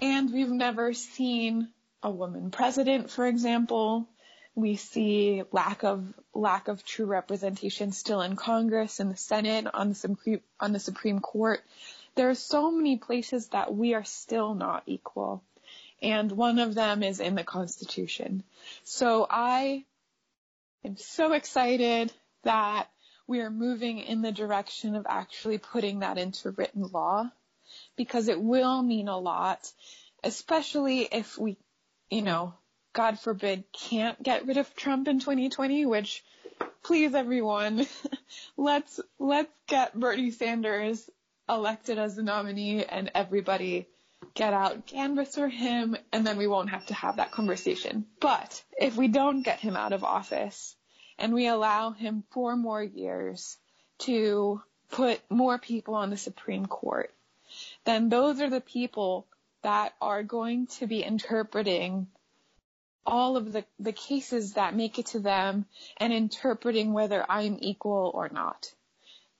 and 0.00 0.32
we've 0.32 0.50
never 0.50 0.92
seen 0.92 1.68
a 2.02 2.10
woman 2.10 2.50
president, 2.50 3.10
for 3.10 3.26
example. 3.26 4.08
We 4.54 4.76
see 4.76 5.42
lack 5.52 5.84
of 5.84 6.12
lack 6.34 6.68
of 6.68 6.84
true 6.84 7.06
representation 7.06 7.92
still 7.92 8.22
in 8.22 8.36
Congress 8.36 9.00
and 9.00 9.10
the 9.10 9.16
Senate 9.16 9.66
on 9.72 9.90
the 9.90 9.94
Supreme 9.94 10.40
on 10.60 10.72
the 10.72 10.80
Supreme 10.80 11.20
Court. 11.20 11.60
There 12.16 12.30
are 12.30 12.34
so 12.34 12.70
many 12.70 12.96
places 12.96 13.48
that 13.48 13.74
we 13.74 13.94
are 13.94 14.04
still 14.04 14.54
not 14.54 14.82
equal. 14.86 15.42
And 16.00 16.30
one 16.32 16.58
of 16.58 16.74
them 16.74 17.02
is 17.02 17.20
in 17.20 17.34
the 17.34 17.44
Constitution. 17.44 18.44
So 18.84 19.26
I 19.28 19.84
am 20.84 20.96
so 20.96 21.32
excited 21.32 22.12
that 22.44 22.88
we 23.26 23.40
are 23.40 23.50
moving 23.50 23.98
in 23.98 24.22
the 24.22 24.32
direction 24.32 24.94
of 24.94 25.06
actually 25.08 25.58
putting 25.58 26.00
that 26.00 26.18
into 26.18 26.50
written 26.50 26.88
law 26.92 27.30
because 27.96 28.28
it 28.28 28.40
will 28.40 28.82
mean 28.82 29.08
a 29.08 29.18
lot, 29.18 29.70
especially 30.24 31.02
if 31.02 31.36
we, 31.36 31.56
you 32.10 32.22
know, 32.22 32.54
God 32.94 33.18
forbid, 33.18 33.64
can't 33.72 34.20
get 34.22 34.46
rid 34.46 34.56
of 34.56 34.74
Trump 34.74 35.08
in 35.08 35.20
2020, 35.20 35.84
which 35.84 36.24
please 36.82 37.14
everyone, 37.14 37.86
let's, 38.56 38.98
let's 39.18 39.52
get 39.66 39.98
Bernie 39.98 40.30
Sanders 40.30 41.08
elected 41.48 41.98
as 41.98 42.16
the 42.16 42.22
nominee 42.22 42.84
and 42.84 43.10
everybody 43.14 43.86
get 44.34 44.52
out 44.52 44.86
canvas 44.86 45.34
for 45.34 45.48
him 45.48 45.96
and 46.12 46.26
then 46.26 46.36
we 46.36 46.46
won't 46.46 46.70
have 46.70 46.86
to 46.86 46.94
have 46.94 47.16
that 47.16 47.32
conversation. 47.32 48.06
But 48.20 48.62
if 48.78 48.96
we 48.96 49.08
don't 49.08 49.42
get 49.42 49.60
him 49.60 49.76
out 49.76 49.92
of 49.92 50.04
office 50.04 50.76
and 51.18 51.34
we 51.34 51.48
allow 51.48 51.90
him 51.90 52.24
four 52.30 52.56
more 52.56 52.82
years 52.82 53.56
to 54.00 54.62
put 54.90 55.20
more 55.28 55.58
people 55.58 55.94
on 55.94 56.10
the 56.10 56.16
Supreme 56.16 56.66
Court, 56.66 57.12
then 57.84 58.08
those 58.08 58.40
are 58.40 58.50
the 58.50 58.60
people 58.60 59.26
that 59.62 59.94
are 60.00 60.22
going 60.22 60.68
to 60.68 60.86
be 60.86 61.02
interpreting 61.02 62.06
all 63.04 63.36
of 63.36 63.52
the, 63.52 63.64
the 63.80 63.92
cases 63.92 64.52
that 64.52 64.76
make 64.76 64.98
it 64.98 65.06
to 65.06 65.18
them 65.18 65.66
and 65.96 66.12
interpreting 66.12 66.92
whether 66.92 67.24
I'm 67.28 67.58
equal 67.60 68.10
or 68.14 68.28
not. 68.28 68.72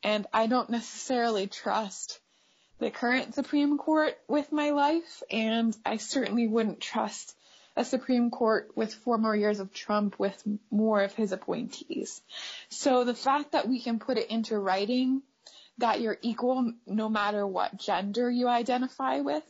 And 0.03 0.27
I 0.33 0.47
don't 0.47 0.71
necessarily 0.71 1.47
trust 1.47 2.19
the 2.79 2.91
current 2.91 3.35
Supreme 3.35 3.79
Court 3.79 4.17
with 4.29 4.53
my 4.53 4.71
life, 4.71 5.23
and 5.31 5.77
I 5.85 5.97
certainly 5.97 6.47
wouldn't 6.47 6.81
trust 6.81 7.35
a 7.77 7.85
Supreme 7.85 8.31
Court 8.31 8.71
with 8.75 8.93
four 8.93 9.19
more 9.19 9.37
years 9.37 9.61
of 9.61 9.73
Trump 9.73 10.19
with 10.19 10.43
more 10.71 11.03
of 11.03 11.15
his 11.15 11.33
appointees. 11.33 12.21
So 12.69 13.05
the 13.05 13.15
fact 13.15 13.53
that 13.53 13.69
we 13.69 13.81
can 13.81 13.99
put 13.99 14.19
it 14.19 14.31
into 14.31 14.59
writing 14.59 15.23
that 15.79 16.01
you're 16.01 16.19
equal 16.23 16.73
no 16.87 17.09
matter 17.09 17.47
what 17.47 17.77
gender 17.77 18.29
you 18.31 18.49
identify 18.49 19.21
with, 19.21 19.45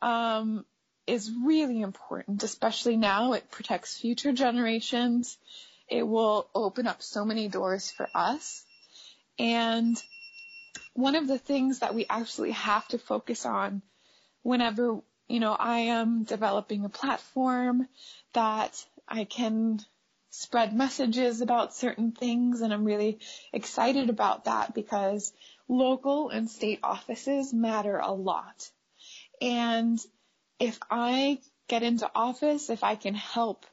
um, 0.00 0.64
is 1.08 1.32
really 1.44 1.80
important, 1.80 2.42
especially 2.42 2.96
now. 2.96 3.32
It 3.32 3.50
protects 3.50 3.98
future 3.98 4.32
generations. 4.32 5.38
It 5.88 6.06
will 6.06 6.48
open 6.54 6.86
up 6.86 7.02
so 7.02 7.24
many 7.24 7.48
doors 7.48 7.90
for 7.90 8.08
us. 8.14 8.64
And 9.38 10.00
one 10.98 11.14
of 11.14 11.28
the 11.28 11.38
things 11.38 11.78
that 11.78 11.94
we 11.94 12.06
actually 12.10 12.50
have 12.50 12.86
to 12.88 12.98
focus 12.98 13.46
on 13.46 13.82
whenever, 14.42 14.98
you 15.28 15.38
know, 15.38 15.52
I 15.52 15.78
am 15.96 16.24
developing 16.24 16.84
a 16.84 16.88
platform 16.88 17.86
that 18.32 18.84
I 19.06 19.22
can 19.22 19.78
spread 20.30 20.74
messages 20.74 21.40
about 21.40 21.72
certain 21.72 22.10
things 22.10 22.62
and 22.62 22.74
I'm 22.74 22.84
really 22.84 23.20
excited 23.52 24.10
about 24.10 24.46
that 24.46 24.74
because 24.74 25.32
local 25.68 26.30
and 26.30 26.50
state 26.50 26.80
offices 26.82 27.54
matter 27.54 27.98
a 27.98 28.12
lot. 28.12 28.68
And 29.40 30.04
if 30.58 30.80
I 30.90 31.38
get 31.68 31.84
into 31.84 32.10
office, 32.12 32.70
if 32.70 32.82
I 32.82 32.96
can 32.96 33.14
help 33.14 33.64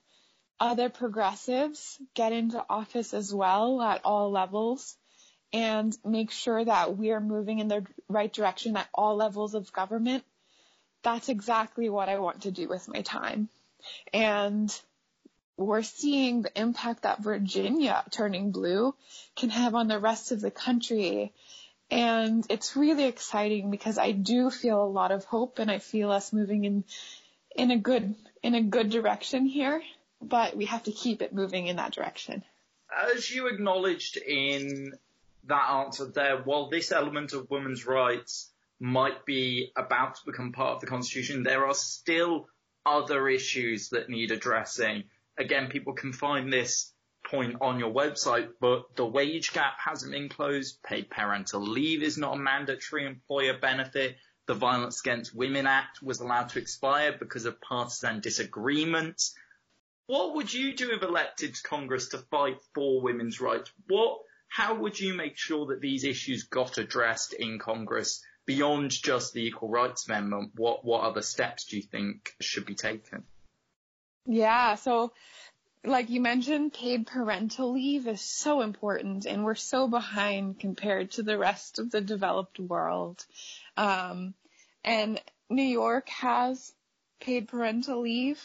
other 0.59 0.89
progressives 0.89 1.97
get 2.13 2.33
into 2.33 2.63
office 2.69 3.15
as 3.15 3.33
well 3.33 3.81
at 3.81 4.01
all 4.05 4.29
levels 4.29 4.95
and 5.55 5.97
make 6.03 6.31
sure 6.31 6.65
that 6.65 6.97
we 6.97 7.11
are 7.11 7.21
moving 7.21 7.59
in 7.59 7.69
the 7.69 7.85
right 8.09 8.31
direction 8.31 8.75
at 8.75 8.89
all 8.93 9.15
levels 9.15 9.55
of 9.55 9.71
government, 9.71 10.25
that's 11.01 11.29
exactly 11.29 11.89
what 11.89 12.09
I 12.09 12.19
want 12.19 12.41
to 12.41 12.51
do 12.51 12.67
with 12.67 12.89
my 12.89 13.01
time. 13.01 13.47
And 14.13 14.69
we're 15.55 15.81
seeing 15.83 16.41
the 16.41 16.59
impact 16.59 17.03
that 17.03 17.23
Virginia 17.23 18.03
turning 18.11 18.51
blue 18.51 18.93
can 19.37 19.49
have 19.49 19.75
on 19.75 19.87
the 19.87 19.97
rest 19.97 20.33
of 20.33 20.41
the 20.41 20.51
country 20.51 21.31
and 21.89 22.45
it's 22.49 22.75
really 22.75 23.05
exciting 23.05 23.69
because 23.69 23.97
I 23.97 24.11
do 24.11 24.49
feel 24.49 24.83
a 24.83 24.89
lot 24.89 25.11
of 25.11 25.23
hope 25.25 25.59
and 25.59 25.69
I 25.69 25.79
feel 25.79 26.11
us 26.11 26.33
moving 26.33 26.65
in, 26.65 26.83
in 27.55 27.71
a 27.71 27.77
good, 27.77 28.15
in 28.41 28.55
a 28.55 28.61
good 28.61 28.89
direction 28.89 29.45
here, 29.45 29.81
but 30.21 30.57
we 30.57 30.65
have 30.65 30.83
to 30.83 30.91
keep 30.91 31.21
it 31.21 31.33
moving 31.33 31.67
in 31.67 31.75
that 31.75 31.93
direction. 31.93 32.43
As 33.13 33.29
you 33.29 33.47
acknowledged 33.47 34.17
in 34.17 34.93
that 35.47 35.69
answer 35.69 36.05
there, 36.05 36.41
while 36.43 36.69
this 36.69 36.91
element 36.91 37.33
of 37.33 37.49
women's 37.49 37.85
rights 37.85 38.51
might 38.79 39.25
be 39.25 39.71
about 39.75 40.15
to 40.15 40.21
become 40.25 40.51
part 40.51 40.75
of 40.75 40.81
the 40.81 40.87
constitution, 40.87 41.43
there 41.43 41.65
are 41.65 41.73
still 41.73 42.47
other 42.85 43.27
issues 43.27 43.89
that 43.89 44.09
need 44.09 44.31
addressing. 44.31 45.03
Again, 45.37 45.69
people 45.69 45.93
can 45.93 46.13
find 46.13 46.51
this 46.51 46.91
point 47.29 47.57
on 47.61 47.79
your 47.79 47.91
website, 47.91 48.49
but 48.59 48.95
the 48.95 49.05
wage 49.05 49.53
gap 49.53 49.73
hasn't 49.83 50.11
been 50.11 50.29
closed. 50.29 50.81
Paid 50.83 51.09
parental 51.09 51.61
leave 51.61 52.03
is 52.03 52.17
not 52.17 52.35
a 52.35 52.39
mandatory 52.39 53.05
employer 53.05 53.57
benefit. 53.57 54.17
The 54.47 54.53
Violence 54.53 54.99
Against 55.01 55.35
Women 55.35 55.65
Act 55.65 56.03
was 56.03 56.19
allowed 56.19 56.49
to 56.49 56.59
expire 56.59 57.15
because 57.17 57.45
of 57.45 57.59
partisan 57.61 58.19
disagreements. 58.19 59.33
What 60.07 60.35
would 60.35 60.53
you 60.53 60.75
do 60.75 60.91
if 60.91 61.01
elected 61.01 61.55
to 61.55 61.63
Congress 61.63 62.09
to 62.09 62.19
fight 62.19 62.59
for 62.75 63.01
women's 63.01 63.41
rights? 63.41 63.71
What, 63.87 64.19
how 64.55 64.73
would 64.73 64.97
you 64.97 65.13
make 65.13 65.37
sure 65.37 65.65
that 65.65 65.81
these 65.81 66.05
issues 66.05 66.43
got 66.43 66.77
addressed 66.77 67.33
in 67.33 67.59
Congress 67.59 68.23
beyond 68.45 68.89
just 68.89 69.33
the 69.33 69.45
Equal 69.45 69.67
Rights 69.67 70.07
Amendment? 70.07 70.51
What, 70.55 70.85
what 70.85 71.01
other 71.01 71.21
steps 71.21 71.65
do 71.65 71.75
you 71.75 71.83
think 71.83 72.33
should 72.39 72.65
be 72.65 72.73
taken? 72.73 73.23
Yeah, 74.25 74.75
so 74.75 75.11
like 75.83 76.09
you 76.09 76.21
mentioned, 76.21 76.73
paid 76.73 77.05
parental 77.05 77.73
leave 77.73 78.07
is 78.07 78.21
so 78.21 78.61
important 78.61 79.25
and 79.25 79.43
we're 79.43 79.55
so 79.55 79.89
behind 79.89 80.57
compared 80.57 81.11
to 81.11 81.23
the 81.23 81.37
rest 81.37 81.77
of 81.77 81.91
the 81.91 81.99
developed 81.99 82.57
world. 82.57 83.25
Um, 83.75 84.35
and 84.85 85.21
New 85.49 85.63
York 85.63 86.07
has 86.07 86.71
paid 87.19 87.49
parental 87.49 88.03
leave 88.03 88.39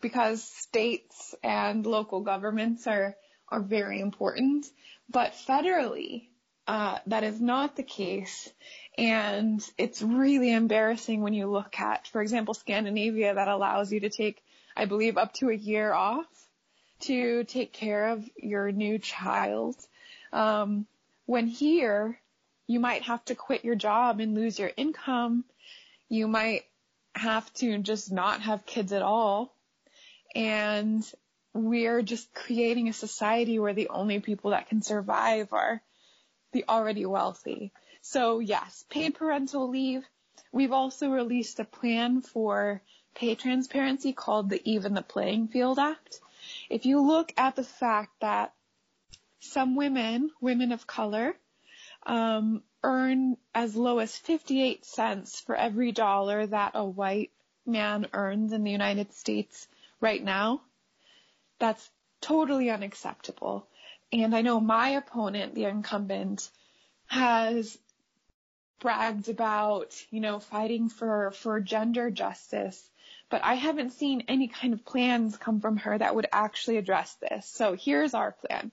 because 0.00 0.42
states 0.42 1.34
and 1.42 1.84
local 1.84 2.22
governments 2.22 2.86
are, 2.86 3.14
are 3.50 3.60
very 3.60 4.00
important. 4.00 4.66
But 5.08 5.32
federally, 5.32 6.28
uh, 6.66 6.98
that 7.06 7.24
is 7.24 7.40
not 7.40 7.76
the 7.76 7.82
case. 7.82 8.50
And 8.98 9.62
it's 9.78 10.02
really 10.02 10.52
embarrassing 10.52 11.22
when 11.22 11.34
you 11.34 11.46
look 11.46 11.78
at, 11.78 12.08
for 12.08 12.20
example, 12.20 12.54
Scandinavia 12.54 13.34
that 13.34 13.48
allows 13.48 13.92
you 13.92 14.00
to 14.00 14.10
take, 14.10 14.42
I 14.76 14.86
believe, 14.86 15.16
up 15.16 15.32
to 15.34 15.50
a 15.50 15.54
year 15.54 15.92
off 15.92 16.26
to 17.00 17.44
take 17.44 17.72
care 17.72 18.08
of 18.08 18.28
your 18.36 18.72
new 18.72 18.98
child. 18.98 19.76
Um, 20.32 20.86
when 21.26 21.46
here, 21.46 22.18
you 22.66 22.80
might 22.80 23.02
have 23.02 23.24
to 23.26 23.34
quit 23.34 23.64
your 23.64 23.74
job 23.74 24.20
and 24.20 24.34
lose 24.34 24.58
your 24.58 24.72
income. 24.76 25.44
You 26.08 26.26
might 26.26 26.64
have 27.14 27.52
to 27.54 27.78
just 27.78 28.10
not 28.10 28.40
have 28.42 28.66
kids 28.66 28.92
at 28.92 29.02
all. 29.02 29.54
And 30.34 31.04
we're 31.56 32.02
just 32.02 32.32
creating 32.34 32.88
a 32.88 32.92
society 32.92 33.58
where 33.58 33.74
the 33.74 33.88
only 33.88 34.20
people 34.20 34.50
that 34.50 34.68
can 34.68 34.82
survive 34.82 35.52
are 35.52 35.82
the 36.52 36.64
already 36.68 37.06
wealthy. 37.06 37.72
So 38.02 38.38
yes, 38.38 38.84
paid 38.88 39.14
parental 39.14 39.68
leave. 39.68 40.04
We've 40.52 40.72
also 40.72 41.10
released 41.10 41.60
a 41.60 41.64
plan 41.64 42.22
for 42.22 42.82
pay 43.14 43.34
transparency 43.34 44.12
called 44.12 44.50
the 44.50 44.60
Even 44.64 44.94
the 44.94 45.02
Playing 45.02 45.48
Field 45.48 45.78
Act. 45.78 46.20
If 46.70 46.86
you 46.86 47.00
look 47.00 47.32
at 47.36 47.56
the 47.56 47.64
fact 47.64 48.12
that 48.20 48.52
some 49.40 49.76
women, 49.76 50.30
women 50.40 50.72
of 50.72 50.86
color, 50.86 51.36
um, 52.04 52.62
earn 52.82 53.36
as 53.54 53.74
low 53.74 53.98
as 53.98 54.16
58 54.16 54.84
cents 54.84 55.40
for 55.40 55.56
every 55.56 55.92
dollar 55.92 56.46
that 56.46 56.72
a 56.74 56.84
white 56.84 57.32
man 57.66 58.06
earns 58.12 58.52
in 58.52 58.62
the 58.62 58.70
United 58.70 59.12
States 59.12 59.66
right 60.00 60.22
now. 60.22 60.60
That's 61.58 61.90
totally 62.20 62.70
unacceptable. 62.70 63.66
And 64.12 64.34
I 64.34 64.42
know 64.42 64.60
my 64.60 64.90
opponent, 64.90 65.54
the 65.54 65.64
incumbent, 65.64 66.50
has 67.06 67.78
bragged 68.80 69.28
about, 69.28 69.94
you 70.10 70.20
know, 70.20 70.38
fighting 70.38 70.88
for, 70.88 71.30
for 71.32 71.60
gender 71.60 72.10
justice, 72.10 72.90
but 73.30 73.42
I 73.42 73.54
haven't 73.54 73.92
seen 73.92 74.24
any 74.28 74.48
kind 74.48 74.74
of 74.74 74.84
plans 74.84 75.36
come 75.36 75.60
from 75.60 75.78
her 75.78 75.96
that 75.96 76.14
would 76.14 76.26
actually 76.32 76.76
address 76.76 77.14
this. 77.14 77.46
So 77.46 77.74
here's 77.74 78.14
our 78.14 78.32
plan. 78.32 78.70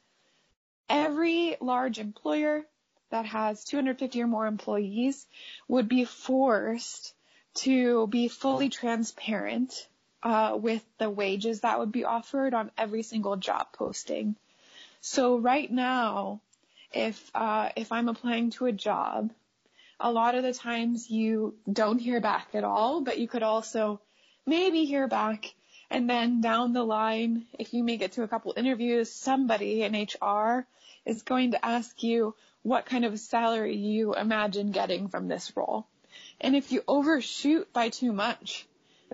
Every 0.90 1.56
large 1.62 2.00
employer 2.00 2.66
that 3.10 3.26
has 3.26 3.64
250 3.64 4.22
or 4.22 4.28
more 4.28 4.46
employees 4.46 5.26
would 5.68 5.88
be 5.88 6.06
forced 6.06 7.14
to 7.56 8.08
be 8.08 8.28
fully 8.28 8.70
transparent 8.70 9.88
uh, 10.24 10.58
with 10.60 10.84
the 10.98 11.10
wages 11.10 11.62
that 11.62 11.80
would 11.80 11.92
be 11.92 12.06
offered 12.06 12.54
on 12.54 12.72
every 12.78 13.04
single 13.04 13.36
job 13.36 13.68
posting. 13.74 14.36
So 15.02 15.38
right 15.38 15.70
now, 15.70 16.40
if 16.94 17.30
uh, 17.36 17.70
if 17.76 17.92
I'm 17.92 18.08
applying 18.08 18.52
to 18.52 18.66
a 18.66 18.72
job, 18.72 19.32
a 20.00 20.12
lot 20.12 20.36
of 20.36 20.44
the 20.44 20.54
times 20.54 21.10
you 21.10 21.56
don't 21.72 22.00
hear 22.00 22.22
back 22.22 22.48
at 22.54 22.64
all, 22.64 23.02
but 23.02 23.20
you 23.20 23.28
could 23.28 23.44
also 23.44 24.00
maybe 24.46 24.86
hear 24.86 25.08
back. 25.08 25.54
And 25.90 26.10
then 26.10 26.42
down 26.42 26.74
the 26.74 26.84
line, 26.84 27.46
if 27.60 27.74
you 27.74 27.84
make 27.84 28.02
it 28.02 28.14
to 28.14 28.24
a 28.24 28.28
couple 28.28 28.54
interviews, 28.56 29.12
somebody 29.12 29.84
in 29.84 29.94
HR 29.94 30.66
is 31.06 31.22
going 31.22 31.52
to 31.52 31.64
ask 31.64 32.02
you 32.02 32.34
what 32.64 32.86
kind 32.86 33.06
of 33.06 33.20
salary 33.20 33.76
you 33.76 34.16
imagine 34.16 34.72
getting 34.72 35.10
from 35.10 35.28
this 35.28 35.52
role. 35.56 35.86
And 36.40 36.56
if 36.56 36.72
you 36.72 36.82
overshoot 36.88 37.72
by 37.74 37.90
too 37.90 38.14
much, 38.14 38.66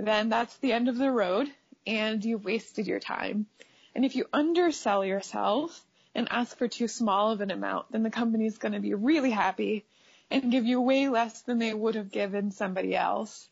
then 0.08 0.30
that's 0.30 0.56
the 0.58 0.72
end 0.72 0.88
of 0.88 0.98
the 0.98 1.12
road 1.12 1.50
and 1.86 2.24
you've 2.24 2.46
wasted 2.46 2.88
your 2.88 3.00
time. 3.00 3.48
And 3.96 4.06
if 4.06 4.16
you 4.16 4.26
undersell 4.32 5.04
yourself 5.04 5.84
and 6.16 6.28
ask 6.32 6.58
for 6.58 6.68
too 6.68 6.88
small 6.88 7.32
of 7.32 7.42
an 7.42 7.52
amount, 7.52 7.92
then 7.92 8.04
the 8.04 8.10
company 8.10 8.46
is 8.46 8.58
going 8.58 8.74
to 8.74 8.80
be 8.80 8.94
really 8.94 9.32
happy 9.32 9.86
and 10.32 10.52
give 10.52 10.66
you 10.66 10.82
way 10.82 11.10
less 11.10 11.42
than 11.42 11.58
they 11.58 11.74
would 11.74 11.96
have 11.96 12.12
given 12.12 12.52
somebody 12.52 12.96
else. 12.96 13.50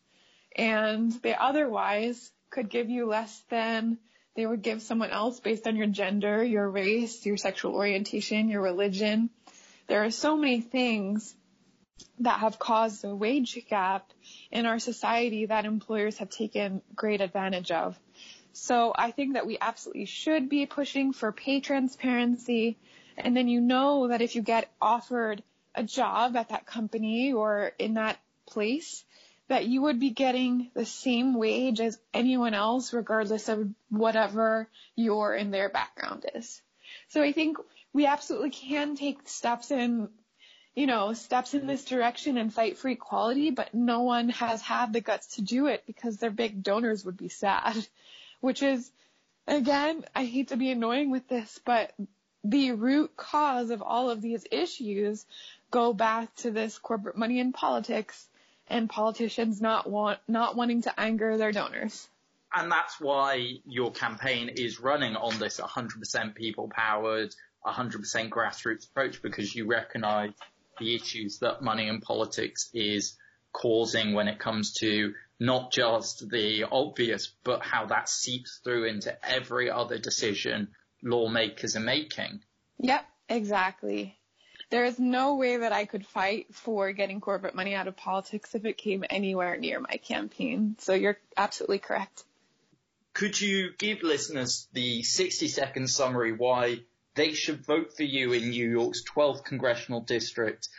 And 0.55 1.11
they 1.21 1.35
otherwise 1.35 2.31
could 2.49 2.69
give 2.69 2.89
you 2.89 3.07
less 3.07 3.43
than 3.49 3.97
they 4.35 4.45
would 4.45 4.61
give 4.61 4.81
someone 4.81 5.09
else 5.09 5.39
based 5.39 5.67
on 5.67 5.75
your 5.75 5.87
gender, 5.87 6.43
your 6.43 6.69
race, 6.69 7.25
your 7.25 7.37
sexual 7.37 7.73
orientation, 7.73 8.49
your 8.49 8.61
religion. 8.61 9.31
There 9.87 10.03
are 10.03 10.11
so 10.11 10.37
many 10.37 10.61
things 10.61 11.35
that 12.19 12.39
have 12.39 12.59
caused 12.59 13.05
a 13.05 13.15
wage 13.15 13.59
gap 13.69 14.11
in 14.51 14.65
our 14.65 14.79
society 14.79 15.45
that 15.45 15.65
employers 15.65 16.17
have 16.17 16.29
taken 16.29 16.81
great 16.95 17.21
advantage 17.21 17.71
of. 17.71 17.97
So 18.53 18.91
I 18.95 19.11
think 19.11 19.33
that 19.33 19.45
we 19.45 19.57
absolutely 19.59 20.05
should 20.05 20.49
be 20.49 20.65
pushing 20.65 21.13
for 21.13 21.31
pay 21.31 21.59
transparency. 21.59 22.77
And 23.17 23.37
then 23.37 23.47
you 23.47 23.61
know 23.61 24.07
that 24.07 24.21
if 24.21 24.35
you 24.35 24.41
get 24.41 24.69
offered 24.81 25.43
a 25.75 25.83
job 25.83 26.35
at 26.35 26.49
that 26.49 26.65
company 26.65 27.33
or 27.33 27.71
in 27.77 27.93
that 27.95 28.17
place, 28.47 29.03
that 29.47 29.65
you 29.65 29.83
would 29.83 29.99
be 29.99 30.09
getting 30.09 30.71
the 30.73 30.85
same 30.85 31.35
wage 31.35 31.79
as 31.79 31.99
anyone 32.13 32.53
else, 32.53 32.93
regardless 32.93 33.47
of 33.47 33.69
whatever 33.89 34.67
your 34.95 35.33
and 35.33 35.53
their 35.53 35.69
background 35.69 36.25
is. 36.33 36.61
So 37.09 37.21
I 37.21 37.31
think 37.31 37.57
we 37.93 38.05
absolutely 38.05 38.49
can 38.49 38.95
take 38.95 39.29
steps 39.29 39.71
in 39.71 40.09
you 40.77 40.85
know, 40.85 41.11
steps 41.13 41.55
in 41.55 41.65
this 41.65 41.83
direction 41.83 42.37
and 42.37 42.53
fight 42.53 42.77
for 42.77 42.87
equality, 42.87 43.49
but 43.49 43.73
no 43.73 44.03
one 44.03 44.29
has 44.29 44.61
had 44.61 44.93
the 44.93 45.01
guts 45.01 45.35
to 45.35 45.41
do 45.41 45.65
it 45.65 45.83
because 45.87 46.17
their 46.17 46.29
big 46.29 46.61
donors 46.61 47.03
would 47.03 47.17
be 47.17 47.29
sad. 47.29 47.75
Which 48.41 48.61
is, 48.61 48.91
again, 49.47 50.05
I 50.15 50.25
hate 50.25 50.49
to 50.49 50.55
be 50.55 50.69
annoying 50.69 51.09
with 51.09 51.27
this, 51.27 51.59
but 51.65 51.95
the 52.43 52.73
root 52.73 53.17
cause 53.17 53.71
of 53.71 53.81
all 53.81 54.11
of 54.11 54.21
these 54.21 54.45
issues 54.51 55.25
go 55.71 55.93
back 55.93 56.35
to 56.35 56.51
this 56.51 56.77
corporate 56.77 57.17
money 57.17 57.39
in 57.39 57.53
politics 57.53 58.27
and 58.67 58.87
politicians 58.87 59.59
not 59.59 59.89
want, 59.89 60.19
not 60.27 60.55
wanting 60.55 60.83
to 60.83 60.99
anger 60.99 61.37
their 61.37 61.51
donors. 61.51 62.07
And 62.53 62.71
that's 62.71 63.01
why 63.01 63.53
your 63.65 63.91
campaign 63.91 64.49
is 64.49 64.79
running 64.79 65.15
on 65.15 65.39
this 65.39 65.59
100% 65.59 66.35
people 66.35 66.69
powered, 66.69 67.33
100% 67.65 68.29
grassroots 68.29 68.87
approach 68.87 69.23
because 69.23 69.55
you 69.55 69.65
recognize 69.65 70.33
the 70.79 70.95
issues 70.95 71.39
that 71.39 71.61
money 71.61 71.87
in 71.87 72.01
politics 72.01 72.69
is 72.73 73.17
causing 73.51 74.13
when 74.13 74.27
it 74.27 74.39
comes 74.39 74.73
to 74.73 75.13
not 75.39 75.71
just 75.71 76.29
the 76.29 76.65
obvious, 76.71 77.31
but 77.43 77.61
how 77.61 77.85
that 77.87 78.09
seeps 78.09 78.59
through 78.63 78.85
into 78.85 79.15
every 79.27 79.69
other 79.69 79.97
decision 79.97 80.69
lawmakers 81.03 81.75
are 81.75 81.81
making. 81.81 82.41
Yep, 82.79 83.05
exactly. 83.29 84.17
There 84.69 84.85
is 84.85 84.99
no 84.99 85.35
way 85.35 85.57
that 85.57 85.71
I 85.71 85.85
could 85.85 86.05
fight 86.05 86.53
for 86.53 86.91
getting 86.91 87.21
corporate 87.21 87.55
money 87.55 87.73
out 87.73 87.87
of 87.87 87.95
politics 87.95 88.53
if 88.53 88.65
it 88.65 88.77
came 88.77 89.05
anywhere 89.09 89.57
near 89.57 89.79
my 89.79 89.97
campaign. 89.97 90.75
So 90.79 90.93
you're 90.93 91.17
absolutely 91.37 91.79
correct. 91.79 92.23
Could 93.13 93.39
you 93.39 93.71
give 93.77 94.03
listeners 94.03 94.67
the 94.73 95.03
60 95.03 95.47
second 95.47 95.87
summary 95.89 96.33
why 96.33 96.81
they 97.17 97.33
should 97.33 97.65
vote 97.65 97.97
for 97.97 98.03
you 98.03 98.31
in 98.31 98.51
New 98.51 98.69
York's 98.69 99.03
12th 99.03 99.43
congressional 99.43 99.99
district. 99.99 100.69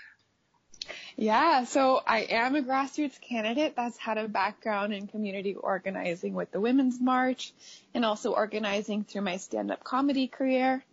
Yeah, 1.16 1.64
so 1.64 2.00
I 2.06 2.20
am 2.30 2.54
a 2.54 2.62
grassroots 2.62 3.20
candidate 3.20 3.74
that's 3.76 3.98
had 3.98 4.18
a 4.18 4.28
background 4.28 4.94
in 4.94 5.08
community 5.08 5.54
organizing 5.54 6.32
with 6.32 6.52
the 6.52 6.60
Women's 6.60 7.00
March 7.00 7.52
and 7.92 8.04
also 8.04 8.32
organizing 8.32 9.04
through 9.04 9.22
my 9.22 9.36
stand-up 9.36 9.82
comedy 9.82 10.28
career 10.28 10.84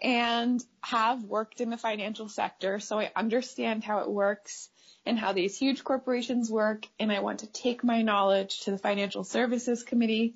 and 0.00 0.62
have 0.82 1.24
worked 1.24 1.60
in 1.60 1.70
the 1.70 1.78
financial 1.78 2.28
sector, 2.28 2.78
so 2.80 3.00
I 3.00 3.10
understand 3.16 3.82
how 3.82 4.00
it 4.00 4.10
works 4.10 4.68
and 5.06 5.18
how 5.18 5.32
these 5.32 5.56
huge 5.56 5.82
corporations 5.82 6.50
work, 6.50 6.86
and 7.00 7.10
I 7.10 7.20
want 7.20 7.40
to 7.40 7.46
take 7.46 7.82
my 7.82 8.02
knowledge 8.02 8.60
to 8.60 8.72
the 8.72 8.78
Financial 8.78 9.24
Services 9.24 9.82
Committee 9.82 10.34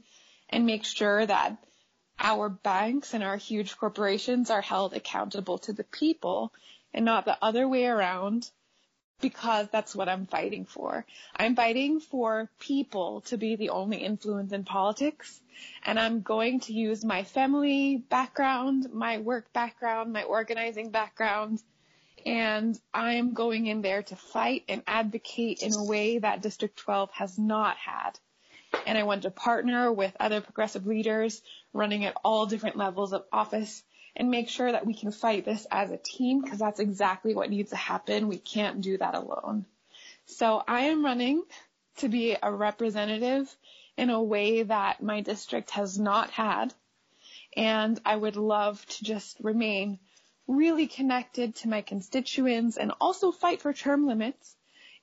and 0.49 0.67
make 0.67 0.85
sure 0.85 1.27
that 1.27 1.59
our 2.19 2.49
banks 2.49 3.15
and 3.15 3.23
our 3.23 3.37
huge 3.37 3.77
corporations 3.77 4.51
are 4.51 4.61
held 4.61 4.95
accountable 4.95 5.59
to 5.59 5.73
the 5.73 5.85
people 5.85 6.53
and 6.95 7.05
not 7.05 7.25
the 7.25 7.37
other 7.43 7.69
way 7.69 7.87
around 7.87 8.51
because 9.21 9.69
that's 9.71 9.95
what 9.95 10.09
I'm 10.09 10.27
fighting 10.27 10.65
for. 10.65 11.07
I'm 11.37 11.57
fighting 11.57 12.01
for 12.01 12.51
people 12.61 13.23
to 13.23 13.39
be 13.39 13.57
the 13.57 13.71
only 13.71 13.99
influence 13.99 14.53
in 14.53 14.65
politics 14.65 15.41
and 15.85 15.99
I'm 15.99 16.21
going 16.21 16.61
to 16.61 16.73
use 16.73 17.05
my 17.05 17.25
family 17.25 17.97
background, 17.97 18.93
my 18.93 19.19
work 19.19 19.53
background, 19.53 20.13
my 20.13 20.23
organizing 20.23 20.91
background, 20.91 21.63
and 22.27 22.79
I'm 22.93 23.33
going 23.33 23.67
in 23.67 23.83
there 23.83 24.03
to 24.03 24.17
fight 24.17 24.65
and 24.69 24.83
advocate 24.87 25.63
in 25.63 25.73
a 25.75 25.85
way 25.85 26.19
that 26.19 26.43
District 26.43 26.77
12 26.77 27.11
has 27.13 27.39
not 27.39 27.77
had 27.77 28.19
and 28.87 28.99
I 28.99 29.05
want 29.05 29.23
to 29.23 29.31
partner 29.31 29.93
with 29.93 30.17
other 30.21 30.41
progressive 30.41 30.87
leaders 30.87 31.43
running 31.77 32.05
at 32.05 32.17
all 32.25 32.47
different 32.47 32.77
levels 32.77 33.13
of 33.13 33.25
office 33.33 33.83
and 34.17 34.31
make 34.31 34.49
sure 34.49 34.73
that 34.73 34.87
we 34.87 34.95
can 34.95 35.13
fight 35.13 35.45
this 35.45 35.67
as 35.71 35.91
a 35.91 35.99
team 35.99 36.41
because 36.41 36.59
that's 36.59 36.81
exactly 36.81 37.35
what 37.35 37.51
needs 37.51 37.71
to 37.71 37.77
happen. 37.77 38.29
We 38.29 38.39
can't 38.39 38.81
do 38.81 38.97
that 38.99 39.15
alone. 39.15 39.67
So 40.25 40.63
I 40.67 40.87
am 40.87 41.05
running 41.05 41.43
to 41.99 42.09
be 42.09 42.37
a 42.43 42.53
representative 42.53 43.55
in 43.97 44.11
a 44.11 44.23
way 44.23 44.63
that 44.63 45.03
my 45.03 45.21
district 45.21 45.71
has 45.71 45.99
not 45.99 46.31
had. 46.31 46.73
And 47.57 48.01
I 48.05 48.17
would 48.17 48.37
love 48.37 48.85
to 48.87 49.05
just 49.05 49.39
remain 49.41 49.99
really 50.47 50.87
connected 50.87 51.55
to 51.57 51.69
my 51.69 51.83
constituents 51.83 52.77
and 52.77 52.93
also 53.01 53.33
fight 53.33 53.61
for 53.61 53.73
term 53.73 54.07
limits 54.07 54.55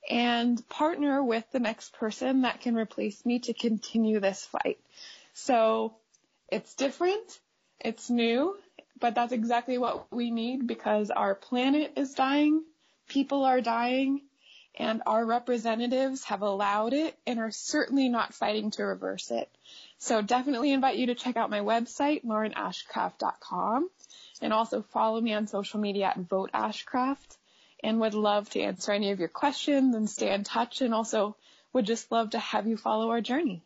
and 0.08 0.66
partner 0.68 1.22
with 1.22 1.44
the 1.52 1.60
next 1.60 1.94
person 1.94 2.42
that 2.42 2.60
can 2.60 2.76
replace 2.76 3.24
me 3.24 3.38
to 3.40 3.54
continue 3.54 4.20
this 4.20 4.44
fight. 4.46 4.78
So 5.32 5.96
it's 6.54 6.74
different. 6.74 7.40
It's 7.80 8.08
new, 8.08 8.56
but 9.00 9.16
that's 9.16 9.32
exactly 9.32 9.76
what 9.76 10.12
we 10.12 10.30
need 10.30 10.68
because 10.68 11.10
our 11.10 11.34
planet 11.34 11.94
is 11.96 12.14
dying, 12.14 12.62
people 13.08 13.44
are 13.44 13.60
dying, 13.60 14.22
and 14.76 15.02
our 15.04 15.26
representatives 15.26 16.22
have 16.24 16.42
allowed 16.42 16.92
it 16.92 17.16
and 17.26 17.40
are 17.40 17.50
certainly 17.50 18.08
not 18.08 18.34
fighting 18.34 18.70
to 18.72 18.84
reverse 18.84 19.32
it. 19.32 19.48
So 19.98 20.22
definitely 20.22 20.72
invite 20.72 20.96
you 20.96 21.06
to 21.06 21.16
check 21.16 21.36
out 21.36 21.50
my 21.50 21.60
website, 21.60 22.24
laurenashcraft.com, 22.24 23.90
and 24.40 24.52
also 24.52 24.82
follow 24.82 25.20
me 25.20 25.34
on 25.34 25.48
social 25.48 25.80
media 25.80 26.06
at 26.06 26.28
voteashcraft 26.28 27.36
and 27.82 27.98
would 28.00 28.14
love 28.14 28.48
to 28.50 28.60
answer 28.60 28.92
any 28.92 29.10
of 29.10 29.18
your 29.18 29.28
questions 29.28 29.94
and 29.96 30.08
stay 30.08 30.32
in 30.32 30.44
touch 30.44 30.82
and 30.82 30.94
also 30.94 31.36
would 31.72 31.84
just 31.84 32.12
love 32.12 32.30
to 32.30 32.38
have 32.38 32.68
you 32.68 32.76
follow 32.76 33.10
our 33.10 33.20
journey. 33.20 33.60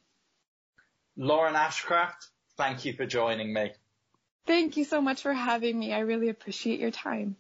Lauren 1.17 1.55
Ashcraft, 1.55 2.29
thank 2.59 2.85
you 2.85 2.93
for 2.93 3.07
joining 3.07 3.53
me. 3.53 3.73
Thank 4.47 4.77
you 4.77 4.85
so 4.85 5.01
much 5.01 5.23
for 5.23 5.33
having 5.33 5.79
me. 5.79 5.95
I 5.95 6.01
really 6.01 6.29
appreciate 6.29 6.81
your 6.81 6.91
time. 6.91 7.37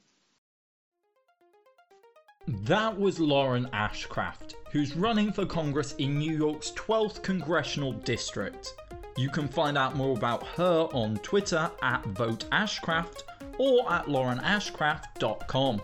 That 2.46 2.98
was 2.98 3.20
Lauren 3.20 3.66
Ashcraft, 3.74 4.54
who's 4.72 4.96
running 4.96 5.32
for 5.32 5.44
Congress 5.44 5.94
in 5.98 6.18
New 6.18 6.34
York's 6.34 6.70
12th 6.72 7.22
Congressional 7.22 7.92
District. 7.92 8.74
You 9.18 9.28
can 9.28 9.48
find 9.48 9.76
out 9.76 9.96
more 9.96 10.16
about 10.16 10.46
her 10.46 10.88
on 10.92 11.16
Twitter 11.18 11.70
at 11.82 12.02
VoteAshcraft 12.04 13.22
or 13.58 13.92
at 13.92 14.06
laurenashcraft.com. 14.06 15.82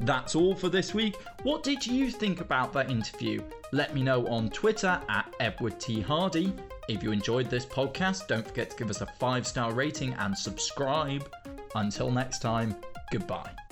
That's 0.00 0.34
all 0.34 0.54
for 0.54 0.68
this 0.68 0.92
week. 0.92 1.16
What 1.44 1.62
did 1.62 1.86
you 1.86 2.10
think 2.10 2.40
about 2.42 2.72
that 2.74 2.90
interview? 2.90 3.42
Let 3.72 3.94
me 3.94 4.02
know 4.02 4.26
on 4.26 4.50
Twitter 4.50 5.00
at 5.08 5.34
Edward 5.40 5.80
T. 5.80 6.00
Hardy. 6.00 6.52
If 6.88 7.02
you 7.02 7.10
enjoyed 7.10 7.50
this 7.50 7.66
podcast, 7.66 8.28
don't 8.28 8.46
forget 8.46 8.70
to 8.70 8.76
give 8.76 8.90
us 8.90 9.00
a 9.00 9.06
five 9.06 9.46
star 9.46 9.72
rating 9.72 10.14
and 10.14 10.36
subscribe. 10.36 11.28
Until 11.74 12.10
next 12.10 12.40
time, 12.40 12.76
goodbye. 13.10 13.65